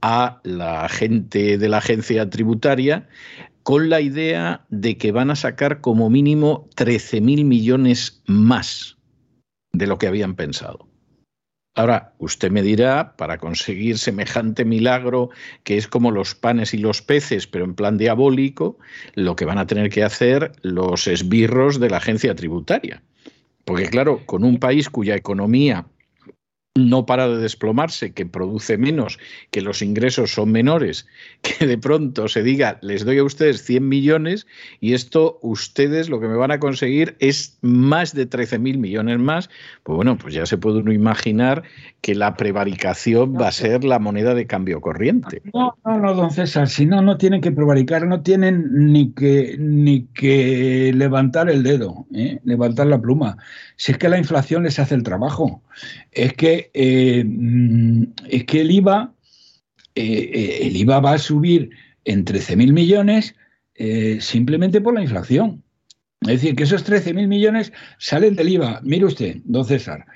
a 0.00 0.40
la 0.42 0.88
gente 0.88 1.58
de 1.58 1.68
la 1.68 1.78
agencia 1.78 2.28
tributaria 2.28 3.08
con 3.62 3.90
la 3.90 4.00
idea 4.00 4.64
de 4.70 4.96
que 4.96 5.12
van 5.12 5.30
a 5.30 5.36
sacar 5.36 5.80
como 5.80 6.10
mínimo 6.10 6.68
13.000 6.76 7.44
millones 7.44 8.22
más 8.26 8.96
de 9.72 9.86
lo 9.86 9.98
que 9.98 10.08
habían 10.08 10.34
pensado. 10.34 10.88
Ahora, 11.74 12.12
usted 12.18 12.50
me 12.50 12.62
dirá, 12.62 13.16
para 13.16 13.38
conseguir 13.38 13.96
semejante 13.96 14.64
milagro, 14.64 15.30
que 15.64 15.78
es 15.78 15.88
como 15.88 16.10
los 16.10 16.34
panes 16.34 16.74
y 16.74 16.78
los 16.78 17.00
peces, 17.00 17.46
pero 17.46 17.64
en 17.64 17.74
plan 17.74 17.96
diabólico, 17.96 18.78
lo 19.14 19.36
que 19.36 19.46
van 19.46 19.56
a 19.56 19.66
tener 19.66 19.88
que 19.88 20.04
hacer 20.04 20.52
los 20.60 21.06
esbirros 21.06 21.80
de 21.80 21.88
la 21.88 21.96
agencia 21.96 22.34
tributaria. 22.34 23.02
Porque 23.64 23.88
claro, 23.88 24.26
con 24.26 24.44
un 24.44 24.58
país 24.58 24.90
cuya 24.90 25.14
economía 25.14 25.86
no 26.74 27.04
para 27.04 27.28
de 27.28 27.36
desplomarse, 27.36 28.12
que 28.12 28.24
produce 28.24 28.78
menos, 28.78 29.18
que 29.50 29.60
los 29.60 29.82
ingresos 29.82 30.32
son 30.32 30.52
menores, 30.52 31.06
que 31.42 31.66
de 31.66 31.76
pronto 31.76 32.28
se 32.28 32.42
diga, 32.42 32.78
les 32.80 33.04
doy 33.04 33.18
a 33.18 33.24
ustedes 33.24 33.62
100 33.64 33.86
millones 33.88 34.46
y 34.80 34.94
esto 34.94 35.38
ustedes 35.42 36.08
lo 36.08 36.20
que 36.20 36.28
me 36.28 36.36
van 36.36 36.50
a 36.50 36.58
conseguir 36.58 37.16
es 37.18 37.58
más 37.60 38.14
de 38.14 38.26
13 38.26 38.58
mil 38.58 38.78
millones 38.78 39.18
más, 39.18 39.50
pues 39.82 39.96
bueno, 39.96 40.16
pues 40.16 40.34
ya 40.34 40.46
se 40.46 40.56
puede 40.56 40.78
uno 40.78 40.92
imaginar 40.92 41.62
que 42.00 42.14
la 42.14 42.36
prevaricación 42.36 43.34
va 43.34 43.48
a 43.48 43.52
ser 43.52 43.84
la 43.84 43.98
moneda 43.98 44.34
de 44.34 44.46
cambio 44.46 44.80
corriente. 44.80 45.42
No, 45.52 45.76
no, 45.84 45.98
no, 45.98 46.14
don 46.14 46.30
César, 46.30 46.68
si 46.68 46.86
no, 46.86 47.02
no 47.02 47.18
tienen 47.18 47.40
que 47.40 47.52
prevaricar, 47.52 48.06
no 48.06 48.22
tienen 48.22 48.92
ni 48.92 49.12
que, 49.12 49.56
ni 49.58 50.06
que 50.06 50.92
levantar 50.94 51.50
el 51.50 51.62
dedo, 51.62 52.06
¿eh? 52.14 52.40
levantar 52.44 52.86
la 52.86 53.00
pluma. 53.00 53.36
Si 53.76 53.92
es 53.92 53.98
que 53.98 54.08
la 54.08 54.18
inflación 54.18 54.62
les 54.62 54.78
hace 54.78 54.94
el 54.94 55.02
trabajo 55.02 55.62
es 56.10 56.34
que, 56.34 56.61
eh, 56.72 57.24
mm, 57.24 58.04
es 58.28 58.44
que 58.44 58.60
el 58.60 58.70
IVA, 58.70 59.14
eh, 59.94 60.30
eh, 60.32 60.58
el 60.62 60.76
IVA 60.76 61.00
va 61.00 61.12
a 61.14 61.18
subir 61.18 61.70
en 62.04 62.24
13.000 62.24 62.72
millones 62.72 63.34
simplemente 64.20 64.80
por 64.80 64.94
la 64.94 65.02
inflación. 65.02 65.64
Es 66.20 66.28
decir, 66.28 66.54
que 66.54 66.62
esos 66.62 66.88
13.000 66.88 67.26
millones 67.26 67.72
salen 67.98 68.36
del 68.36 68.50
IVA. 68.50 68.80
Mire 68.84 69.06
usted, 69.06 69.38
don 69.44 69.64
César, 69.64 70.06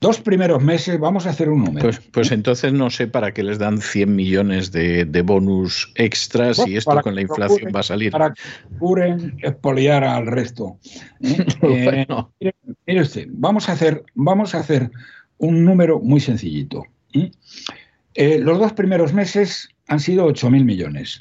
dos 0.00 0.18
primeros 0.18 0.62
meses, 0.62 0.98
vamos 0.98 1.26
a 1.26 1.30
hacer 1.30 1.50
un 1.50 1.64
número. 1.64 1.86
Pues, 1.86 2.00
pues 2.10 2.32
entonces 2.32 2.72
no 2.72 2.88
sé 2.90 3.06
para 3.06 3.32
qué 3.32 3.42
les 3.42 3.58
dan 3.58 3.80
100 3.80 4.14
millones 4.14 4.72
de, 4.72 5.22
bonus 5.22 5.92
extras 5.94 6.66
y 6.66 6.76
esto 6.76 7.00
con 7.02 7.14
la 7.14 7.20
inflación 7.20 7.70
va 7.74 7.80
a 7.80 7.84
salir. 7.84 8.10
Para 8.10 8.32
que 8.32 8.40
procuren 8.70 9.36
expoliar 9.42 10.02
al 10.04 10.26
resto. 10.26 10.78
bueno. 11.60 12.32
Mire 12.86 13.02
usted, 13.02 13.28
vamos 13.30 13.68
a 13.68 13.72
hacer, 13.72 14.04
vamos 14.14 14.54
a 14.54 14.60
hacer 14.60 14.90
un 15.40 15.64
número 15.64 15.98
muy 15.98 16.20
sencillito. 16.20 16.84
Eh, 18.14 18.38
los 18.38 18.58
dos 18.58 18.72
primeros 18.74 19.12
meses 19.12 19.68
han 19.88 19.98
sido 19.98 20.28
8.000 20.28 20.64
millones. 20.64 21.20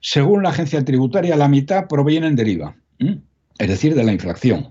Según 0.00 0.42
la 0.42 0.50
agencia 0.50 0.84
tributaria, 0.84 1.36
la 1.36 1.48
mitad 1.48 1.88
provienen 1.88 2.36
del 2.36 2.48
IVA, 2.48 2.76
es 3.58 3.68
decir, 3.68 3.94
de 3.94 4.04
la 4.04 4.12
inflación 4.12 4.68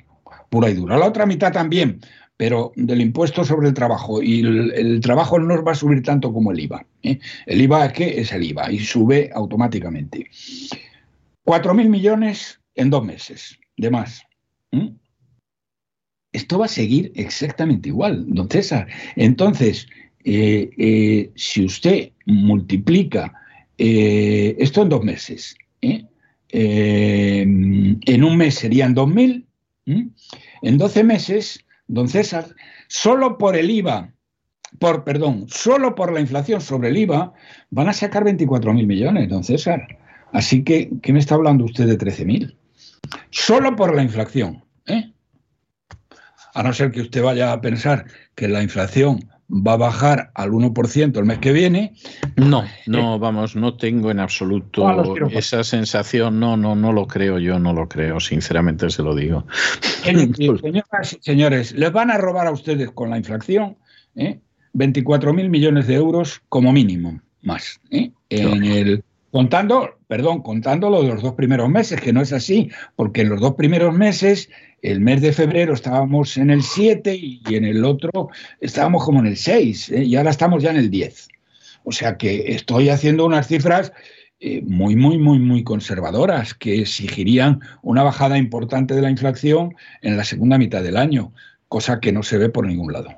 pura 0.50 0.70
y 0.70 0.74
dura. 0.74 0.98
La 0.98 1.08
otra 1.08 1.26
mitad 1.26 1.52
también, 1.52 2.00
pero 2.38 2.72
del 2.76 3.02
impuesto 3.02 3.44
sobre 3.44 3.68
el 3.68 3.74
trabajo. 3.74 4.22
Y 4.24 4.40
el, 4.40 5.02
trabajo 5.02 5.38
no 5.38 5.62
va 5.64 5.74
a 5.74 5.76
subir 5.76 6.02
tanto 6.02 6.32
como 6.32 6.54
el 6.54 6.60
IVA. 6.62 6.86
¿eh? 7.04 7.20
El 7.46 7.62
IVA 7.62 7.92
que 7.92 8.22
es 8.22 8.32
el 8.32 8.44
IVA 8.44 8.72
y 8.72 8.80
sube 8.80 9.30
automáticamente. 9.34 10.30
4.000 11.46 11.90
millones 11.90 12.62
en 12.76 12.90
dos 12.90 13.04
meses, 13.04 13.60
de 13.76 13.92
más 13.92 14.24
esto 16.38 16.60
va 16.60 16.66
a 16.66 16.70
seguir 16.70 17.12
exactamente 17.16 17.90
igual, 17.90 18.26
don 18.28 18.48
César. 18.48 18.88
Entonces, 19.16 19.88
eh, 20.24 20.70
eh, 20.78 21.32
si 21.36 21.66
usted 21.66 22.12
multiplica 22.26 23.34
eh, 23.78 24.56
esto 24.60 24.84
en 24.84 24.90
dos 24.90 25.04
meses, 25.04 25.56
en 26.50 28.24
un 28.24 28.38
mes 28.38 28.56
serían 28.56 28.96
2.000, 28.96 29.46
en 30.62 30.78
12 30.78 31.04
meses, 31.04 31.66
don 31.88 32.08
César, 32.08 32.46
solo 32.88 33.38
por 33.38 33.56
el 33.56 33.72
IVA, 33.72 34.14
por, 34.80 35.04
perdón, 35.04 35.48
solo 35.50 35.96
por 35.96 36.14
la 36.14 36.22
inflación 36.22 36.62
sobre 36.62 36.90
el 36.90 36.98
IVA, 36.98 37.34
van 37.72 37.90
a 37.90 37.94
sacar 37.94 38.24
24.000 38.24 38.86
millones, 38.86 39.28
don 39.30 39.44
César. 39.44 39.88
Así 40.34 40.64
que, 40.64 40.92
¿qué 41.02 41.14
me 41.14 41.20
está 41.20 41.36
hablando 41.36 41.66
usted 41.66 41.88
de 41.88 41.98
13.000? 41.98 42.56
Solo 43.32 43.76
por 43.76 43.96
la 43.96 44.04
inflación. 44.04 44.67
A 46.58 46.64
no 46.64 46.74
ser 46.74 46.92
que 46.92 47.02
usted 47.02 47.22
vaya 47.22 47.54
a 47.54 47.62
pensar 47.62 48.06
que 48.34 48.48
la 48.48 48.64
inflación 48.64 49.30
va 49.48 49.74
a 49.74 49.78
bajar 49.78 50.32
al 50.34 50.50
1% 50.50 51.16
el 51.16 51.24
mes 51.26 51.38
que 51.38 51.52
viene. 51.52 51.94
No, 52.36 52.64
no, 52.88 53.16
eh, 53.16 53.20
vamos, 53.20 53.56
no 53.56 53.78
tengo 53.78 54.10
en 54.10 54.20
absoluto 54.20 54.84
esa 55.30 55.64
sensación, 55.64 56.40
no, 56.40 56.58
no, 56.58 56.76
no 56.76 56.92
lo 56.94 57.06
creo 57.06 57.38
yo, 57.38 57.60
no 57.60 57.74
lo 57.74 57.88
creo, 57.88 58.20
sinceramente 58.20 58.90
se 58.90 59.04
lo 59.04 59.14
digo. 59.14 59.46
Señoras 60.04 61.14
y 61.14 61.20
señores, 61.22 61.74
les 61.74 61.92
van 61.92 62.10
a 62.10 62.18
robar 62.18 62.48
a 62.48 62.52
ustedes 62.52 62.90
con 62.90 63.12
la 63.12 63.18
inflación 63.18 63.78
¿eh? 64.16 64.40
24 64.74 65.34
mil 65.34 65.52
millones 65.52 65.86
de 65.86 65.94
euros 65.94 66.42
como 66.50 66.74
mínimo, 66.74 67.22
más, 67.44 67.80
¿eh? 67.92 68.10
en 68.30 68.64
el 68.64 69.04
contando, 69.38 70.00
perdón, 70.08 70.42
contando 70.42 70.90
lo 70.90 71.04
de 71.04 71.10
los 71.10 71.22
dos 71.22 71.36
primeros 71.36 71.70
meses, 71.70 72.02
que 72.02 72.12
no 72.12 72.22
es 72.22 72.34
así, 72.34 72.72
porque 72.96 73.22
en 73.22 73.30
los 73.30 73.40
dos 73.40 73.54
primeros 73.54 73.94
meses 73.94 74.50
el 74.82 75.00
mes 75.00 75.22
de 75.22 75.32
febrero 75.32 75.76
estábamos 75.76 76.38
en 76.38 76.50
el 76.50 76.64
7 76.64 77.16
y 77.16 77.44
en 77.50 77.64
el 77.64 77.86
otro 77.86 78.30
estábamos 78.62 79.06
como 79.06 79.20
en 79.20 79.28
el 79.28 79.38
6 79.38 79.92
¿eh? 79.92 80.04
y 80.06 80.16
ahora 80.16 80.32
estamos 80.32 80.64
ya 80.64 80.72
en 80.72 80.78
el 80.78 80.90
10. 80.90 81.28
O 81.84 81.92
sea 81.92 82.18
que 82.18 82.52
estoy 82.52 82.90
haciendo 82.90 83.28
unas 83.28 83.48
cifras 83.48 83.94
eh, 84.40 84.64
muy, 84.66 84.96
muy, 84.96 85.20
muy, 85.20 85.38
muy 85.38 85.64
conservadoras, 85.64 86.56
que 86.56 86.82
exigirían 86.82 87.60
una 87.84 88.02
bajada 88.02 88.40
importante 88.40 88.96
de 88.96 89.04
la 89.04 89.12
inflación 89.12 89.76
en 90.02 90.18
la 90.18 90.24
segunda 90.24 90.58
mitad 90.58 90.82
del 90.82 90.98
año, 90.98 91.32
cosa 91.68 92.00
que 92.00 92.12
no 92.12 92.24
se 92.24 92.40
ve 92.40 92.50
por 92.50 92.66
ningún 92.66 92.92
lado. 92.92 93.10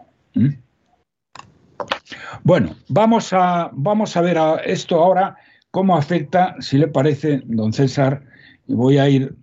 Bueno, 2.44 2.76
vamos 2.90 3.32
a, 3.32 3.70
vamos 3.72 4.18
a 4.18 4.22
ver 4.22 4.38
esto 4.66 5.02
ahora, 5.02 5.38
cómo 5.72 5.96
afecta, 5.96 6.56
si 6.60 6.78
le 6.78 6.88
parece, 6.88 7.42
don 7.46 7.74
César, 7.74 8.24
y 8.68 8.74
voy 8.74 8.98
a 8.98 9.10
ir 9.10 9.36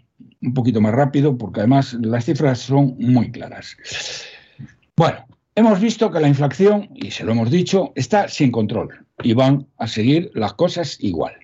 un 0.42 0.54
poquito 0.54 0.80
más 0.80 0.94
rápido 0.94 1.36
porque 1.36 1.60
además 1.60 1.94
las 1.94 2.24
cifras 2.24 2.60
son 2.60 2.96
muy 2.98 3.30
claras. 3.30 3.76
Bueno, 4.96 5.26
hemos 5.54 5.80
visto 5.80 6.10
que 6.10 6.20
la 6.20 6.28
inflación, 6.28 6.88
y 6.94 7.10
se 7.10 7.24
lo 7.24 7.32
hemos 7.32 7.50
dicho, 7.50 7.92
está 7.94 8.28
sin 8.28 8.50
control 8.50 9.06
y 9.22 9.32
van 9.32 9.66
a 9.78 9.86
seguir 9.86 10.30
las 10.34 10.54
cosas 10.54 10.98
igual. 11.00 11.34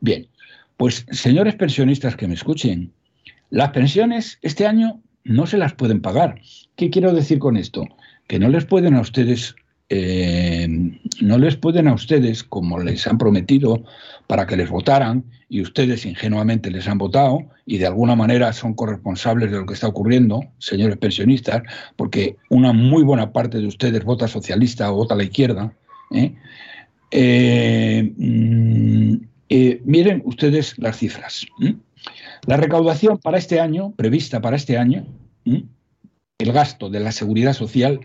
Bien, 0.00 0.28
pues 0.76 1.06
señores 1.10 1.54
pensionistas 1.54 2.16
que 2.16 2.28
me 2.28 2.34
escuchen, 2.34 2.92
las 3.50 3.70
pensiones 3.70 4.38
este 4.42 4.66
año 4.66 5.00
no 5.24 5.46
se 5.46 5.58
las 5.58 5.74
pueden 5.74 6.00
pagar. 6.00 6.40
¿Qué 6.76 6.90
quiero 6.90 7.12
decir 7.12 7.38
con 7.38 7.56
esto? 7.56 7.84
Que 8.26 8.38
no 8.38 8.48
les 8.48 8.64
pueden 8.64 8.94
a 8.94 9.00
ustedes 9.00 9.54
eh, 9.92 10.68
no 11.20 11.38
les 11.38 11.56
pueden 11.56 11.88
a 11.88 11.94
ustedes, 11.94 12.44
como 12.44 12.78
les 12.78 13.06
han 13.08 13.18
prometido, 13.18 13.82
para 14.28 14.46
que 14.46 14.56
les 14.56 14.70
votaran, 14.70 15.24
y 15.48 15.60
ustedes 15.62 16.06
ingenuamente 16.06 16.70
les 16.70 16.86
han 16.86 16.98
votado, 16.98 17.42
y 17.66 17.78
de 17.78 17.86
alguna 17.86 18.14
manera 18.14 18.52
son 18.52 18.74
corresponsables 18.74 19.50
de 19.50 19.58
lo 19.58 19.66
que 19.66 19.74
está 19.74 19.88
ocurriendo, 19.88 20.44
señores 20.58 20.96
pensionistas, 20.96 21.62
porque 21.96 22.36
una 22.50 22.72
muy 22.72 23.02
buena 23.02 23.32
parte 23.32 23.58
de 23.58 23.66
ustedes 23.66 24.04
vota 24.04 24.28
socialista 24.28 24.92
o 24.92 24.94
vota 24.96 25.14
a 25.14 25.16
la 25.16 25.24
izquierda. 25.24 25.72
¿eh? 26.12 26.34
Eh, 27.10 28.12
mm, 28.16 29.14
miren 29.84 30.22
ustedes 30.24 30.78
las 30.78 30.98
cifras. 30.98 31.44
La 32.46 32.56
recaudación 32.56 33.18
para 33.18 33.38
este 33.38 33.58
año, 33.58 33.92
prevista 33.96 34.40
para 34.40 34.54
este 34.54 34.78
año, 34.78 35.04
el 35.44 36.52
gasto 36.52 36.88
de 36.88 37.00
la 37.00 37.10
seguridad 37.10 37.54
social 37.54 38.00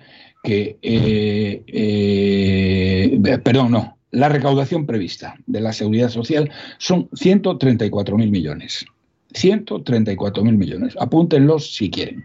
que, 0.45 0.77
eh, 0.81 1.63
eh, 1.67 3.39
perdón, 3.43 3.71
no, 3.71 3.97
la 4.11 4.29
recaudación 4.29 4.85
prevista 4.85 5.35
de 5.47 5.59
la 5.59 5.73
seguridad 5.73 6.09
social 6.09 6.49
son 6.77 7.09
134.000 7.09 8.29
millones. 8.29 8.85
134.000 9.33 10.55
millones. 10.55 10.95
Apúntenlos 10.97 11.73
si 11.73 11.89
quieren. 11.89 12.23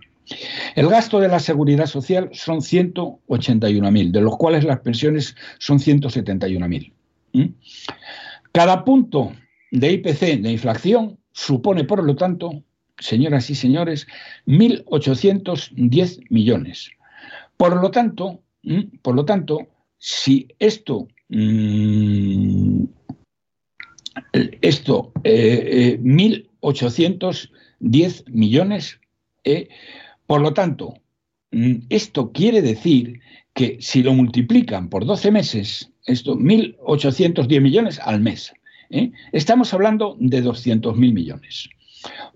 El 0.77 0.89
gasto 0.89 1.19
de 1.19 1.27
la 1.27 1.41
seguridad 1.41 1.87
social 1.87 2.29
son 2.33 2.59
181.000, 2.61 4.13
de 4.13 4.21
los 4.21 4.37
cuales 4.37 4.63
las 4.63 4.79
pensiones 4.81 5.35
son 5.59 5.81
171.000. 5.81 6.93
¿Mm? 7.33 7.45
Cada 8.53 8.85
punto 8.85 9.33
de 9.73 9.93
IPC 9.93 10.43
de 10.43 10.53
inflación 10.53 11.19
supone, 11.33 11.85
por 11.85 12.05
lo 12.05 12.15
tanto, 12.15 12.63
señoras 12.99 13.51
y 13.51 13.57
señores, 13.57 14.07
1.810 14.47 16.27
millones. 16.29 16.91
Por 17.61 17.77
lo 17.77 17.91
tanto, 17.91 18.43
por 19.03 19.15
lo 19.15 19.27
tanto, 19.27 19.69
si 19.99 20.49
esto, 20.59 21.09
esto, 24.63 25.13
1.810 25.13 25.21
eh, 25.25 25.99
eh, 27.83 28.25
millones, 28.31 28.99
eh, 29.45 29.69
por 30.27 30.41
lo 30.41 30.55
tanto, 30.55 30.95
esto 31.91 32.33
quiere 32.33 32.63
decir 32.63 33.21
que 33.53 33.77
si 33.79 34.03
lo 34.03 34.15
multiplican 34.15 34.89
por 34.89 35.05
12 35.05 35.31
meses, 35.31 35.93
esto 36.07 36.37
1.810 36.37 37.61
millones 37.61 37.99
al 37.99 38.23
mes, 38.23 38.55
estamos 39.33 39.75
hablando 39.75 40.17
de 40.19 40.43
200.000 40.43 40.95
millones. 41.13 41.69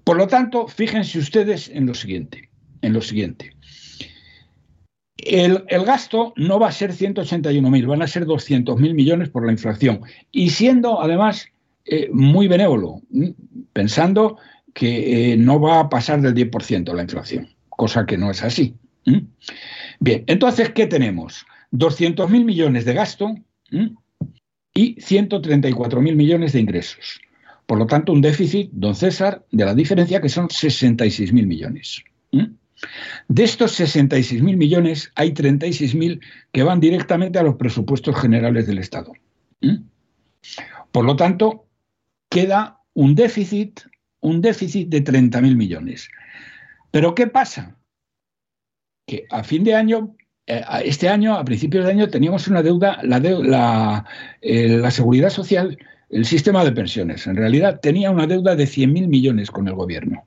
Por 0.05 0.19
lo 0.19 0.27
tanto, 0.27 0.69
fíjense 0.69 1.19
ustedes 1.19 1.71
en 1.71 1.87
lo 1.87 1.95
siguiente, 1.95 2.51
en 2.83 2.93
lo 2.93 3.01
siguiente. 3.01 3.55
El, 5.25 5.85
gasto 5.85 6.33
no 6.37 6.59
va 6.59 6.69
a 6.69 6.73
ser 6.73 6.93
181.000, 6.93 7.87
van 7.87 8.03
a 8.03 8.07
ser 8.07 8.27
200.000 8.27 8.95
millones 8.95 9.29
por 9.31 9.45
la 9.47 9.53
inflación. 9.53 10.01
Y 10.31 10.51
siendo 10.51 11.01
además 11.01 11.49
eh, 11.85 12.09
muy 12.13 12.49
benévolo, 12.49 13.01
pensando 13.73 14.39
que 14.73 15.33
eh, 15.33 15.37
no 15.37 15.61
va 15.61 15.81
a 15.81 15.89
pasar 15.89 16.21
del 16.21 16.35
10% 16.35 16.93
la 16.93 17.03
inflación, 17.03 17.49
cosa 17.69 18.07
que 18.07 18.19
no 18.19 18.31
es 18.31 18.43
así. 18.43 18.75
Bien, 20.01 20.25
entonces, 20.27 20.71
¿qué 20.71 20.87
tenemos? 20.87 21.47
200.000 21.73 22.45
millones 22.45 22.85
de 22.85 22.95
gasto 22.95 23.35
y 24.75 24.97
134.000 24.97 26.15
millones 26.15 26.53
de 26.53 26.61
ingresos. 26.61 27.21
Por 27.67 27.79
lo 27.79 27.87
tanto, 27.87 28.13
un 28.13 28.21
déficit, 28.21 28.71
don 28.73 28.95
César, 28.95 29.45
de 29.51 29.65
la 29.65 29.75
diferencia 29.75 30.21
que 30.21 30.29
son 30.29 30.49
66.000 30.49 31.47
millones. 31.47 32.05
De 33.29 33.45
estos 33.45 33.79
66.000 33.79 34.57
millones, 34.57 35.13
hay 35.15 35.33
36.000 35.33 36.21
que 36.53 36.63
van 36.63 36.81
directamente 36.81 37.39
a 37.39 37.43
los 37.43 37.57
presupuestos 37.57 38.17
generales 38.21 38.67
del 38.67 38.79
Estado. 38.79 39.13
Por 40.93 41.05
lo 41.05 41.17
tanto, 41.17 41.67
queda 42.29 42.81
un 42.93 43.15
déficit, 43.15 43.81
un 44.21 44.41
déficit 44.41 44.89
de 44.89 45.03
30.000 45.03 45.57
millones. 45.57 46.09
Pero 46.91 47.15
¿qué 47.15 47.27
pasa? 47.27 47.77
Que 49.07 49.27
a 49.31 49.43
fin 49.43 49.65
de 49.65 49.75
año, 49.75 50.15
eh, 50.47 50.63
este 50.85 51.09
año, 51.09 51.35
a 51.35 51.45
principios 51.45 51.85
de 51.85 51.93
año, 51.93 52.09
teníamos 52.09 52.47
una 52.49 52.63
deuda, 52.63 53.01
la, 53.03 54.05
eh, 54.41 54.69
la 54.69 54.91
seguridad 54.91 55.31
social, 55.31 55.79
el 56.11 56.25
sistema 56.25 56.65
de 56.65 56.73
pensiones, 56.73 57.27
en 57.27 57.37
realidad 57.37 57.81
tenía 57.81 58.11
una 58.11 58.27
deuda 58.27 58.55
de 58.55 58.65
100.000 58.65 59.09
millones 59.09 59.51
con 59.51 59.67
el 59.67 59.75
gobierno. 59.75 60.27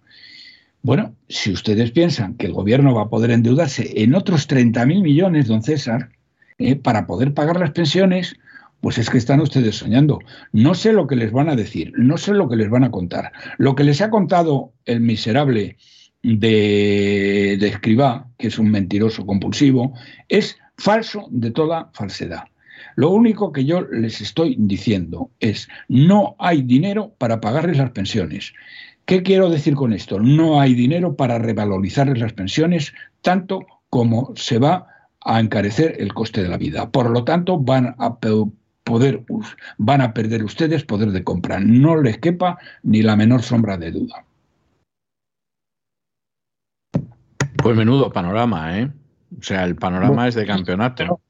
Bueno, 0.87 1.17
si 1.27 1.51
ustedes 1.51 1.91
piensan 1.91 2.35
que 2.35 2.45
el 2.45 2.53
gobierno 2.53 2.95
va 2.95 3.01
a 3.01 3.09
poder 3.09 3.31
endeudarse 3.31 3.91
en 4.01 4.15
otros 4.15 4.47
30.000 4.47 5.01
millones, 5.01 5.47
don 5.47 5.61
César, 5.61 6.11
eh, 6.59 6.77
para 6.77 7.05
poder 7.05 7.33
pagar 7.33 7.59
las 7.59 7.71
pensiones, 7.71 8.37
pues 8.79 8.97
es 8.97 9.09
que 9.09 9.17
están 9.17 9.41
ustedes 9.41 9.75
soñando. 9.75 10.19
No 10.53 10.75
sé 10.75 10.93
lo 10.93 11.05
que 11.05 11.17
les 11.17 11.33
van 11.33 11.49
a 11.49 11.57
decir, 11.57 11.91
no 11.97 12.15
sé 12.15 12.33
lo 12.33 12.47
que 12.47 12.55
les 12.55 12.69
van 12.69 12.85
a 12.85 12.91
contar. 12.91 13.33
Lo 13.57 13.75
que 13.75 13.83
les 13.83 13.99
ha 13.99 14.09
contado 14.09 14.71
el 14.85 15.01
miserable 15.01 15.75
de, 16.23 17.57
de 17.59 17.67
Escribá, 17.67 18.29
que 18.37 18.47
es 18.47 18.57
un 18.57 18.71
mentiroso 18.71 19.25
compulsivo, 19.25 19.93
es 20.29 20.57
falso 20.77 21.27
de 21.31 21.51
toda 21.51 21.89
falsedad. 21.95 22.45
Lo 22.95 23.09
único 23.09 23.51
que 23.51 23.65
yo 23.65 23.81
les 23.81 24.21
estoy 24.21 24.55
diciendo 24.57 25.31
es, 25.41 25.67
no 25.89 26.37
hay 26.39 26.61
dinero 26.61 27.13
para 27.17 27.41
pagarles 27.41 27.77
las 27.77 27.91
pensiones. 27.91 28.53
¿Qué 29.07 29.23
quiero 29.23 29.49
decir 29.49 29.73
con 29.73 29.93
esto? 29.93 30.19
No 30.19 30.59
hay 30.59 30.75
dinero 30.75 31.15
para 31.15 31.39
revalorizar 31.39 32.15
las 32.17 32.33
pensiones 32.33 32.93
tanto 33.21 33.65
como 33.89 34.33
se 34.35 34.59
va 34.59 34.87
a 35.21 35.39
encarecer 35.39 35.95
el 35.99 36.13
coste 36.13 36.43
de 36.43 36.49
la 36.49 36.57
vida. 36.57 36.91
Por 36.91 37.09
lo 37.09 37.23
tanto, 37.23 37.57
van 37.57 37.95
a 37.99 38.17
poder 38.19 39.23
van 39.77 40.01
a 40.01 40.13
perder 40.13 40.43
ustedes 40.43 40.83
poder 40.83 41.11
de 41.11 41.23
compra. 41.23 41.61
No 41.61 41.95
les 42.01 42.17
quepa 42.17 42.57
ni 42.83 43.01
la 43.01 43.15
menor 43.15 43.43
sombra 43.43 43.77
de 43.77 43.91
duda. 43.91 44.25
Pues 47.63 47.77
menudo 47.77 48.11
panorama, 48.11 48.77
¿eh? 48.77 48.91
O 49.39 49.41
sea, 49.41 49.63
el 49.63 49.77
panorama 49.77 50.27
es 50.27 50.35
de 50.35 50.45
campeonato. 50.45 51.21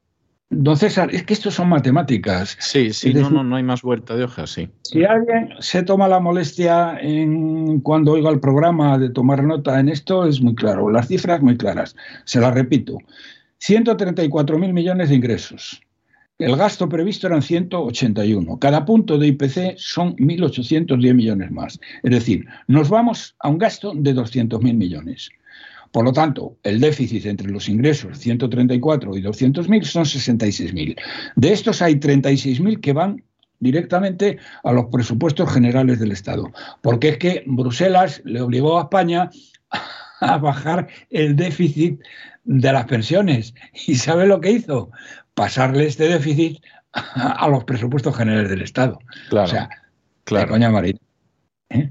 Don 0.50 0.76
César, 0.78 1.10
es 1.12 1.24
que 1.24 1.34
esto 1.34 1.50
son 1.50 1.68
matemáticas. 1.68 2.56
Sí, 2.58 2.92
sí, 2.94 3.12
no, 3.12 3.28
no, 3.28 3.44
no 3.44 3.56
hay 3.56 3.62
más 3.62 3.82
vuelta 3.82 4.16
de 4.16 4.24
hoja, 4.24 4.46
sí. 4.46 4.68
Si 4.82 5.04
alguien 5.04 5.50
se 5.58 5.82
toma 5.82 6.08
la 6.08 6.20
molestia 6.20 6.98
en 7.02 7.80
cuando 7.80 8.12
oiga 8.12 8.30
el 8.30 8.40
programa 8.40 8.96
de 8.96 9.10
tomar 9.10 9.44
nota 9.44 9.78
en 9.78 9.90
esto, 9.90 10.26
es 10.26 10.40
muy 10.40 10.54
claro. 10.54 10.90
Las 10.90 11.08
cifras 11.08 11.42
muy 11.42 11.58
claras. 11.58 11.94
Se 12.24 12.40
las 12.40 12.54
repito. 12.54 12.96
134 13.58 14.58
mil 14.58 14.72
millones 14.72 15.10
de 15.10 15.16
ingresos. 15.16 15.82
El 16.38 16.54
gasto 16.56 16.88
previsto 16.88 17.26
eran 17.26 17.42
181. 17.42 18.58
Cada 18.58 18.84
punto 18.84 19.18
de 19.18 19.26
IPC 19.26 19.76
son 19.76 20.14
1.810 20.16 21.14
millones 21.14 21.50
más. 21.50 21.80
Es 22.04 22.12
decir, 22.12 22.46
nos 22.68 22.88
vamos 22.88 23.34
a 23.40 23.48
un 23.48 23.58
gasto 23.58 23.92
de 23.94 24.14
200.000 24.14 24.60
millones. 24.74 25.30
Por 25.92 26.04
lo 26.04 26.12
tanto, 26.12 26.56
el 26.62 26.80
déficit 26.80 27.26
entre 27.26 27.50
los 27.50 27.68
ingresos 27.68 28.18
134 28.18 29.16
y 29.16 29.22
200.000 29.22 29.84
son 29.84 30.04
66.000. 30.04 30.96
De 31.36 31.52
estos 31.52 31.82
hay 31.82 31.94
36.000 31.94 32.80
que 32.80 32.92
van 32.92 33.22
directamente 33.60 34.38
a 34.62 34.72
los 34.72 34.86
presupuestos 34.86 35.52
generales 35.52 35.98
del 35.98 36.12
Estado, 36.12 36.52
porque 36.82 37.10
es 37.10 37.18
que 37.18 37.42
Bruselas 37.46 38.22
le 38.24 38.40
obligó 38.40 38.78
a 38.78 38.82
España 38.82 39.30
a 40.20 40.38
bajar 40.38 40.88
el 41.10 41.36
déficit 41.36 42.00
de 42.44 42.72
las 42.72 42.86
pensiones. 42.86 43.54
¿Y 43.86 43.96
sabe 43.96 44.26
lo 44.26 44.40
que 44.40 44.52
hizo? 44.52 44.90
Pasarle 45.34 45.86
este 45.86 46.08
déficit 46.08 46.62
a 46.92 47.48
los 47.48 47.64
presupuestos 47.64 48.16
generales 48.16 48.50
del 48.50 48.62
Estado. 48.62 48.98
Claro, 49.28 49.46
o 49.46 49.50
sea, 49.50 49.68
claro. 50.24 50.46
de 50.46 50.50
coña 50.50 50.70
marina. 50.70 50.98
¿eh? 51.70 51.90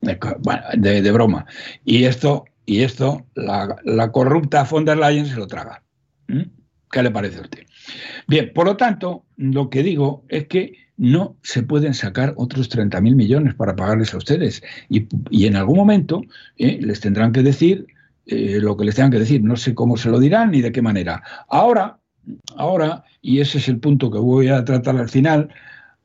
de, 0.00 1.12
broma. 1.12 1.46
Y 1.84 2.04
esto 2.04 2.44
y 2.68 2.82
esto 2.82 3.26
la, 3.34 4.12
corrupta 4.12 4.64
von 4.64 4.84
der 4.84 4.98
Leyen 4.98 5.24
se 5.24 5.36
lo 5.36 5.46
traga. 5.46 5.82
¿Mm? 6.26 6.42
¿Qué 6.90 7.02
le 7.02 7.10
parece 7.10 7.38
a 7.38 7.42
usted? 7.42 7.62
Bien, 8.26 8.52
por 8.54 8.66
lo 8.66 8.76
tanto, 8.76 9.24
lo 9.38 9.70
que 9.70 9.82
digo 9.82 10.26
es 10.28 10.48
que 10.48 10.74
no 10.98 11.38
se 11.42 11.62
pueden 11.62 11.94
sacar 11.94 12.34
otros 12.36 12.70
30.000 12.70 13.14
millones 13.14 13.54
para 13.54 13.74
pagarles 13.74 14.12
a 14.12 14.18
ustedes. 14.18 14.62
Y, 14.90 15.46
en 15.46 15.56
algún 15.56 15.78
momento 15.78 16.20
eh, 16.58 16.78
les 16.82 17.00
tendrán 17.00 17.32
que 17.32 17.42
decir 17.42 17.86
eh, 18.26 18.58
lo 18.60 18.76
que 18.76 18.84
les 18.84 18.96
tengan 18.96 19.12
que 19.12 19.20
decir. 19.20 19.42
No 19.42 19.56
sé 19.56 19.74
cómo 19.74 19.96
se 19.96 20.10
lo 20.10 20.20
dirán 20.20 20.50
ni 20.50 20.60
de 20.60 20.70
qué 20.70 20.82
manera. 20.82 21.22
Ahora, 21.48 21.98
ahora, 22.56 23.02
y 23.22 23.40
ese 23.40 23.56
es 23.56 23.68
el 23.68 23.78
punto 23.78 24.10
que 24.10 24.18
voy 24.18 24.48
a 24.48 24.62
tratar 24.66 24.98
al 24.98 25.08
final, 25.08 25.48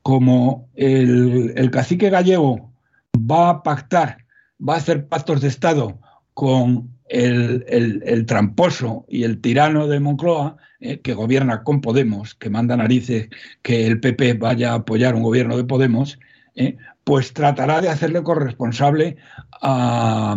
como 0.00 0.70
el, 0.76 1.70
cacique 1.70 2.08
gallego 2.08 2.72
va 3.14 3.50
a 3.50 3.62
pactar, 3.62 4.24
va 4.66 4.76
a 4.76 4.78
hacer 4.78 5.08
pactos 5.08 5.42
de 5.42 5.48
Estado 5.48 6.00
con 6.34 6.94
el, 7.08 8.24
tramposo 8.26 9.06
y 9.08 9.24
el 9.24 9.40
tirano 9.40 9.86
de 9.86 10.00
Moncloa, 10.00 10.56
eh, 10.80 11.00
que 11.00 11.14
gobierna 11.14 11.62
con 11.62 11.80
Podemos, 11.80 12.34
que 12.34 12.50
manda 12.50 12.76
narices 12.76 13.28
que 13.62 13.86
el 13.86 14.00
PP 14.00 14.34
vaya 14.34 14.72
a 14.72 14.76
apoyar 14.76 15.14
un 15.14 15.22
gobierno 15.22 15.56
de 15.56 15.64
Podemos, 15.64 16.18
eh, 16.56 16.76
pues 17.04 17.32
tratará 17.32 17.80
de 17.80 17.88
hacerle 17.88 18.22
corresponsable 18.22 19.16
a, 19.62 20.36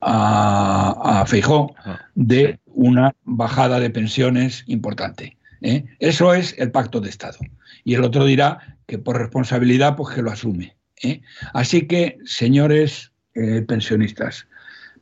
a, 0.00 1.20
a 1.20 1.26
Feijó 1.26 1.74
de 2.14 2.58
una 2.66 3.14
bajada 3.24 3.80
de 3.80 3.90
pensiones 3.90 4.64
importante. 4.66 5.36
¿eh? 5.62 5.84
Eso 5.98 6.34
es 6.34 6.54
el 6.58 6.70
pacto 6.70 7.00
de 7.00 7.08
Estado. 7.08 7.38
Y 7.84 7.94
el 7.94 8.04
otro 8.04 8.24
dirá 8.24 8.78
que 8.86 8.98
por 8.98 9.18
responsabilidad, 9.18 9.96
pues 9.96 10.14
que 10.14 10.22
lo 10.22 10.30
asume. 10.30 10.76
Así 11.52 11.86
que, 11.86 12.16
señores 12.24 13.12
pensionistas, 13.66 14.46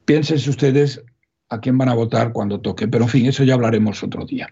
piénsense 0.05 0.50
ustedes 0.50 1.03
a 1.48 1.61
quién 1.61 1.78
van 1.78 1.88
a 1.88 1.94
votar 1.94 2.32
cuando 2.32 2.61
toque. 2.61 2.88
Pero 2.88 3.05
en 3.05 3.11
fin, 3.11 3.26
eso 3.26 3.44
ya 3.44 3.55
hablaremos 3.55 4.03
otro 4.03 4.24
día. 4.24 4.48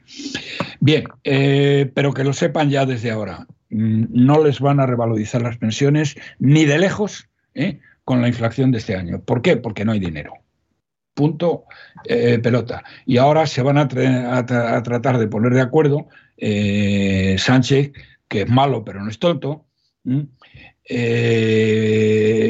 Bien, 0.80 1.04
pero 1.22 2.12
que 2.12 2.24
lo 2.24 2.32
sepan 2.32 2.70
ya 2.70 2.86
desde 2.86 3.10
ahora. 3.10 3.46
Mm, 3.70 4.06
no 4.10 4.42
les 4.44 4.60
van 4.60 4.80
a 4.80 4.86
revalorizar 4.86 5.42
las 5.42 5.56
pensiones 5.56 6.16
ni 6.38 6.64
de 6.64 6.78
lejos 6.78 7.28
con 8.04 8.20
la 8.20 8.28
inflación 8.28 8.70
de 8.70 8.78
este 8.78 8.96
año. 8.96 9.22
¿Por 9.22 9.42
qué? 9.42 9.56
Porque 9.56 9.84
no 9.84 9.92
hay 9.92 10.00
dinero 10.00 10.34
punto 11.20 11.64
eh, 12.04 12.38
pelota. 12.38 12.82
Y 13.04 13.18
ahora 13.18 13.46
se 13.46 13.60
van 13.62 13.76
a, 13.76 13.86
tratar 13.86 15.18
de 15.18 15.28
poner 15.28 15.52
de 15.52 15.60
acuerdo 15.60 16.08
eh, 16.38 17.36
Sánchez, 17.38 17.92
que 18.26 18.42
es 18.42 18.48
malo 18.48 18.84
pero 18.84 19.02
no 19.02 19.10
es 19.10 19.18
tonto, 19.18 19.66
eh, 20.88 22.44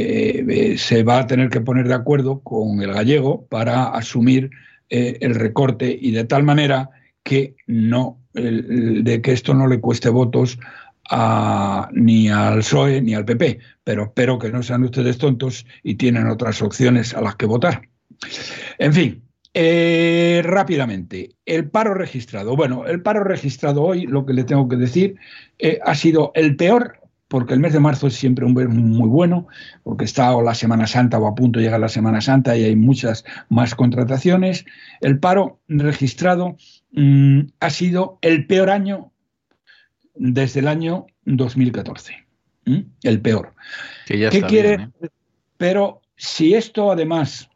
se 0.78 1.03
va 1.03 1.18
a 1.18 1.26
tener 1.26 1.51
que 1.51 1.61
poner 1.61 1.89
de 1.89 1.95
acuerdo 1.95 2.41
con 2.41 2.81
el 2.83 2.93
gallego 2.93 3.47
para 3.47 3.89
asumir 3.89 4.51
el 4.89 5.35
recorte 5.37 5.97
y 6.01 6.11
de 6.11 6.24
tal 6.24 6.43
manera 6.43 6.91
que 7.22 7.55
no 7.68 8.18
de 8.33 9.20
que 9.22 9.31
esto 9.31 9.55
no 9.55 9.68
le 9.68 9.81
cueste 9.81 10.09
votos 10.09 10.59
ni 11.93 12.28
al 12.28 12.59
PSOE 12.59 13.01
ni 13.01 13.14
al 13.14 13.24
PP, 13.24 13.59
pero 13.85 14.05
espero 14.05 14.39
que 14.39 14.51
no 14.51 14.62
sean 14.62 14.85
ustedes 14.85 15.18
tontos 15.18 15.66
y 15.83 15.95
tienen 15.97 16.26
otras 16.26 16.62
opciones 16.62 17.14
a 17.14 17.20
las 17.20 17.37
que 17.37 17.47
votar. 17.47 17.89
En 18.78 18.93
fin, 18.93 19.22
eh, 19.53 20.43
rápidamente, 20.45 21.35
el 21.45 21.68
paro 21.68 21.95
registrado. 21.95 22.55
Bueno, 22.55 22.87
el 22.87 23.03
paro 23.03 23.24
registrado 23.24 23.83
hoy, 23.83 24.07
lo 24.07 24.24
que 24.24 24.35
le 24.35 24.45
tengo 24.45 24.68
que 24.68 24.76
decir, 24.76 25.16
eh, 25.59 25.81
ha 25.85 25.95
sido 25.95 26.31
el 26.35 26.57
peor, 26.57 27.01
porque 27.31 27.55
el 27.55 27.61
mes 27.61 27.72
de 27.72 27.78
marzo 27.78 28.09
es 28.09 28.14
siempre 28.14 28.45
un 28.45 28.55
mes 28.55 28.68
muy 28.68 29.09
bueno, 29.09 29.47
porque 29.85 30.05
está 30.05 30.33
la 30.43 30.55
Semana 30.57 30.89
Santa 30.89 31.16
o 31.16 31.28
a 31.28 31.35
punto 31.37 31.61
de 31.61 31.64
llegar 31.64 31.78
la 31.78 31.89
Semana 31.89 32.20
Santa 32.20 32.57
y 32.57 32.64
hay 32.64 32.74
muchas 32.74 33.24
más 33.49 33.76
contrataciones. 33.76 34.64
El 35.01 35.20
paro 35.20 35.61
registrado 35.68 36.57
mm, 36.91 37.43
ha 37.61 37.70
sido 37.70 38.18
el 38.20 38.49
peor 38.49 38.68
año 38.68 39.12
desde 40.16 40.59
el 40.59 40.66
año 40.66 41.07
2014. 41.24 42.16
El 43.05 43.20
peor. 43.20 43.55
¿Qué 44.07 44.43
quiere? 44.49 44.74
¿eh? 44.74 45.09
Pero 45.57 46.03
si 46.16 46.55
esto 46.55 46.91
además 46.91 47.49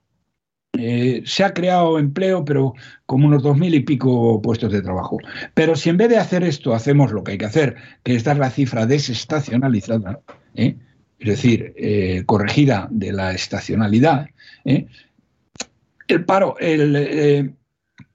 eh, 0.77 1.23
se 1.25 1.45
ha 1.45 1.55
creado 1.55 1.99
empleo, 1.99 2.45
pero 2.45 2.75
como 3.07 3.27
unos 3.27 3.43
dos 3.43 3.57
mil 3.57 3.75
y 3.75 3.81
pico 3.81 4.41
puestos 4.43 4.73
de 4.73 4.83
trabajo. 4.83 5.19
Pero 5.55 5.77
si 5.77 5.91
en 5.91 5.97
vez 5.97 6.09
de 6.09 6.19
hacer 6.19 6.43
esto 6.43 6.75
hacemos 6.75 7.13
lo 7.13 7.23
que 7.23 7.33
hay 7.33 7.39
que 7.39 7.45
hacer, 7.45 7.77
que 8.03 8.15
es 8.15 8.25
dar 8.25 8.39
la 8.39 8.51
cifra 8.51 8.87
desestacionalizada, 8.87 10.21
¿eh? 10.55 10.77
es 11.19 11.29
decir, 11.29 11.75
eh, 11.77 12.25
corregida 12.27 12.89
de 12.91 13.13
la 13.13 13.33
estacionalidad, 13.33 14.27
el 14.65 16.25
paro, 16.25 16.57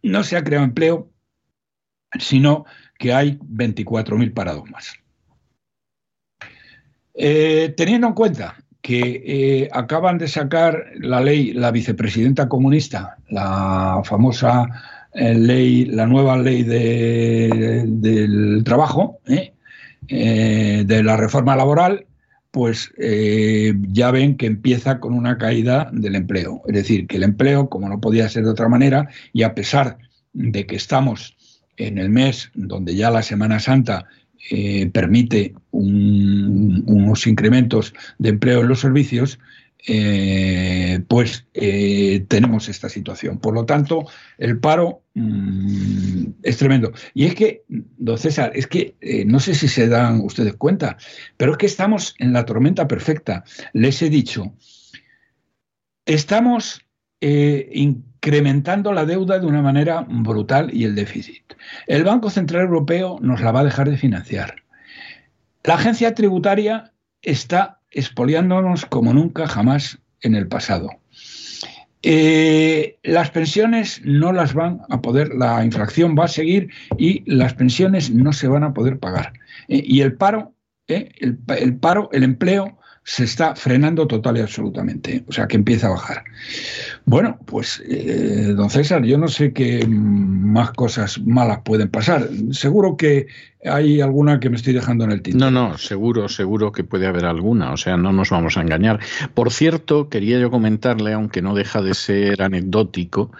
no 0.03 0.23
se 0.23 0.37
ha 0.37 0.43
creado 0.43 0.65
empleo, 0.65 1.09
sino 2.19 2.65
que 2.97 3.13
hay 3.13 3.37
24.000 3.37 4.33
parados 4.33 4.69
más. 4.69 4.93
teniendo 7.13 8.07
en 8.07 8.13
cuenta 8.13 8.57
que 8.81 9.23
eh, 9.25 9.69
acaban 9.71 10.17
de 10.17 10.27
sacar 10.27 10.85
la 10.99 11.21
ley, 11.21 11.53
la 11.53 11.71
vicepresidenta 11.71 12.47
comunista, 12.47 13.17
la 13.29 14.01
famosa 14.05 14.67
eh, 15.13 15.33
ley, 15.33 15.85
la 15.85 16.05
nueva 16.05 16.37
ley 16.37 16.63
del 16.63 18.63
trabajo, 18.63 19.19
¿eh? 19.27 19.53
de 20.07 21.03
la 21.03 21.17
reforma 21.17 21.55
laboral, 21.55 22.05
pues 22.51 22.91
ya 22.97 24.11
ven 24.11 24.37
que 24.37 24.47
empieza 24.47 24.99
con 24.99 25.13
una 25.13 25.37
caída 25.37 25.89
del 25.91 26.15
empleo. 26.15 26.61
Es 26.67 26.73
decir, 26.73 27.05
que 27.05 27.17
el 27.17 27.23
empleo, 27.23 27.69
como 27.69 27.89
no 27.89 28.01
podía 28.01 28.29
ser 28.29 28.43
de 28.43 28.49
otra 28.49 28.69
manera, 28.69 29.09
y 29.33 29.43
a 29.43 29.53
pesar 29.53 29.97
de 30.33 30.65
que 30.65 30.75
estamos 30.75 31.35
en 31.77 31.97
el 31.97 32.09
mes 32.09 32.51
donde 32.55 32.95
ya 32.95 33.11
la 33.11 33.23
Semana 33.23 33.59
Santa 33.59 34.05
eh, 34.51 34.89
permite 34.91 35.53
unos 35.71 37.27
incrementos 37.27 37.93
de 38.17 38.29
empleo 38.29 38.61
en 38.61 38.69
los 38.69 38.79
servicios, 38.79 39.39
eh, 39.87 41.01
pues 41.07 41.45
eh, 41.53 42.25
tenemos 42.27 42.69
esta 42.69 42.89
situación. 42.89 43.39
Por 43.39 43.53
lo 43.53 43.65
tanto, 43.65 44.05
el 44.37 44.59
paro 44.59 45.03
mm, 45.13 46.25
es 46.43 46.57
tremendo. 46.57 46.93
Y 47.13 47.25
es 47.25 47.35
que, 47.35 47.63
don 47.67 48.17
César, 48.17 48.51
es 48.55 48.67
que 48.67 48.95
no 49.25 49.39
sé 49.39 49.55
si 49.55 49.67
se 49.67 49.87
dan 49.87 50.21
ustedes 50.21 50.55
cuenta, 50.55 50.97
pero 51.37 51.51
es 51.51 51.57
que 51.57 51.65
estamos 51.65 52.15
en 52.19 52.33
la 52.33 52.45
tormenta 52.45 52.87
perfecta. 52.87 53.43
Les 53.73 54.01
he 54.01 54.09
dicho, 54.09 54.53
estamos 56.05 56.81
incrementando 58.21 58.91
la 58.91 59.05
deuda 59.05 59.39
de 59.39 59.45
una 59.45 59.61
manera 59.61 60.05
brutal 60.07 60.69
y 60.73 60.83
el 60.83 60.93
déficit. 60.93 61.53
El 61.87 62.03
Banco 62.03 62.29
Central 62.29 62.63
Europeo 62.63 63.17
nos 63.21 63.41
la 63.41 63.51
va 63.51 63.61
a 63.61 63.63
dejar 63.63 63.89
de 63.89 63.97
financiar. 63.97 64.63
La 65.63 65.75
agencia 65.75 66.13
tributaria 66.13 66.91
está 67.21 67.79
expoliándonos 67.91 68.85
como 68.85 69.13
nunca 69.13 69.47
jamás 69.47 69.99
en 70.21 70.35
el 70.35 70.47
pasado. 70.47 70.89
Eh, 72.01 72.97
las 73.03 73.31
pensiones 73.31 74.01
no 74.03 74.31
las 74.33 74.53
van 74.53 74.81
a 74.89 75.01
poder, 75.01 75.33
la 75.35 75.63
inflación 75.63 76.15
va 76.17 76.25
a 76.25 76.29
seguir 76.29 76.69
y 76.97 77.23
las 77.29 77.53
pensiones 77.53 78.11
no 78.11 78.33
se 78.33 78.47
van 78.49 78.63
a 78.63 78.73
poder 78.73 78.99
pagar. 78.99 79.33
Eh, 79.69 79.83
y 79.85 80.01
el 80.01 80.13
paro, 80.13 80.53
eh, 80.89 81.09
el, 81.19 81.77
paro, 81.77 82.09
el 82.11 82.23
empleo 82.23 82.78
se 83.03 83.23
está 83.23 83.55
frenando 83.55 84.07
total 84.07 84.37
y 84.37 84.41
absolutamente, 84.41 85.23
o 85.27 85.31
sea 85.31 85.47
que 85.47 85.57
empieza 85.57 85.87
a 85.87 85.91
bajar. 85.91 86.23
Bueno, 87.05 87.39
pues 87.45 87.81
eh, 87.87 88.53
don 88.55 88.69
César, 88.69 89.03
yo 89.03 89.17
no 89.17 89.27
sé 89.27 89.51
qué 89.53 89.85
más 89.87 90.71
cosas 90.71 91.19
malas 91.21 91.59
pueden 91.63 91.89
pasar. 91.89 92.29
Seguro 92.51 92.97
que 92.97 93.27
hay 93.65 93.99
alguna 93.99 94.39
que 94.39 94.49
me 94.49 94.55
estoy 94.55 94.73
dejando 94.73 95.03
en 95.03 95.11
el 95.11 95.21
título. 95.21 95.51
No, 95.51 95.69
no, 95.69 95.77
seguro, 95.77 96.29
seguro 96.29 96.71
que 96.71 96.83
puede 96.83 97.07
haber 97.07 97.25
alguna, 97.25 97.73
o 97.73 97.77
sea, 97.77 97.97
no 97.97 98.13
nos 98.13 98.29
vamos 98.29 98.57
a 98.57 98.61
engañar. 98.61 98.99
Por 99.33 99.51
cierto, 99.51 100.09
quería 100.09 100.39
yo 100.39 100.49
comentarle, 100.49 101.13
aunque 101.13 101.41
no 101.41 101.53
deja 101.53 101.81
de 101.81 101.93
ser 101.93 102.41
anecdótico, 102.41 103.31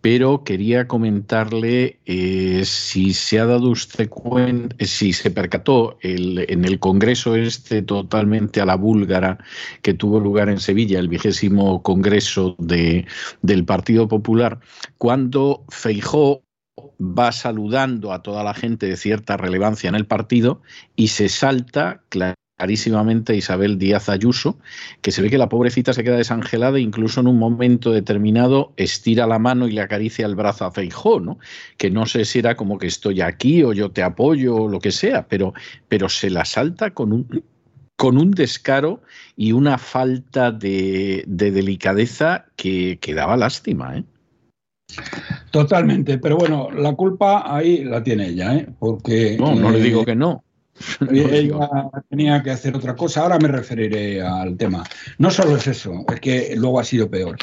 pero 0.00 0.42
quería 0.42 0.88
comentarle 0.88 1.98
eh, 2.06 2.62
si 2.64 3.12
se 3.14 3.38
ha 3.38 3.46
dado 3.46 3.70
usted 3.70 4.08
cuenta, 4.08 4.74
si 4.84 5.12
se 5.12 5.30
percató 5.30 5.98
en 6.02 6.64
el 6.64 6.78
Congreso 6.80 7.36
este 7.36 7.82
totalmente 7.82 8.60
a 8.60 8.66
la 8.66 8.76
búlgara 8.76 9.38
que 9.82 9.94
tuvo 9.94 10.18
lugar 10.18 10.48
en 10.48 10.58
Sevilla, 10.58 10.98
el 10.98 11.08
vigésimo 11.08 11.82
Congreso 11.82 12.56
de, 12.58 13.06
del 13.42 13.64
Partido 13.64 14.08
Popular, 14.08 14.58
cuando 14.98 15.64
Feijó 15.68 16.42
va 17.00 17.32
saludando 17.32 18.12
a 18.12 18.22
toda 18.22 18.42
la 18.44 18.54
gente 18.54 18.86
de 18.86 18.96
cierta 18.96 19.36
relevancia 19.36 19.88
en 19.88 19.94
el 19.94 20.06
partido 20.06 20.62
y 20.96 21.08
se 21.08 21.28
salta 21.28 22.02
clarísimamente 22.08 23.36
Isabel 23.36 23.78
Díaz 23.78 24.08
Ayuso, 24.08 24.58
que 25.00 25.12
se 25.12 25.22
ve 25.22 25.30
que 25.30 25.38
la 25.38 25.48
pobrecita 25.48 25.92
se 25.92 26.02
queda 26.02 26.16
desangelada 26.16 26.78
e 26.78 26.80
incluso 26.80 27.20
en 27.20 27.28
un 27.28 27.38
momento 27.38 27.92
determinado 27.92 28.72
estira 28.76 29.26
la 29.26 29.38
mano 29.38 29.68
y 29.68 29.72
le 29.72 29.80
acaricia 29.80 30.26
el 30.26 30.34
brazo 30.34 30.64
a 30.64 30.72
Feijó, 30.72 31.20
¿no? 31.20 31.38
Que 31.76 31.90
no 31.90 32.06
sé 32.06 32.24
si 32.24 32.40
era 32.40 32.56
como 32.56 32.78
que 32.78 32.88
estoy 32.88 33.20
aquí 33.20 33.62
o 33.62 33.72
yo 33.72 33.90
te 33.90 34.02
apoyo 34.02 34.56
o 34.56 34.68
lo 34.68 34.80
que 34.80 34.90
sea, 34.90 35.28
pero, 35.28 35.54
pero 35.88 36.08
se 36.08 36.30
la 36.30 36.44
salta 36.44 36.90
con 36.90 37.12
un 37.12 37.42
con 37.96 38.16
un 38.16 38.30
descaro 38.30 39.02
y 39.34 39.50
una 39.50 39.76
falta 39.76 40.52
de, 40.52 41.24
delicadeza 41.26 42.46
que, 42.54 42.98
que, 43.00 43.12
daba 43.12 43.36
lástima. 43.36 43.96
¿eh? 43.96 44.04
Totalmente, 45.50 46.18
pero 46.18 46.36
bueno, 46.36 46.70
la 46.70 46.94
culpa 46.94 47.54
ahí 47.54 47.84
la 47.84 48.02
tiene 48.02 48.28
ella, 48.28 48.54
¿eh? 48.56 48.68
porque... 48.78 49.36
No, 49.38 49.54
no 49.54 49.70
le 49.70 49.80
digo 49.80 50.04
que 50.04 50.14
no. 50.14 50.44
Ella 51.10 51.90
tenía 52.08 52.42
que 52.42 52.50
hacer 52.50 52.76
otra 52.76 52.94
cosa. 52.94 53.22
Ahora 53.22 53.38
me 53.38 53.48
referiré 53.48 54.22
al 54.22 54.56
tema. 54.56 54.84
No 55.18 55.30
solo 55.30 55.56
es 55.56 55.66
eso, 55.66 56.04
es 56.12 56.20
que 56.20 56.54
luego 56.56 56.80
ha 56.80 56.84
sido 56.84 57.10
peor. 57.10 57.36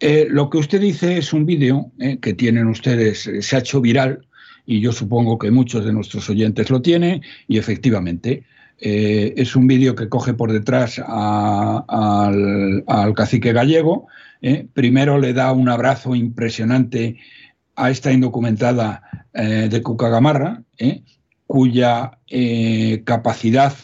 Eh, 0.00 0.26
lo 0.30 0.48
que 0.48 0.58
usted 0.58 0.80
dice 0.80 1.18
es 1.18 1.32
un 1.32 1.44
vídeo 1.44 1.90
eh, 1.98 2.18
que 2.18 2.32
tienen 2.32 2.68
ustedes, 2.68 3.26
eh, 3.26 3.42
se 3.42 3.56
ha 3.56 3.58
hecho 3.58 3.80
viral 3.80 4.26
y 4.64 4.80
yo 4.80 4.92
supongo 4.92 5.38
que 5.38 5.50
muchos 5.50 5.84
de 5.84 5.92
nuestros 5.92 6.30
oyentes 6.30 6.70
lo 6.70 6.80
tienen 6.80 7.22
y 7.48 7.58
efectivamente 7.58 8.44
es 8.80 9.56
un 9.56 9.66
vídeo 9.66 9.94
que 9.94 10.08
coge 10.08 10.34
por 10.34 10.52
detrás 10.52 11.00
al, 11.06 12.84
cacique 13.14 13.52
gallego. 13.52 14.06
primero 14.72 15.18
le 15.18 15.34
da 15.34 15.52
un 15.52 15.68
abrazo 15.68 16.14
impresionante 16.14 17.18
a 17.76 17.90
esta 17.90 18.10
indocumentada 18.10 19.28
de 19.34 19.82
Cucagamarra, 19.82 20.62
cuya 21.46 22.18
capacidad 23.04 23.74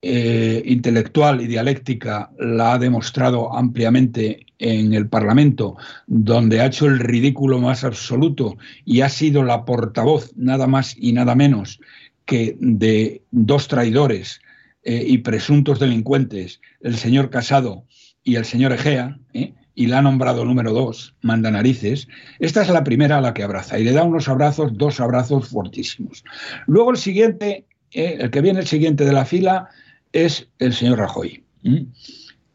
eh, 0.00 0.62
intelectual 0.64 1.40
y 1.40 1.48
dialéctica 1.48 2.30
la 2.38 2.74
ha 2.74 2.78
demostrado 2.78 3.52
ampliamente 3.52 4.46
en 4.56 4.94
el 4.94 5.08
Parlamento, 5.08 5.76
donde 6.06 6.60
ha 6.60 6.66
hecho 6.66 6.86
el 6.86 7.00
ridículo 7.00 7.58
más 7.58 7.82
absoluto 7.82 8.56
y 8.84 9.00
ha 9.00 9.08
sido 9.08 9.42
la 9.42 9.64
portavoz 9.64 10.32
nada 10.36 10.68
más 10.68 10.94
y 10.96 11.12
nada 11.14 11.34
menos 11.34 11.80
que 12.28 12.58
de 12.60 13.22
dos 13.30 13.68
traidores 13.68 14.42
eh, 14.84 15.02
y 15.06 15.18
presuntos 15.18 15.80
delincuentes, 15.80 16.60
el 16.82 16.96
señor 16.96 17.30
Casado 17.30 17.84
y 18.22 18.36
el 18.36 18.44
señor 18.44 18.72
Egea, 18.74 19.18
¿eh? 19.32 19.54
y 19.74 19.86
la 19.86 20.00
ha 20.00 20.02
nombrado 20.02 20.44
número 20.44 20.74
dos, 20.74 21.14
manda 21.22 21.50
narices, 21.50 22.06
esta 22.38 22.60
es 22.60 22.68
la 22.68 22.84
primera 22.84 23.16
a 23.16 23.20
la 23.22 23.32
que 23.32 23.42
abraza 23.42 23.78
y 23.78 23.84
le 23.84 23.92
da 23.92 24.04
unos 24.04 24.28
abrazos, 24.28 24.76
dos 24.76 25.00
abrazos 25.00 25.48
fortísimos. 25.48 26.22
Luego 26.66 26.90
el 26.90 26.98
siguiente, 26.98 27.64
el 27.92 28.30
que 28.30 28.42
viene 28.42 28.60
el 28.60 28.66
siguiente 28.66 29.06
de 29.06 29.12
la 29.14 29.24
fila, 29.24 29.70
es 30.12 30.48
el 30.58 30.74
señor 30.74 30.98
Rajoy. 30.98 31.42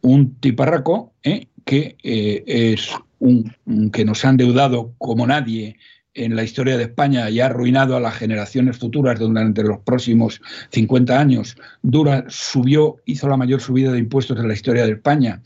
Un 0.02 0.36
tiparraco 0.36 1.14
¿eh? 1.24 1.48
que 1.66 1.96
eh, 2.04 2.44
es 2.46 2.92
un, 3.18 3.56
que 3.92 4.06
nos 4.06 4.24
ha 4.24 4.30
endeudado 4.30 4.94
como 5.00 5.26
nadie 5.26 5.78
en 6.14 6.36
la 6.36 6.44
historia 6.44 6.78
de 6.78 6.84
España 6.84 7.30
y 7.30 7.40
ha 7.40 7.48
arruinado 7.48 7.96
a 7.96 8.00
las 8.00 8.16
generaciones 8.16 8.78
futuras 8.78 9.20
durante 9.20 9.64
los 9.64 9.80
próximos 9.80 10.42
50 10.72 11.20
años. 11.20 11.58
Dura 11.82 12.26
subió, 12.28 12.98
hizo 13.06 13.28
la 13.28 13.38
mayor 13.38 13.62
subida 13.62 13.92
de 13.92 14.00
impuestos 14.00 14.40
en 14.40 14.48
la 14.48 14.54
historia 14.54 14.86
de 14.86 14.94
España 14.94 15.42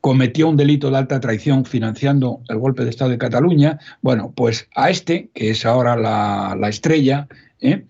cometió 0.00 0.48
un 0.48 0.56
delito 0.56 0.90
de 0.90 0.98
alta 0.98 1.20
traición 1.20 1.64
financiando 1.64 2.40
el 2.48 2.58
golpe 2.58 2.84
de 2.84 2.90
Estado 2.90 3.10
de 3.10 3.18
Cataluña. 3.18 3.78
Bueno, 4.00 4.32
pues 4.34 4.68
a 4.74 4.90
este, 4.90 5.30
que 5.34 5.50
es 5.50 5.66
ahora 5.66 5.96
la, 5.96 6.68
estrella, 6.68 7.28
¿eh? 7.60 7.84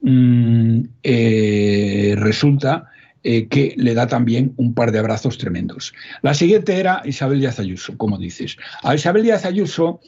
Mm, 0.00 0.80
eh, 1.02 2.14
resulta 2.18 2.90
eh, 3.22 3.46
que 3.46 3.74
le 3.76 3.94
da 3.94 4.08
también 4.08 4.52
un 4.56 4.74
par 4.74 4.90
de 4.90 4.98
abrazos 4.98 5.38
tremendos. 5.38 5.92
La 6.22 6.34
siguiente 6.34 6.80
era 6.80 7.02
Isabel 7.04 7.40
Díaz 7.40 7.60
Ayuso, 7.60 7.96
como 7.96 8.18
dices. 8.18 8.56
A 8.82 8.94
Isabel 8.94 9.22
Díaz 9.22 9.44
Ayuso 9.44 10.00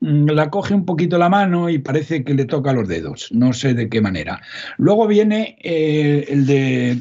la 0.00 0.50
coge 0.50 0.74
un 0.74 0.84
poquito 0.84 1.18
la 1.18 1.28
mano 1.28 1.68
y 1.68 1.78
parece 1.78 2.24
que 2.24 2.34
le 2.34 2.46
toca 2.46 2.72
los 2.72 2.88
dedos, 2.88 3.28
no 3.32 3.52
sé 3.52 3.74
de 3.74 3.88
qué 3.88 4.00
manera. 4.00 4.40
Luego 4.78 5.06
viene 5.06 5.56
eh, 5.62 6.26
el, 6.28 6.46
de, 6.46 6.98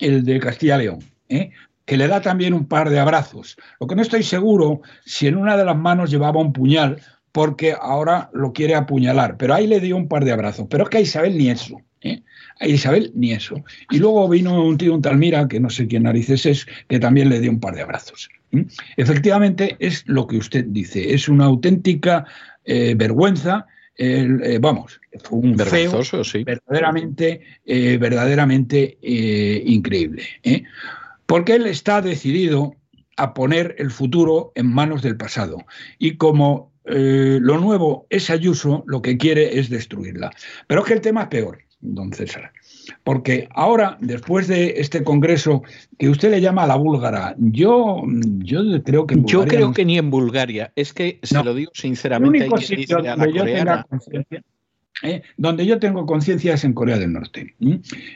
el 0.00 0.24
de 0.24 0.40
Castilla 0.40 0.78
León, 0.78 1.00
que 1.28 1.96
le 1.96 2.08
da 2.08 2.20
también 2.20 2.54
un 2.54 2.66
par 2.66 2.90
de 2.90 2.98
abrazos. 2.98 3.56
Lo 3.80 3.86
que 3.86 3.96
no 3.96 4.02
estoy 4.02 4.22
seguro 4.22 4.82
si 5.04 5.26
en 5.26 5.36
una 5.36 5.56
de 5.56 5.64
las 5.64 5.76
manos 5.76 6.10
llevaba 6.10 6.40
un 6.40 6.52
puñal 6.52 6.98
porque 7.32 7.74
ahora 7.78 8.30
lo 8.32 8.54
quiere 8.54 8.74
apuñalar, 8.74 9.36
pero 9.36 9.52
ahí 9.52 9.66
le 9.66 9.80
dio 9.80 9.96
un 9.96 10.08
par 10.08 10.24
de 10.24 10.32
abrazos. 10.32 10.68
Pero 10.70 10.84
es 10.84 10.90
que 10.90 10.96
a 10.96 11.02
Isabel 11.02 11.36
ni 11.36 11.50
eso. 11.50 11.82
¿eh? 12.00 12.22
A 12.60 12.66
Isabel 12.66 13.12
ni 13.14 13.32
eso. 13.32 13.62
Y 13.90 13.98
luego 13.98 14.26
vino 14.26 14.64
un 14.64 14.78
tío, 14.78 14.94
un 14.94 15.02
Talmira, 15.02 15.46
que 15.46 15.60
no 15.60 15.68
sé 15.68 15.86
quién 15.86 16.04
narices 16.04 16.46
es, 16.46 16.66
que 16.88 16.98
también 16.98 17.28
le 17.28 17.40
dio 17.40 17.50
un 17.50 17.60
par 17.60 17.74
de 17.74 17.82
abrazos. 17.82 18.30
¿Eh? 18.52 18.66
Efectivamente, 18.96 19.76
es 19.78 20.04
lo 20.06 20.26
que 20.26 20.38
usted 20.38 20.64
dice, 20.68 21.14
es 21.14 21.28
una 21.28 21.44
auténtica 21.46 22.26
eh, 22.64 22.94
vergüenza. 22.96 23.66
vamos, 24.60 25.00
fue 25.24 25.38
un 25.38 25.58
feo, 25.58 26.02
sí. 26.22 26.44
verdaderamente, 26.44 27.40
verdaderamente 27.98 28.98
increíble. 29.64 30.22
Porque 31.24 31.54
él 31.54 31.66
está 31.66 32.02
decidido 32.02 32.76
a 33.16 33.32
poner 33.32 33.74
el 33.78 33.90
futuro 33.90 34.52
en 34.54 34.66
manos 34.66 35.00
del 35.00 35.16
pasado. 35.16 35.64
Y 35.98 36.18
como 36.18 36.72
lo 36.84 37.58
nuevo 37.58 38.06
es 38.10 38.28
Ayuso, 38.28 38.84
lo 38.86 39.00
que 39.00 39.16
quiere 39.16 39.58
es 39.58 39.70
destruirla. 39.70 40.30
Pero 40.66 40.82
es 40.82 40.86
que 40.88 40.94
el 40.94 41.00
tema 41.00 41.22
es 41.22 41.28
peor 41.28 41.66
don 41.80 42.12
César. 42.12 42.52
Porque 43.04 43.48
ahora, 43.54 43.96
después 44.00 44.48
de 44.48 44.74
este 44.78 45.02
congreso 45.02 45.62
que 45.98 46.08
usted 46.08 46.30
le 46.30 46.40
llama 46.40 46.66
la 46.66 46.76
búlgara, 46.76 47.34
yo, 47.38 48.02
yo 48.38 48.60
creo 48.84 49.06
que... 49.06 49.16
yo 49.24 49.44
creo 49.44 49.72
que 49.72 49.84
ni 49.84 49.98
en 49.98 50.10
Bulgaria, 50.10 50.72
es 50.76 50.92
que 50.92 51.18
se 51.22 51.42
lo 51.42 51.54
digo 51.54 51.70
sinceramente. 51.74 52.38
El 52.38 52.44
único 52.44 52.58
sitio 52.58 52.98
donde 52.98 53.32
yo 53.32 53.44
tenga 53.44 53.86
¿eh? 55.02 55.22
donde 55.36 55.66
yo 55.66 55.78
tengo 55.78 56.06
conciencia 56.06 56.54
es 56.54 56.64
en 56.64 56.72
Corea 56.72 56.98
del 56.98 57.12
Norte. 57.12 57.54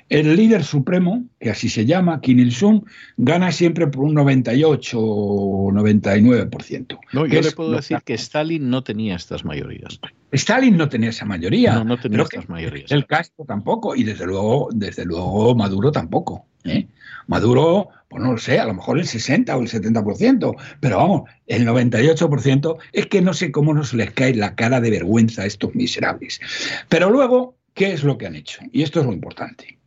El 0.08 0.36
líder 0.36 0.64
supremo, 0.64 1.24
que 1.38 1.50
así 1.50 1.68
se 1.68 1.86
llama, 1.86 2.20
Kim 2.20 2.38
Il-sung, 2.38 2.84
gana 3.16 3.52
siempre 3.52 3.86
por 3.86 4.04
un 4.04 4.14
98 4.14 4.98
o 5.00 5.72
99%. 5.72 6.98
No, 7.12 7.26
yo 7.26 7.40
le 7.40 7.52
puedo 7.52 7.72
decir 7.72 7.98
que 8.04 8.14
Stalin 8.14 8.68
no 8.70 8.82
tenía 8.82 9.16
estas 9.16 9.44
mayorías. 9.44 10.00
Stalin 10.32 10.76
no 10.76 10.88
tenía 10.88 11.10
esa 11.10 11.24
mayoría. 11.24 11.74
No, 11.74 11.84
no 11.84 11.98
tenía 11.98 12.22
estas 12.22 12.48
mayorías. 12.48 12.90
El 12.92 13.06
Castro 13.06 13.44
tampoco, 13.44 13.94
y 13.96 14.04
desde 14.04 14.26
luego, 14.26 14.68
desde 14.72 15.04
luego 15.04 15.54
Maduro 15.54 15.92
tampoco. 15.92 16.46
¿eh? 16.64 16.86
Maduro, 17.26 17.88
pues 18.10 18.24
no 18.24 18.32
lo 18.32 18.38
sé, 18.38 18.58
a 18.58 18.66
lo 18.66 18.74
mejor 18.74 18.98
el 18.98 19.06
60 19.06 19.56
o 19.56 19.62
el 19.62 19.68
70%, 19.68 20.56
pero 20.80 20.96
vamos, 20.96 21.30
el 21.46 21.64
98% 21.64 22.76
es 22.92 23.06
que 23.06 23.22
no 23.22 23.32
sé 23.32 23.52
cómo 23.52 23.72
nos 23.72 23.94
les 23.94 24.10
cae 24.10 24.34
la 24.34 24.56
cara 24.56 24.80
de 24.80 24.90
vergüenza 24.90 25.42
a 25.42 25.46
estos 25.46 25.76
miserables. 25.76 26.40
Pero 26.88 27.08
luego, 27.08 27.56
¿qué 27.72 27.92
es 27.92 28.02
lo 28.02 28.18
que 28.18 28.26
han 28.26 28.34
hecho? 28.34 28.62
Y 28.72 28.82
esto 28.82 28.98
es 28.98 29.06
lo 29.06 29.12
importante. 29.12 29.78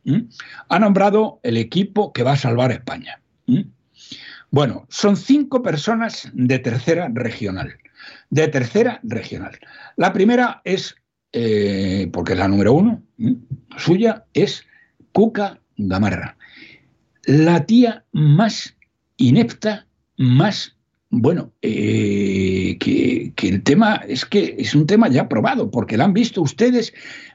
Ha 0.70 0.78
nombrado 0.78 1.38
el 1.42 1.58
equipo 1.58 2.14
que 2.14 2.22
va 2.22 2.32
a 2.32 2.38
salvar 2.38 2.70
a 2.70 2.74
España. 2.74 3.20
Bueno, 4.50 4.86
son 4.88 5.18
cinco 5.18 5.62
personas 5.62 6.30
de 6.32 6.58
tercera 6.58 7.10
regional. 7.12 7.76
De 8.30 8.48
tercera 8.48 9.00
regional. 9.02 9.58
La 9.96 10.14
primera 10.14 10.62
es, 10.64 10.94
eh, 11.32 12.08
porque 12.10 12.32
es 12.32 12.38
la 12.38 12.48
número 12.48 12.72
uno, 12.72 13.02
suya, 13.76 14.24
es 14.32 14.64
Cuca 15.12 15.60
Gamarra 15.76 16.38
la 17.26 17.66
tía 17.66 18.04
más 18.12 18.76
inepta, 19.16 19.86
más, 20.16 20.76
bueno, 21.10 21.52
eh, 21.62 22.76
que, 22.78 23.32
el 23.42 23.62
tema 23.62 24.02
es 24.08 24.24
que 24.24 24.56
es 24.58 24.74
un 24.74 24.86
tema 24.86 25.08
ya 25.08 25.28
probado, 25.28 25.70
porque 25.70 25.96
la 25.96 26.04
han 26.04 26.12
visto 26.12 26.42
ustedes 26.42 26.92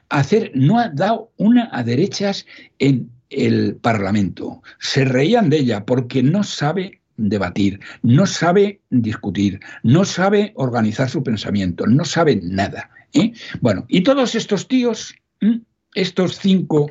hacer, 0.08 0.52
no 0.54 0.78
ha 0.78 0.88
dado 0.88 1.32
una 1.36 1.68
a 1.72 1.82
derechas 1.82 2.46
en 2.78 3.10
el 3.30 3.76
Parlamento. 3.76 4.62
Se 4.80 5.04
reían 5.04 5.50
de 5.50 5.58
ella 5.58 5.84
porque 5.84 6.22
no 6.22 6.42
sabe 6.42 7.00
debatir, 7.16 7.80
no 8.02 8.26
sabe 8.26 8.80
discutir, 8.90 9.60
no 9.82 10.04
sabe 10.04 10.52
organizar 10.56 11.08
su 11.08 11.22
pensamiento, 11.22 11.86
no 11.86 12.04
sabe 12.04 12.40
nada. 12.42 12.90
¿eh? 13.12 13.32
Bueno, 13.60 13.84
y 13.88 14.02
todos 14.02 14.34
estos 14.34 14.66
tíos, 14.68 15.14
estos 15.94 16.38
cinco 16.38 16.90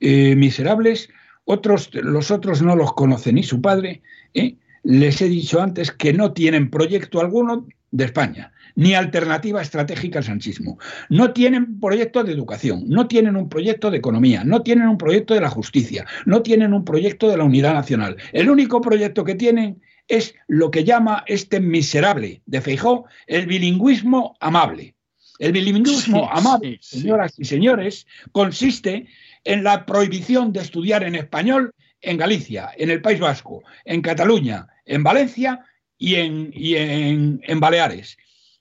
eh, 0.00 0.36
miserables, 0.36 1.08
otros, 1.50 1.90
los 1.92 2.30
otros 2.30 2.62
no 2.62 2.76
los 2.76 2.92
conoce 2.94 3.32
ni 3.32 3.42
su 3.42 3.60
padre. 3.60 4.02
¿eh? 4.34 4.56
Les 4.82 5.20
he 5.20 5.28
dicho 5.28 5.60
antes 5.60 5.90
que 5.90 6.12
no 6.12 6.32
tienen 6.32 6.70
proyecto 6.70 7.20
alguno 7.20 7.66
de 7.90 8.04
España, 8.04 8.52
ni 8.76 8.94
alternativa 8.94 9.60
estratégica 9.60 10.20
al 10.20 10.24
sanchismo. 10.24 10.78
No 11.08 11.32
tienen 11.32 11.80
proyecto 11.80 12.22
de 12.22 12.32
educación, 12.32 12.84
no 12.86 13.08
tienen 13.08 13.36
un 13.36 13.48
proyecto 13.48 13.90
de 13.90 13.98
economía, 13.98 14.44
no 14.44 14.62
tienen 14.62 14.88
un 14.88 14.96
proyecto 14.96 15.34
de 15.34 15.40
la 15.40 15.50
justicia, 15.50 16.06
no 16.24 16.42
tienen 16.42 16.72
un 16.72 16.84
proyecto 16.84 17.28
de 17.28 17.36
la 17.36 17.44
unidad 17.44 17.74
nacional. 17.74 18.16
El 18.32 18.48
único 18.48 18.80
proyecto 18.80 19.24
que 19.24 19.34
tienen 19.34 19.82
es 20.06 20.34
lo 20.46 20.70
que 20.70 20.84
llama 20.84 21.24
este 21.26 21.58
miserable 21.60 22.42
de 22.46 22.60
Feijó 22.60 23.06
el 23.26 23.46
bilingüismo 23.46 24.36
amable. 24.40 24.94
El 25.40 25.52
bilingüismo 25.52 26.30
amable, 26.30 26.78
señoras 26.82 27.34
y 27.38 27.44
señores, 27.46 28.06
consiste 28.30 29.06
en 29.44 29.64
la 29.64 29.86
prohibición 29.86 30.52
de 30.52 30.60
estudiar 30.60 31.02
en 31.02 31.14
español 31.14 31.74
en 32.02 32.16
Galicia, 32.16 32.70
en 32.76 32.90
el 32.90 33.02
País 33.02 33.20
Vasco, 33.20 33.62
en 33.84 34.02
Cataluña, 34.02 34.66
en 34.86 35.02
Valencia 35.02 35.64
y 35.98 36.14
en, 36.14 37.40
en, 37.42 37.60
Baleares. 37.60 38.16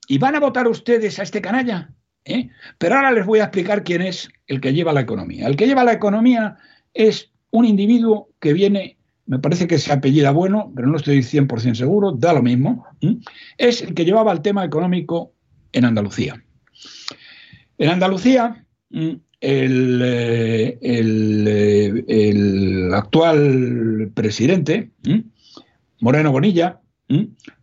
¿Y 0.07 0.17
van 0.17 0.35
a 0.35 0.39
votar 0.39 0.67
ustedes 0.67 1.19
a 1.19 1.23
este 1.23 1.41
canalla? 1.41 1.89
¿Eh? 2.25 2.49
Pero 2.77 2.95
ahora 2.95 3.11
les 3.11 3.25
voy 3.25 3.39
a 3.39 3.45
explicar 3.45 3.83
quién 3.83 4.01
es 4.01 4.29
el 4.47 4.59
que 4.59 4.73
lleva 4.73 4.93
la 4.93 5.01
economía. 5.01 5.47
El 5.47 5.55
que 5.55 5.67
lleva 5.67 5.83
la 5.83 5.93
economía 5.93 6.57
es 6.93 7.31
un 7.51 7.65
individuo 7.65 8.29
que 8.39 8.53
viene, 8.53 8.97
me 9.25 9.39
parece 9.39 9.67
que 9.67 9.77
se 9.77 9.91
apellida 9.91 10.31
bueno, 10.31 10.71
pero 10.75 10.87
no 10.87 10.97
estoy 10.97 11.19
100% 11.19 11.75
seguro, 11.75 12.11
da 12.11 12.33
lo 12.33 12.43
mismo. 12.43 12.85
Es 13.57 13.81
el 13.81 13.93
que 13.93 14.05
llevaba 14.05 14.33
el 14.33 14.41
tema 14.41 14.65
económico 14.65 15.33
en 15.71 15.85
Andalucía. 15.85 16.43
En 17.77 17.89
Andalucía 17.89 18.65
el, 19.41 20.01
el 22.07 22.93
actual 22.93 24.11
presidente, 24.13 24.91
Moreno 25.99 26.31
Bonilla, 26.31 26.81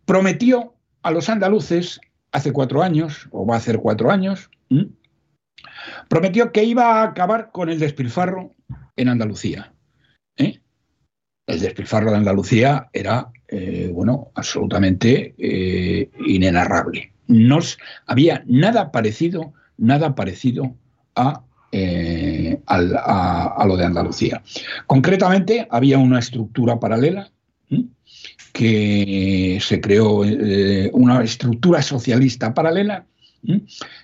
prometió 0.05 0.75
a 1.03 1.11
los 1.11 1.29
andaluces 1.29 2.01
hace 2.33 2.53
cuatro 2.53 2.83
años, 2.83 3.29
o 3.31 3.47
va 3.47 3.55
a 3.55 3.59
hacer 3.59 3.79
cuatro 3.79 4.11
años, 4.11 4.51
prometió 6.09 6.53
que 6.53 6.65
iba 6.65 7.01
a 7.01 7.05
acabar 7.05 7.51
con 7.53 7.69
el 7.69 7.79
despilfarro 7.79 8.55
en 8.97 9.09
Andalucía. 9.09 9.73
¿eh? 10.37 10.61
El 11.47 11.61
despilfarro 11.61 12.11
de 12.11 12.17
Andalucía 12.19 12.89
era, 12.93 13.31
eh, 13.49 13.91
bueno, 13.93 14.33
absolutamente 14.35 15.35
eh, 15.39 16.11
inenarrable. 16.27 17.13
No 17.27 17.59
había 18.07 18.43
nada 18.47 18.93
parecido, 18.93 19.55
nada 19.77 20.15
parecido 20.15 20.77
a, 21.15 21.45
a, 22.67 23.65
lo 23.67 23.77
de 23.77 23.85
Andalucía. 23.85 24.43
Concretamente, 24.87 25.67
había 25.71 25.99
una 25.99 26.19
estructura 26.19 26.79
paralela 26.79 27.31
que 28.53 29.59
se 29.61 29.81
creó, 29.81 30.23
una 30.93 31.23
estructura 31.23 31.83
socialista 31.83 32.55
paralela 32.55 33.05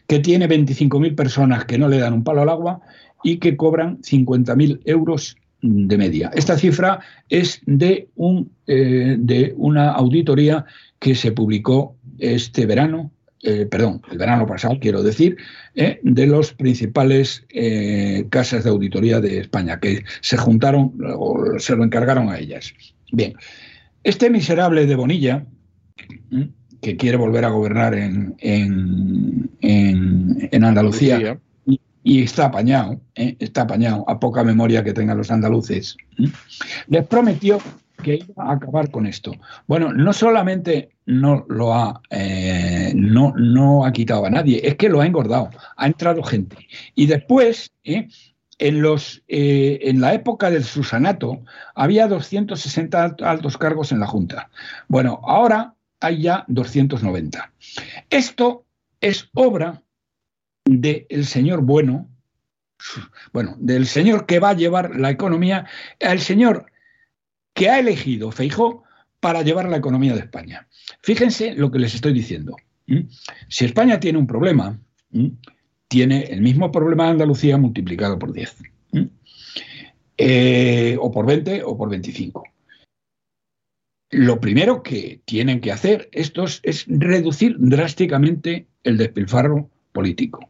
que 0.06 0.18
tiene 0.18 0.48
25.000 0.48 1.14
personas 1.14 1.64
que 1.64 1.78
no 1.78 1.88
le 1.88 1.98
dan 1.98 2.12
un 2.12 2.24
palo 2.24 2.42
al 2.42 2.48
agua 2.48 2.80
y 3.22 3.38
que 3.38 3.56
cobran 3.56 4.00
50.000 4.02 4.80
euros 4.84 5.36
de 5.62 5.96
media. 5.96 6.30
Esta 6.34 6.58
cifra 6.58 7.00
es 7.28 7.60
de, 7.66 8.08
un, 8.16 8.50
eh, 8.66 9.16
de 9.18 9.54
una 9.56 9.92
auditoría 9.92 10.64
que 10.98 11.14
se 11.14 11.32
publicó 11.32 11.96
este 12.18 12.66
verano, 12.66 13.12
eh, 13.42 13.66
perdón, 13.66 14.02
el 14.10 14.18
verano 14.18 14.46
pasado, 14.46 14.78
quiero 14.80 15.02
decir, 15.02 15.36
eh, 15.74 16.00
de 16.02 16.26
los 16.26 16.54
principales 16.54 17.44
casas 18.30 18.64
de 18.64 18.70
auditoría 18.70 19.20
de 19.20 19.40
España, 19.40 19.80
que 19.80 20.04
se 20.20 20.36
juntaron 20.36 20.94
o 21.16 21.58
se 21.58 21.76
lo 21.76 21.84
encargaron 21.84 22.30
a 22.30 22.38
ellas. 22.38 22.72
Bien, 23.10 23.34
este 24.04 24.30
miserable 24.30 24.86
de 24.86 24.94
Bonilla, 24.94 25.44
que 26.80 26.96
quiere 26.96 27.16
volver 27.16 27.44
a 27.44 27.50
gobernar 27.50 27.94
en, 27.94 28.34
en, 28.40 30.64
Andalucía, 30.64 31.38
y, 32.04 32.22
está 32.22 32.46
apañado, 32.46 33.00
¿eh? 33.14 33.36
está 33.38 33.62
apañado, 33.62 34.04
a 34.08 34.18
poca 34.18 34.42
memoria 34.42 34.82
que 34.82 34.92
tengan 34.92 35.18
los 35.18 35.30
andaluces, 35.30 35.96
les 36.88 37.06
prometió 37.06 37.58
que 38.02 38.16
iba 38.16 38.44
a 38.44 38.52
acabar 38.52 38.90
con 38.90 39.06
esto. 39.06 39.32
Bueno, 39.66 39.92
no 39.92 40.12
solamente 40.12 40.90
no 41.06 41.46
lo 41.48 41.72
ha, 41.74 42.02
eh, 42.10 42.92
no, 42.94 43.32
no 43.36 43.84
ha 43.84 43.92
quitado 43.92 44.26
a 44.26 44.30
nadie, 44.30 44.60
es 44.62 44.76
que 44.76 44.88
lo 44.88 45.00
ha 45.00 45.06
engordado, 45.06 45.50
ha 45.76 45.86
entrado 45.86 46.22
gente. 46.22 46.56
Y 46.94 47.06
después, 47.06 47.72
¿eh? 47.84 48.08
en, 48.58 48.82
los, 48.82 49.22
en 49.28 50.00
la 50.00 50.14
época 50.14 50.50
del 50.50 50.64
Susanato, 50.64 51.42
había 51.74 52.06
260 52.08 53.16
altos 53.22 53.56
cargos 53.56 53.92
en 53.92 54.00
la 54.00 54.06
Junta. 54.06 54.50
Bueno, 54.88 55.20
ahora 55.24 55.74
hay 56.00 56.22
ya 56.22 56.44
290. 56.48 57.52
Esto 58.10 58.64
es 59.00 59.28
obra 59.34 59.82
del 60.64 61.26
señor 61.26 61.62
bueno, 61.62 62.08
bueno, 63.32 63.56
del 63.58 63.86
señor 63.86 64.26
que 64.26 64.38
va 64.38 64.50
a 64.50 64.56
llevar 64.56 64.96
la 64.96 65.10
economía, 65.10 65.66
el 65.98 66.20
señor 66.20 66.71
que 67.54 67.68
ha 67.68 67.78
elegido 67.78 68.30
Feijó 68.30 68.84
para 69.20 69.42
llevar 69.42 69.68
la 69.68 69.76
economía 69.76 70.14
de 70.14 70.20
España. 70.20 70.68
Fíjense 71.02 71.54
lo 71.54 71.70
que 71.70 71.78
les 71.78 71.94
estoy 71.94 72.12
diciendo. 72.12 72.56
Si 73.48 73.64
España 73.64 74.00
tiene 74.00 74.18
un 74.18 74.26
problema, 74.26 74.78
tiene 75.88 76.24
el 76.24 76.40
mismo 76.40 76.72
problema 76.72 77.04
de 77.04 77.10
Andalucía 77.10 77.56
multiplicado 77.56 78.18
por 78.18 78.32
10. 78.32 78.56
Eh, 80.18 80.96
o 81.00 81.10
por 81.10 81.26
20 81.26 81.62
o 81.64 81.76
por 81.76 81.88
25 81.88 82.44
lo 84.12 84.40
primero 84.40 84.82
que 84.82 85.22
tienen 85.24 85.60
que 85.60 85.72
hacer 85.72 86.08
estos 86.12 86.60
es 86.62 86.84
reducir 86.86 87.56
drásticamente 87.58 88.68
el 88.84 88.98
despilfarro 88.98 89.70
político. 89.92 90.48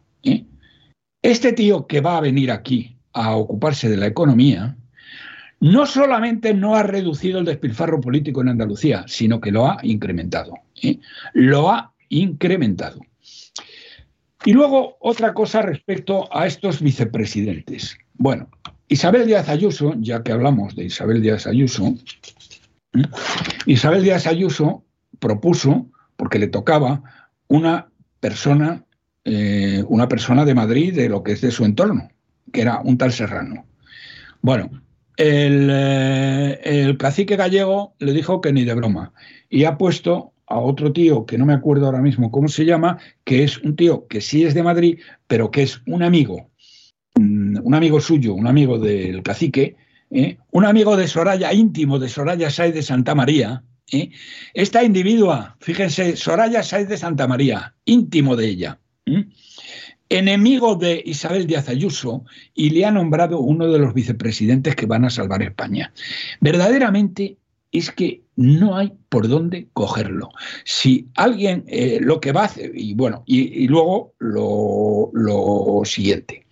Este 1.22 1.52
tío 1.52 1.86
que 1.86 2.00
va 2.00 2.18
a 2.18 2.20
venir 2.20 2.50
aquí 2.50 2.96
a 3.12 3.36
ocuparse 3.36 3.88
de 3.88 3.96
la 3.96 4.08
economía, 4.08 4.76
no 5.62 5.86
solamente 5.86 6.54
no 6.54 6.74
ha 6.74 6.82
reducido 6.82 7.38
el 7.38 7.44
despilfarro 7.44 8.00
político 8.00 8.40
en 8.40 8.48
Andalucía, 8.48 9.04
sino 9.06 9.40
que 9.40 9.52
lo 9.52 9.68
ha 9.68 9.78
incrementado. 9.84 10.54
¿eh? 10.82 10.98
Lo 11.34 11.70
ha 11.70 11.94
incrementado. 12.08 12.98
Y 14.44 14.52
luego 14.54 14.96
otra 14.98 15.32
cosa 15.32 15.62
respecto 15.62 16.28
a 16.36 16.48
estos 16.48 16.82
vicepresidentes. 16.82 17.96
Bueno, 18.14 18.50
Isabel 18.88 19.24
Díaz 19.24 19.48
Ayuso, 19.48 19.94
ya 20.00 20.24
que 20.24 20.32
hablamos 20.32 20.74
de 20.74 20.86
Isabel 20.86 21.22
Díaz 21.22 21.46
Ayuso, 21.46 21.94
Isabel 23.64 24.02
Díaz 24.02 24.26
Ayuso 24.26 24.84
propuso, 25.20 25.86
porque 26.16 26.40
le 26.40 26.48
tocaba, 26.48 27.04
una 27.46 27.86
persona, 28.18 28.84
eh, 29.24 29.84
una 29.86 30.08
persona 30.08 30.44
de 30.44 30.56
Madrid, 30.56 30.92
de 30.92 31.08
lo 31.08 31.22
que 31.22 31.32
es 31.32 31.40
de 31.40 31.52
su 31.52 31.64
entorno, 31.64 32.08
que 32.52 32.62
era 32.62 32.80
un 32.80 32.98
tal 32.98 33.12
Serrano. 33.12 33.64
Bueno, 34.40 34.82
el, 35.16 35.68
eh, 35.70 36.60
el 36.64 36.96
cacique 36.96 37.36
gallego 37.36 37.94
le 37.98 38.12
dijo 38.12 38.40
que 38.40 38.52
ni 38.52 38.64
de 38.64 38.74
broma 38.74 39.12
y 39.48 39.64
ha 39.64 39.76
puesto 39.76 40.32
a 40.46 40.58
otro 40.58 40.92
tío 40.92 41.24
que 41.26 41.38
no 41.38 41.46
me 41.46 41.54
acuerdo 41.54 41.86
ahora 41.86 42.02
mismo 42.02 42.30
cómo 42.30 42.48
se 42.48 42.64
llama, 42.64 42.98
que 43.24 43.44
es 43.44 43.58
un 43.58 43.76
tío 43.76 44.06
que 44.06 44.20
sí 44.20 44.44
es 44.44 44.54
de 44.54 44.62
Madrid, 44.62 45.00
pero 45.26 45.50
que 45.50 45.62
es 45.62 45.80
un 45.86 46.02
amigo, 46.02 46.50
mm, 47.14 47.58
un 47.62 47.74
amigo 47.74 48.00
suyo, 48.00 48.34
un 48.34 48.46
amigo 48.46 48.78
del 48.78 49.22
cacique, 49.22 49.76
¿eh? 50.10 50.38
un 50.50 50.64
amigo 50.64 50.96
de 50.96 51.08
Soraya, 51.08 51.52
íntimo 51.52 51.98
de 51.98 52.08
Soraya 52.08 52.50
Sáez 52.50 52.74
de 52.74 52.82
Santa 52.82 53.14
María, 53.14 53.64
¿eh? 53.90 54.10
esta 54.54 54.84
individua, 54.84 55.56
fíjense, 55.60 56.16
Soraya 56.16 56.62
Sáez 56.62 56.88
de 56.88 56.98
Santa 56.98 57.26
María, 57.26 57.74
íntimo 57.84 58.36
de 58.36 58.46
ella. 58.46 58.78
Enemigo 60.18 60.76
de 60.76 61.02
Isabel 61.04 61.46
Díaz 61.46 61.68
Ayuso, 61.68 62.24
y 62.54 62.70
le 62.70 62.84
ha 62.84 62.90
nombrado 62.90 63.40
uno 63.40 63.68
de 63.68 63.78
los 63.78 63.94
vicepresidentes 63.94 64.76
que 64.76 64.86
van 64.86 65.04
a 65.04 65.10
salvar 65.10 65.42
España. 65.42 65.92
Verdaderamente 66.40 67.38
es 67.72 67.90
que 67.90 68.22
no 68.36 68.76
hay 68.76 68.92
por 69.08 69.28
dónde 69.28 69.68
cogerlo. 69.72 70.30
Si 70.64 71.08
alguien 71.14 71.64
lo 72.00 72.20
que 72.20 72.32
va 72.32 72.42
a 72.42 72.46
hacer, 72.46 72.72
y 72.74 72.94
bueno, 72.94 73.22
y, 73.26 73.66
luego 73.68 74.14
lo, 74.18 75.10
lo 75.14 75.82
siguiente, 75.84 76.46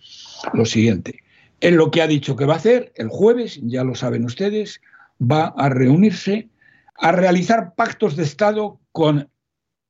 lo 0.53 0.65
siguiente, 0.65 1.19
en 1.59 1.77
lo 1.77 1.91
que 1.91 2.01
ha 2.01 2.07
dicho 2.07 2.35
que 2.35 2.45
va 2.45 2.55
a 2.55 2.57
hacer 2.57 2.91
el 2.95 3.09
jueves, 3.09 3.59
ya 3.63 3.83
lo 3.83 3.93
saben 3.93 4.25
ustedes, 4.25 4.81
va 5.21 5.53
a 5.55 5.69
reunirse 5.69 6.49
a 6.95 7.11
realizar 7.11 7.75
pactos 7.75 8.15
de 8.15 8.23
Estado 8.23 8.79
con 8.91 9.29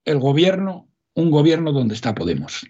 el 0.05 0.19
gobierno, 0.19 0.87
un 1.13 1.31
gobierno 1.31 1.71
donde 1.71 1.95
está 1.95 2.13
Podemos. 2.13 2.65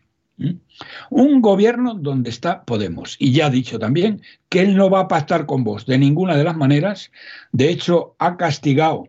Un 1.09 1.41
gobierno 1.41 1.93
donde 1.93 2.29
está 2.29 2.63
Podemos. 2.63 3.15
Y 3.19 3.31
ya 3.31 3.47
ha 3.47 3.49
dicho 3.49 3.79
también 3.79 4.21
que 4.49 4.61
él 4.61 4.75
no 4.75 4.89
va 4.89 5.01
a 5.01 5.07
pactar 5.07 5.45
con 5.45 5.63
vos 5.63 5.85
de 5.85 5.97
ninguna 5.97 6.35
de 6.35 6.43
las 6.43 6.57
maneras. 6.57 7.11
De 7.51 7.69
hecho, 7.69 8.15
ha 8.19 8.37
castigado 8.37 9.07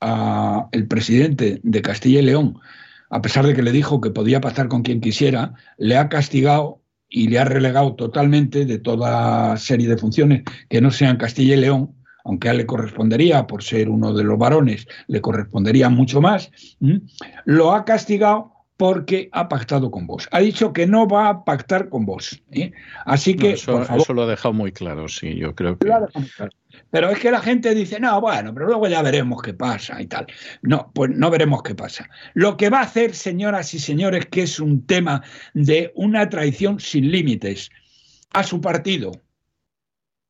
al 0.00 0.86
presidente 0.88 1.60
de 1.62 1.82
Castilla 1.82 2.20
y 2.20 2.24
León, 2.24 2.58
a 3.08 3.22
pesar 3.22 3.46
de 3.46 3.54
que 3.54 3.62
le 3.62 3.72
dijo 3.72 4.00
que 4.00 4.10
podía 4.10 4.40
pactar 4.40 4.68
con 4.68 4.82
quien 4.82 5.00
quisiera, 5.00 5.54
le 5.78 5.96
ha 5.96 6.08
castigado 6.08 6.82
y 7.08 7.28
le 7.28 7.38
ha 7.38 7.44
relegado 7.44 7.94
totalmente 7.94 8.66
de 8.66 8.78
toda 8.78 9.56
serie 9.56 9.88
de 9.88 9.96
funciones 9.96 10.42
que 10.68 10.80
no 10.80 10.90
sean 10.90 11.16
Castilla 11.16 11.54
y 11.54 11.60
León, 11.60 11.94
aunque 12.24 12.48
a 12.48 12.52
él 12.52 12.58
le 12.58 12.66
correspondería, 12.66 13.46
por 13.46 13.62
ser 13.62 13.88
uno 13.88 14.12
de 14.14 14.24
los 14.24 14.38
varones, 14.38 14.86
le 15.06 15.20
correspondería 15.20 15.88
mucho 15.90 16.20
más, 16.20 16.50
lo 17.44 17.72
ha 17.72 17.84
castigado 17.84 18.53
porque 18.76 19.28
ha 19.32 19.48
pactado 19.48 19.90
con 19.90 20.06
vos. 20.06 20.28
Ha 20.32 20.40
dicho 20.40 20.72
que 20.72 20.86
no 20.86 21.06
va 21.06 21.28
a 21.28 21.44
pactar 21.44 21.88
con 21.88 22.04
vos. 22.04 22.42
¿eh? 22.50 22.72
Así 23.04 23.36
que. 23.36 23.52
eso, 23.52 23.84
lo 24.12 24.22
ha 24.22 24.26
dejado 24.26 24.52
muy 24.52 24.72
claro, 24.72 25.08
sí, 25.08 25.36
yo 25.36 25.54
creo 25.54 25.78
que. 25.78 25.90
Pero 26.90 27.10
es 27.10 27.20
que 27.20 27.30
la 27.30 27.40
gente 27.40 27.72
dice, 27.74 28.00
no, 28.00 28.20
bueno, 28.20 28.52
pero 28.52 28.66
luego 28.66 28.88
ya 28.88 29.00
veremos 29.02 29.40
qué 29.42 29.54
pasa 29.54 30.00
y 30.02 30.06
tal. 30.06 30.26
No, 30.62 30.90
pues 30.92 31.10
no 31.10 31.30
veremos 31.30 31.62
qué 31.62 31.74
pasa. 31.74 32.08
Lo 32.34 32.56
que 32.56 32.68
va 32.68 32.80
a 32.80 32.84
hacer, 32.84 33.14
señoras 33.14 33.74
y 33.74 33.78
señores, 33.78 34.26
que 34.26 34.42
es 34.42 34.58
un 34.58 34.84
tema 34.84 35.22
de 35.54 35.92
una 35.94 36.28
traición 36.28 36.80
sin 36.80 37.12
límites 37.12 37.70
a 38.32 38.42
su 38.42 38.60
partido, 38.60 39.12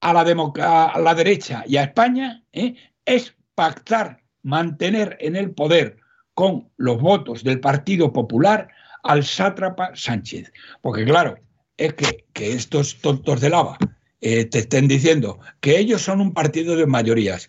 a 0.01 0.13
la, 0.13 0.21
a 0.21 0.99
la 0.99 1.15
derecha 1.15 1.65
y 1.67 1.79
a 1.79 1.85
España, 1.85 2.43
¿eh? 2.53 2.75
es 3.07 3.35
pactar, 3.55 4.23
mantener 4.43 5.17
en 5.21 5.37
el 5.37 5.53
poder 5.53 6.04
con 6.35 6.69
los 6.77 7.01
votos 7.01 7.45
del 7.45 7.61
Partido 7.61 8.13
Popular 8.13 8.69
al 9.03 9.25
sátrapa 9.25 9.93
Sánchez. 9.95 10.53
Porque 10.83 11.05
claro, 11.05 11.37
es 11.77 11.95
que, 11.95 12.25
que 12.33 12.53
estos 12.53 13.01
tontos 13.01 13.41
de 13.41 13.51
lava 13.51 13.79
eh, 14.27 14.47
te 14.47 14.61
estén 14.61 14.89
diciendo 14.89 15.39
que 15.61 15.79
ellos 15.79 16.01
son 16.01 16.21
un 16.21 16.33
partido 16.33 16.77
de 16.77 16.87
mayorías. 16.87 17.47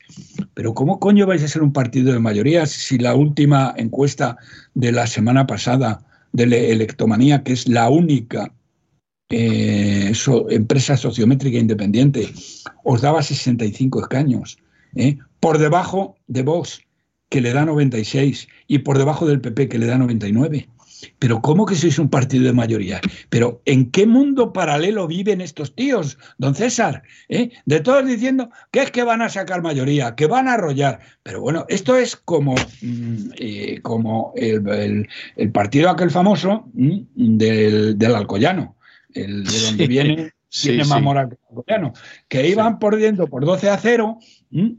Pero 0.54 0.74
¿cómo 0.74 1.00
coño 1.00 1.26
vais 1.26 1.42
a 1.42 1.48
ser 1.48 1.64
un 1.64 1.72
partido 1.72 2.12
de 2.12 2.20
mayorías 2.20 2.70
si 2.70 2.98
la 2.98 3.16
última 3.16 3.74
encuesta 3.78 4.38
de 4.74 4.92
la 4.92 5.08
semana 5.08 5.48
pasada 5.48 6.06
de 6.34 6.48
la 6.48 6.58
Electomanía, 6.58 7.44
que 7.44 7.54
es 7.54 7.70
la 7.70 7.90
única 7.90 8.52
eh, 9.30 10.12
empresa 10.50 10.98
sociométrica 10.98 11.58
independiente, 11.58 12.34
os 12.84 13.02
daba 13.02 13.24
65 13.24 14.02
escaños, 14.02 14.58
¿eh? 14.96 15.18
por 15.40 15.58
debajo 15.58 16.18
de 16.28 16.44
Vox, 16.44 16.82
que 17.36 17.42
le 17.42 17.52
da 17.52 17.66
96, 17.66 18.48
y 18.66 18.80
por 18.80 18.98
debajo 18.98 19.28
del 19.28 19.42
PP, 19.42 19.68
que 19.68 19.78
le 19.78 19.88
da 19.88 19.98
99. 19.98 20.70
Pero 21.20 21.42
¿cómo 21.42 21.66
que 21.66 21.76
sois 21.76 22.00
un 22.00 22.10
partido 22.10 22.46
de 22.46 22.54
mayoría? 22.54 23.02
Pero 23.28 23.62
¿en 23.66 23.92
qué 23.92 24.08
mundo 24.08 24.54
paralelo 24.54 25.06
viven 25.06 25.42
estos 25.42 25.76
tíos, 25.76 26.18
don 26.38 26.56
César? 26.56 27.04
¿Eh? 27.28 27.50
De 27.66 27.82
todos 27.82 28.08
diciendo 28.08 28.52
que 28.72 28.84
es 28.84 28.92
que 28.92 29.04
van 29.04 29.22
a 29.22 29.28
sacar 29.28 29.62
mayoría, 29.62 30.16
que 30.16 30.28
van 30.28 30.48
a 30.48 30.54
arrollar. 30.54 31.02
Pero 31.24 31.42
bueno, 31.42 31.66
esto 31.68 31.98
es 31.98 32.16
como, 32.16 32.56
mm, 32.82 33.32
eh, 33.38 33.82
como 33.82 34.32
el, 34.38 35.10
partido 35.52 35.90
aquel 35.90 36.12
famoso 36.12 36.70
mm, 36.74 37.00
del, 37.16 37.98
del 37.98 38.16
Alcoyano, 38.16 38.78
el 39.14 39.44
de 39.44 39.60
donde 39.60 39.88
viene 39.88 40.36
tiene 40.62 40.86
más 40.86 41.02
moral 41.02 41.30
que 41.68 41.92
que 42.28 42.48
iban 42.48 42.80
perdiendo 42.80 43.28
por 43.28 43.46
12 43.46 43.70
a 43.70 43.78
0, 43.78 44.20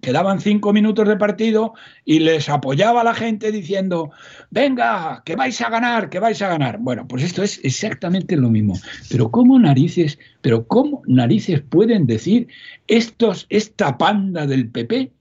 quedaban 0.01 0.41
5 0.41 0.73
minutos 0.73 1.07
de 1.07 1.17
partido 1.17 1.75
y 2.05 2.21
les 2.21 2.49
apoyaba 2.49 3.05
la 3.05 3.15
gente 3.15 3.53
diciendo, 3.53 4.11
venga, 4.51 5.23
que 5.25 5.37
vais 5.37 5.61
a 5.61 5.69
ganar, 5.69 6.09
que 6.09 6.19
vais 6.19 6.41
a 6.41 6.49
ganar. 6.49 6.79
Bueno, 6.79 7.07
pues 7.07 7.23
esto 7.23 7.43
es 7.43 7.61
exactamente 7.63 8.37
lo 8.37 8.49
mismo. 8.49 8.79
Pero 9.11 9.31
¿cómo 9.31 9.59
narices, 9.59 10.19
pero 10.41 10.67
cómo 10.67 11.03
narices 11.07 11.61
pueden 11.61 12.07
decir 12.07 12.49
estos, 12.87 13.47
esta 13.51 13.99
panda 13.99 14.47
del 14.47 14.71
PP? 14.71 15.13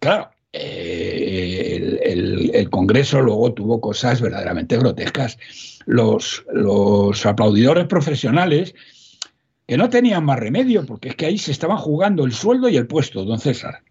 Claro, 0.00 0.30
eh, 0.52 2.00
el, 2.02 2.70
Congreso 2.70 3.20
luego 3.20 3.52
tuvo 3.52 3.80
cosas 3.80 4.20
verdaderamente 4.20 4.76
grotescas. 4.78 5.38
Los, 5.86 6.44
los 6.52 7.24
aplaudidores 7.26 7.86
profesionales 7.86 8.74
que 9.66 9.76
no 9.76 9.88
tenían 9.88 10.24
más 10.24 10.38
remedio, 10.38 10.84
porque 10.84 11.10
es 11.10 11.16
que 11.16 11.26
ahí 11.26 11.38
se 11.38 11.52
estaban 11.52 11.78
jugando 11.78 12.24
el 12.24 12.32
sueldo 12.32 12.68
y 12.68 12.76
el 12.76 12.86
puesto, 12.86 13.24
don 13.24 13.38
César. 13.38 13.82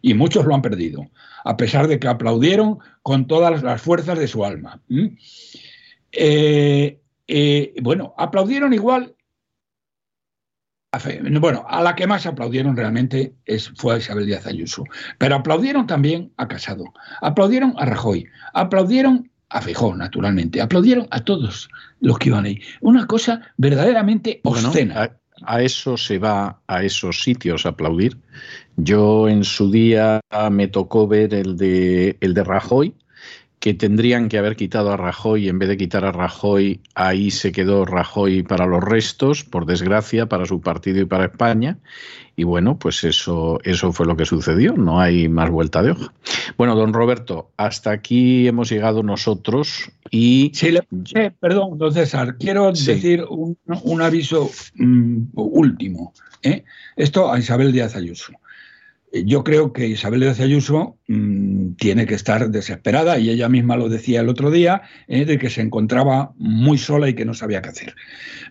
Y 0.00 0.14
muchos 0.14 0.44
lo 0.44 0.54
han 0.54 0.62
perdido, 0.62 1.08
a 1.44 1.56
pesar 1.56 1.86
de 1.86 2.00
que 2.00 2.08
aplaudieron 2.08 2.78
con 3.02 3.28
todas 3.28 3.62
las 3.62 3.80
fuerzas 3.80 4.18
de 4.18 4.26
su 4.26 4.44
alma. 4.44 4.82
Eh, 6.10 7.00
eh, 7.28 7.74
bueno, 7.80 8.12
aplaudieron 8.18 8.72
igual. 8.72 9.14
bueno, 11.40 11.64
a 11.68 11.82
la 11.82 11.94
que 11.94 12.08
más 12.08 12.26
aplaudieron 12.26 12.76
realmente 12.76 13.36
es, 13.44 13.70
fue 13.76 13.94
a 13.94 13.98
Isabel 13.98 14.26
Díaz 14.26 14.46
Ayuso. 14.46 14.84
Pero 15.18 15.36
aplaudieron 15.36 15.86
también 15.86 16.32
a 16.38 16.48
Casado, 16.48 16.92
aplaudieron 17.20 17.74
a 17.78 17.86
Rajoy, 17.86 18.26
aplaudieron 18.54 19.30
a 19.52 19.60
Fijó, 19.60 19.94
naturalmente. 19.94 20.60
Aplaudieron 20.60 21.06
a 21.10 21.20
todos 21.20 21.68
los 22.00 22.18
que 22.18 22.30
iban 22.30 22.46
ahí. 22.46 22.60
Una 22.80 23.06
cosa 23.06 23.42
verdaderamente 23.56 24.40
obscena. 24.44 25.12
a, 25.46 25.62
eso 25.62 25.96
se 25.96 26.18
va 26.18 26.60
a 26.66 26.82
esos 26.82 27.22
sitios 27.22 27.66
a 27.66 27.70
aplaudir. 27.70 28.16
Yo 28.76 29.28
en 29.28 29.44
su 29.44 29.70
día 29.70 30.20
me 30.50 30.68
tocó 30.68 31.06
ver 31.06 31.34
el 31.34 31.56
de, 31.56 32.16
el 32.20 32.32
de 32.34 32.44
Rajoy, 32.44 32.94
que 33.62 33.74
tendrían 33.74 34.28
que 34.28 34.38
haber 34.38 34.56
quitado 34.56 34.90
a 34.90 34.96
Rajoy, 34.96 35.48
en 35.48 35.60
vez 35.60 35.68
de 35.68 35.76
quitar 35.76 36.04
a 36.04 36.10
Rajoy, 36.10 36.80
ahí 36.96 37.30
se 37.30 37.52
quedó 37.52 37.84
Rajoy 37.84 38.42
para 38.42 38.66
los 38.66 38.82
restos, 38.82 39.44
por 39.44 39.66
desgracia, 39.66 40.26
para 40.26 40.46
su 40.46 40.60
partido 40.60 41.00
y 41.00 41.04
para 41.04 41.26
España. 41.26 41.78
Y 42.34 42.42
bueno, 42.42 42.76
pues 42.76 43.04
eso, 43.04 43.60
eso 43.62 43.92
fue 43.92 44.06
lo 44.06 44.16
que 44.16 44.24
sucedió, 44.24 44.72
no 44.72 45.00
hay 45.00 45.28
más 45.28 45.48
vuelta 45.48 45.80
de 45.80 45.92
hoja. 45.92 46.12
Bueno, 46.58 46.74
don 46.74 46.92
Roberto, 46.92 47.52
hasta 47.56 47.92
aquí 47.92 48.48
hemos 48.48 48.68
llegado 48.68 49.04
nosotros 49.04 49.92
y... 50.10 50.50
Sí, 50.54 50.76
perdón, 51.38 51.78
don 51.78 51.94
César, 51.94 52.38
quiero 52.38 52.72
decir 52.72 53.24
un, 53.30 54.02
aviso 54.02 54.50
mm, 54.74 55.26
último. 55.34 56.12
¿eh? 56.42 56.64
Esto 56.96 57.32
a 57.32 57.38
Isabel 57.38 57.70
Díaz 57.70 57.94
Ayuso 57.94 58.32
yo 59.12 59.44
creo 59.44 59.72
que 59.72 59.86
Isabel 59.86 60.20
de 60.20 60.42
Ayuso 60.42 60.96
mm, 61.08 61.72
tiene 61.74 62.06
que 62.06 62.14
estar 62.14 62.50
desesperada 62.50 63.18
y 63.18 63.30
ella 63.30 63.48
misma 63.48 63.76
lo 63.76 63.88
decía 63.88 64.20
el 64.20 64.28
otro 64.28 64.50
día, 64.50 64.82
eh, 65.06 65.24
de 65.24 65.38
que 65.38 65.50
se 65.50 65.60
encontraba 65.60 66.32
muy 66.36 66.78
sola 66.78 67.08
y 67.08 67.14
que 67.14 67.24
no 67.24 67.34
sabía 67.34 67.60
qué 67.60 67.68
hacer. 67.68 67.94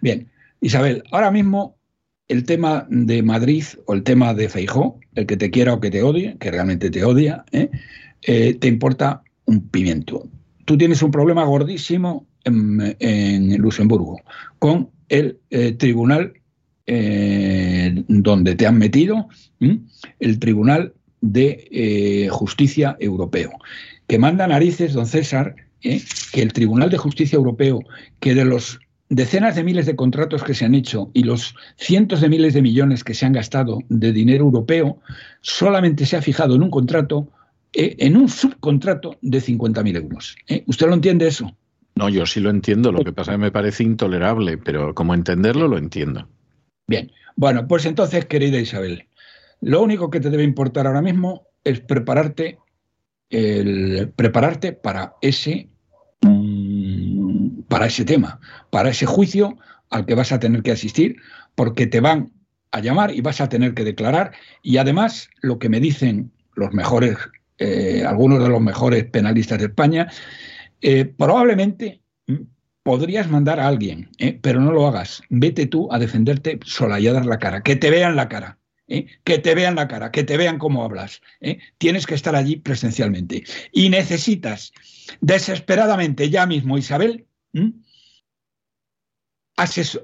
Bien, 0.01 0.29
Isabel, 0.61 1.03
ahora 1.11 1.31
mismo 1.31 1.77
el 2.27 2.45
tema 2.45 2.85
de 2.89 3.23
Madrid 3.23 3.63
o 3.85 3.93
el 3.93 4.03
tema 4.03 4.33
de 4.33 4.49
Feijó, 4.49 4.99
el 5.15 5.25
que 5.25 5.35
te 5.35 5.49
quiera 5.49 5.73
o 5.73 5.79
que 5.79 5.89
te 5.89 6.03
odie, 6.03 6.37
que 6.39 6.51
realmente 6.51 6.89
te 6.89 7.03
odia, 7.03 7.43
eh, 7.51 7.69
eh, 8.21 8.53
te 8.53 8.67
importa 8.67 9.23
un 9.45 9.67
pimiento. 9.67 10.29
Tú 10.65 10.77
tienes 10.77 11.01
un 11.01 11.11
problema 11.11 11.43
gordísimo 11.43 12.27
en, 12.43 13.57
Luxemburgo 13.57 14.21
con 14.59 14.89
el 15.09 15.39
Tribunal 15.77 16.40
eh, 16.87 18.03
donde 18.07 18.55
te 18.55 18.65
han 18.65 18.77
metido 18.77 19.27
el 20.19 20.39
Tribunal 20.39 20.93
de 21.21 21.67
eh, 21.71 22.29
Justicia 22.29 22.97
Europeo, 22.99 23.51
que 24.07 24.17
manda 24.17 24.47
narices, 24.47 24.93
don 24.93 25.05
César, 25.05 25.55
¿eh? 25.83 26.01
que 26.31 26.41
el 26.41 26.53
Tribunal 26.53 26.89
de 26.89 26.97
Justicia 26.97 27.37
Europeo, 27.37 27.81
que 28.19 28.33
de 28.33 28.45
los 28.45 28.79
decenas 29.09 29.55
de 29.55 29.63
miles 29.63 29.85
de 29.85 29.95
contratos 29.95 30.43
que 30.43 30.53
se 30.53 30.65
han 30.65 30.73
hecho 30.73 31.11
y 31.13 31.23
los 31.23 31.55
cientos 31.77 32.21
de 32.21 32.29
miles 32.29 32.53
de 32.53 32.61
millones 32.61 33.03
que 33.03 33.13
se 33.13 33.25
han 33.25 33.33
gastado 33.33 33.79
de 33.89 34.11
dinero 34.11 34.45
europeo, 34.45 34.99
solamente 35.41 36.05
se 36.05 36.17
ha 36.17 36.21
fijado 36.21 36.55
en 36.55 36.63
un 36.63 36.71
contrato, 36.71 37.27
en 37.73 38.17
un 38.17 38.27
subcontrato 38.27 39.17
de 39.21 39.39
50.000 39.39 39.95
euros. 39.97 40.35
¿Usted 40.65 40.87
lo 40.87 40.93
entiende 40.95 41.27
eso? 41.27 41.55
No, 41.95 42.09
yo 42.09 42.25
sí 42.25 42.39
lo 42.39 42.49
entiendo, 42.49 42.91
lo 42.91 43.03
que 43.03 43.13
pasa 43.13 43.31
es 43.31 43.37
que 43.37 43.41
me 43.43 43.51
parece 43.51 43.83
intolerable, 43.83 44.57
pero 44.57 44.95
como 44.95 45.13
entenderlo, 45.13 45.67
lo 45.67 45.77
entiendo. 45.77 46.27
Bien, 46.91 47.09
bueno, 47.37 47.69
pues 47.69 47.85
entonces, 47.85 48.25
querida 48.25 48.59
Isabel, 48.59 49.07
lo 49.61 49.81
único 49.81 50.09
que 50.09 50.19
te 50.19 50.29
debe 50.29 50.43
importar 50.43 50.87
ahora 50.87 51.01
mismo 51.01 51.47
es 51.63 51.79
prepararte, 51.79 52.57
el, 53.29 54.11
prepararte 54.13 54.73
para 54.73 55.15
ese, 55.21 55.69
mm, 56.19 57.61
para 57.69 57.85
ese 57.85 58.03
tema, 58.03 58.41
para 58.71 58.89
ese 58.89 59.05
juicio 59.05 59.57
al 59.89 60.05
que 60.05 60.15
vas 60.15 60.33
a 60.33 60.39
tener 60.41 60.63
que 60.63 60.73
asistir, 60.73 61.15
porque 61.55 61.87
te 61.87 62.01
van 62.01 62.33
a 62.71 62.81
llamar 62.81 63.15
y 63.15 63.21
vas 63.21 63.39
a 63.39 63.47
tener 63.47 63.73
que 63.73 63.85
declarar. 63.85 64.33
Y 64.61 64.75
además, 64.75 65.29
lo 65.39 65.59
que 65.59 65.69
me 65.69 65.79
dicen 65.79 66.33
los 66.55 66.73
mejores, 66.73 67.15
eh, 67.57 68.03
algunos 68.05 68.43
de 68.43 68.49
los 68.49 68.59
mejores 68.59 69.05
penalistas 69.05 69.59
de 69.59 69.67
España, 69.67 70.11
eh, 70.81 71.05
probablemente 71.05 72.00
podrías 72.83 73.29
mandar 73.29 73.59
a 73.59 73.67
alguien, 73.67 74.09
¿eh? 74.17 74.37
pero 74.41 74.59
no 74.59 74.71
lo 74.71 74.87
hagas. 74.87 75.21
Vete 75.29 75.65
tú 75.67 75.91
a 75.91 75.99
defenderte 75.99 76.59
sola 76.65 76.99
y 76.99 77.07
a 77.07 77.13
dar 77.13 77.25
la 77.25 77.39
cara, 77.39 77.61
que 77.61 77.75
te 77.75 77.89
vean 77.89 78.15
la 78.15 78.29
cara. 78.29 78.57
¿eh? 78.87 79.07
Que 79.23 79.39
te 79.39 79.55
vean 79.55 79.75
la 79.75 79.87
cara, 79.87 80.11
que 80.11 80.23
te 80.23 80.37
vean 80.37 80.57
cómo 80.57 80.83
hablas. 80.83 81.21
¿eh? 81.39 81.59
Tienes 81.77 82.05
que 82.05 82.15
estar 82.15 82.35
allí 82.35 82.57
presencialmente. 82.57 83.43
Y 83.71 83.89
necesitas 83.89 84.73
desesperadamente 85.21 86.29
ya 86.29 86.45
mismo, 86.45 86.77
Isabel, 86.77 87.25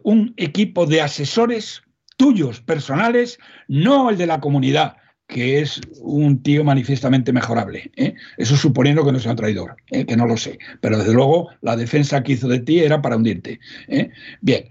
un 0.04 0.34
equipo 0.38 0.86
de 0.86 1.02
asesores 1.02 1.82
tuyos, 2.18 2.62
personales, 2.62 3.40
no 3.68 4.10
el 4.10 4.18
de 4.18 4.28
la 4.28 4.40
comunidad, 4.40 4.98
que 5.28 5.60
es 5.60 5.82
un 6.00 6.42
tío 6.42 6.64
manifiestamente 6.64 7.34
mejorable. 7.34 7.92
¿eh? 7.98 8.16
Eso 8.38 8.56
suponiendo 8.56 9.06
que 9.06 9.12
no 9.12 9.20
sea 9.20 9.32
un 9.32 9.38
traidor, 9.38 9.76
¿eh? 9.92 10.06
que 10.06 10.16
no 10.16 10.26
lo 10.26 10.38
sé. 10.38 10.58
Pero 10.80 10.98
desde 10.98 11.14
luego 11.14 11.50
la 11.62 11.76
defensa 11.76 12.24
que 12.24 12.34
hizo 12.34 12.48
de 12.48 12.60
ti 12.60 12.80
era 12.80 13.02
para 13.02 13.18
hundirte. 13.18 13.60
¿eh? 13.90 14.10
Bien, 14.40 14.70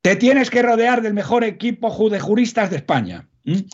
te 0.00 0.16
tienes 0.16 0.50
que 0.50 0.62
rodear 0.62 1.02
del 1.02 1.14
mejor 1.14 1.44
equipo 1.44 2.08
de 2.08 2.20
juristas 2.20 2.70
de 2.70 2.76
España. 2.76 3.28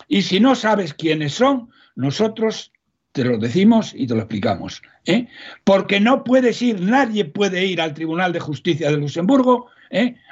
Y 0.09 0.23
si 0.23 0.41
no 0.41 0.55
sabes 0.55 0.93
quiénes 0.93 1.33
son, 1.33 1.71
nosotros 1.95 2.73
te 3.13 3.25
lo 3.25 3.39
decimos 3.39 3.95
y 3.97 4.07
te 4.07 4.15
lo 4.15 4.21
explicamos. 4.21 4.83
Porque 5.65 6.01
no 6.01 6.25
puedes 6.25 6.61
ir, 6.61 6.81
nadie 6.81 7.25
puede 7.25 7.65
ir 7.65 7.81
al 7.81 7.95
Tribunal 7.95 8.33
de 8.33 8.41
Justicia 8.41 8.91
de 8.91 8.99
Luxemburgo 8.99 9.69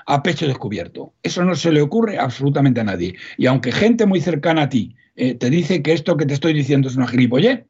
a 0.06 0.22
pecho 0.22 0.46
descubierto. 0.46 1.12
Eso 1.22 1.44
no 1.44 1.54
se 1.54 1.72
le 1.72 1.82
ocurre 1.82 2.18
absolutamente 2.18 2.80
a 2.80 2.84
nadie. 2.84 3.14
Y 3.36 3.46
aunque 3.46 3.72
gente 3.72 4.06
muy 4.06 4.20
cercana 4.20 4.62
a 4.62 4.68
ti 4.68 4.96
eh, 5.16 5.34
te 5.34 5.50
dice 5.50 5.82
que 5.82 5.92
esto 5.92 6.16
que 6.16 6.26
te 6.26 6.34
estoy 6.34 6.52
diciendo 6.52 6.88
es 6.88 6.96
una 6.96 7.06
gilipollez, 7.06 7.64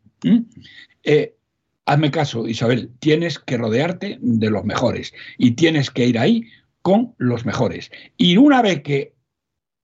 eh, 1.03 1.35
hazme 1.87 2.11
caso, 2.11 2.47
Isabel, 2.47 2.91
tienes 3.01 3.39
que 3.39 3.57
rodearte 3.57 4.19
de 4.21 4.51
los 4.51 4.65
mejores 4.65 5.13
y 5.39 5.53
tienes 5.53 5.91
que 5.91 6.07
ir 6.07 6.19
ahí 6.19 6.45
con 6.83 7.15
los 7.19 7.45
mejores. 7.45 7.91
Y 8.17 8.37
una 8.37 8.63
vez 8.63 8.83
que 8.83 9.15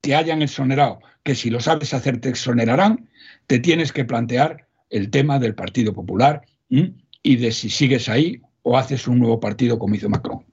te 0.00 0.14
hayan 0.14 0.42
exonerado, 0.42 1.00
que 1.24 1.34
si 1.34 1.50
lo 1.50 1.60
sabes 1.60 1.92
hacer 1.92 2.20
te 2.20 2.28
exonerarán, 2.28 3.08
te 3.48 3.58
tienes 3.58 3.92
que 3.92 4.04
plantear 4.04 4.68
el 4.90 5.10
tema 5.10 5.38
del 5.38 5.54
Partido 5.54 5.92
Popular 5.92 6.42
y 6.68 7.36
de 7.36 7.50
si 7.50 7.68
sigues 7.68 8.08
ahí 8.08 8.40
o 8.62 8.78
haces 8.78 9.08
un 9.08 9.18
nuevo 9.18 9.40
partido 9.40 9.78
como 9.78 9.96
hizo 9.96 10.08
Macron. 10.08 10.44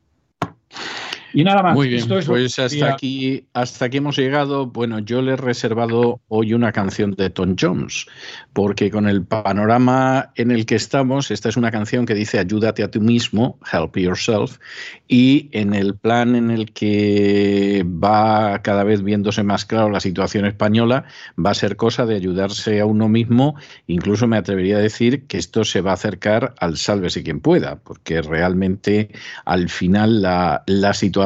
Y 1.33 1.43
nada 1.43 1.63
más. 1.63 1.73
Muy 1.73 1.89
bien, 1.89 2.07
pues 2.07 2.59
hasta 2.59 2.93
aquí, 2.93 3.47
hasta 3.53 3.85
aquí 3.85 3.97
hemos 3.97 4.17
llegado. 4.17 4.67
Bueno, 4.67 4.99
yo 4.99 5.21
le 5.21 5.33
he 5.33 5.35
reservado 5.35 6.21
hoy 6.27 6.53
una 6.53 6.71
canción 6.71 7.11
de 7.11 7.31
Tom 7.31 7.55
Jones, 7.59 8.05
porque 8.53 8.91
con 8.91 9.07
el 9.07 9.25
panorama 9.25 10.31
en 10.35 10.51
el 10.51 10.67
que 10.67 10.75
estamos, 10.75 11.31
esta 11.31 11.49
es 11.49 11.57
una 11.57 11.71
canción 11.71 12.05
que 12.05 12.13
dice 12.13 12.37
ayúdate 12.37 12.83
a 12.83 12.91
ti 12.91 12.99
mismo, 12.99 13.57
help 13.71 13.97
yourself, 13.97 14.59
y 15.07 15.49
en 15.53 15.73
el 15.73 15.95
plan 15.95 16.35
en 16.35 16.51
el 16.51 16.71
que 16.71 17.83
va 17.85 18.61
cada 18.61 18.83
vez 18.83 19.01
viéndose 19.01 19.41
más 19.41 19.65
claro 19.65 19.89
la 19.89 19.99
situación 19.99 20.45
española, 20.45 21.05
va 21.43 21.51
a 21.51 21.55
ser 21.55 21.77
cosa 21.77 22.05
de 22.05 22.15
ayudarse 22.15 22.79
a 22.79 22.85
uno 22.85 23.09
mismo, 23.09 23.55
incluso 23.87 24.27
me 24.27 24.37
atrevería 24.37 24.77
a 24.77 24.81
decir 24.81 25.25
que 25.25 25.39
esto 25.39 25.63
se 25.63 25.81
va 25.81 25.91
a 25.91 25.95
acercar 25.95 26.53
al 26.59 26.77
sálvese 26.77 27.23
quien 27.23 27.39
pueda, 27.39 27.77
porque 27.77 28.21
realmente 28.21 29.09
al 29.45 29.69
final 29.69 30.21
la, 30.21 30.63
la 30.67 30.93
situación 30.93 31.22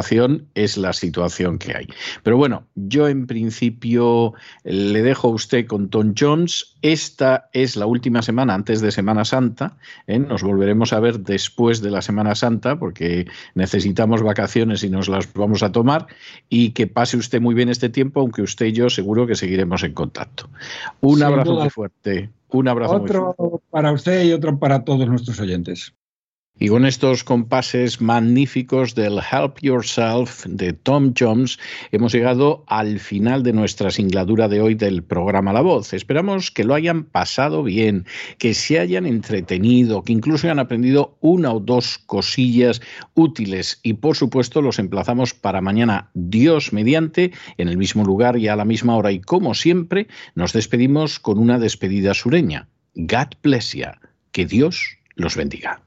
es 0.55 0.77
la 0.77 0.93
situación 0.93 1.57
que 1.57 1.75
hay. 1.75 1.87
Pero 2.23 2.37
bueno, 2.37 2.63
yo 2.75 3.07
en 3.07 3.27
principio 3.27 4.33
le 4.63 5.01
dejo 5.01 5.29
a 5.29 5.31
usted 5.31 5.65
con 5.67 5.89
Tom 5.89 6.13
Jones. 6.17 6.75
Esta 6.81 7.49
es 7.53 7.75
la 7.75 7.85
última 7.85 8.21
semana 8.21 8.53
antes 8.53 8.81
de 8.81 8.91
Semana 8.91 9.25
Santa. 9.25 9.77
¿eh? 10.07 10.19
Nos 10.19 10.43
volveremos 10.43 10.93
a 10.93 10.99
ver 10.99 11.19
después 11.19 11.81
de 11.81 11.91
la 11.91 12.01
Semana 12.01 12.35
Santa 12.35 12.77
porque 12.77 13.27
necesitamos 13.55 14.21
vacaciones 14.21 14.83
y 14.83 14.89
nos 14.89 15.09
las 15.09 15.31
vamos 15.33 15.63
a 15.63 15.71
tomar. 15.71 16.07
Y 16.49 16.71
que 16.71 16.87
pase 16.87 17.17
usted 17.17 17.41
muy 17.41 17.55
bien 17.55 17.69
este 17.69 17.89
tiempo, 17.89 18.21
aunque 18.21 18.41
usted 18.41 18.67
y 18.67 18.73
yo 18.73 18.89
seguro 18.89 19.27
que 19.27 19.35
seguiremos 19.35 19.83
en 19.83 19.93
contacto. 19.93 20.49
Un 21.01 21.23
abrazo 21.23 21.53
muy 21.53 21.69
fuerte. 21.69 22.29
Un 22.49 22.67
abrazo 22.67 22.95
otro 22.95 23.61
para 23.69 23.91
usted 23.91 24.23
y 24.23 24.33
otro 24.33 24.57
para 24.57 24.83
todos 24.83 25.07
nuestros 25.07 25.39
oyentes. 25.39 25.93
Y 26.59 26.69
con 26.69 26.87
estos 26.87 27.23
compases 27.23 28.01
magníficos 28.01 28.95
del 28.95 29.19
Help 29.19 29.59
Yourself 29.61 30.43
de 30.47 30.73
Tom 30.73 31.13
Jones, 31.15 31.59
hemos 31.91 32.13
llegado 32.13 32.63
al 32.65 32.99
final 32.99 33.43
de 33.43 33.53
nuestra 33.53 33.91
singladura 33.91 34.47
de 34.47 34.59
hoy 34.59 34.73
del 34.73 35.03
programa 35.03 35.53
La 35.53 35.61
Voz. 35.61 35.93
Esperamos 35.93 36.49
que 36.49 36.63
lo 36.63 36.73
hayan 36.73 37.03
pasado 37.03 37.61
bien, 37.61 38.05
que 38.39 38.55
se 38.55 38.79
hayan 38.79 39.05
entretenido, 39.05 40.03
que 40.03 40.13
incluso 40.13 40.47
hayan 40.47 40.57
aprendido 40.57 41.15
una 41.21 41.53
o 41.53 41.59
dos 41.59 41.99
cosillas 41.99 42.81
útiles. 43.13 43.79
Y 43.83 43.93
por 43.93 44.15
supuesto, 44.15 44.63
los 44.63 44.79
emplazamos 44.79 45.35
para 45.35 45.61
mañana, 45.61 46.09
Dios 46.15 46.73
mediante, 46.73 47.33
en 47.59 47.67
el 47.67 47.77
mismo 47.77 48.03
lugar 48.03 48.35
y 48.35 48.47
a 48.47 48.55
la 48.55 48.65
misma 48.65 48.95
hora. 48.95 49.11
Y 49.11 49.21
como 49.21 49.53
siempre, 49.53 50.07
nos 50.33 50.53
despedimos 50.53 51.19
con 51.19 51.37
una 51.37 51.59
despedida 51.59 52.15
sureña. 52.15 52.67
God 52.95 53.35
bless 53.43 53.73
you. 53.73 53.85
Que 54.31 54.47
Dios 54.47 54.97
los 55.15 55.35
bendiga. 55.35 55.86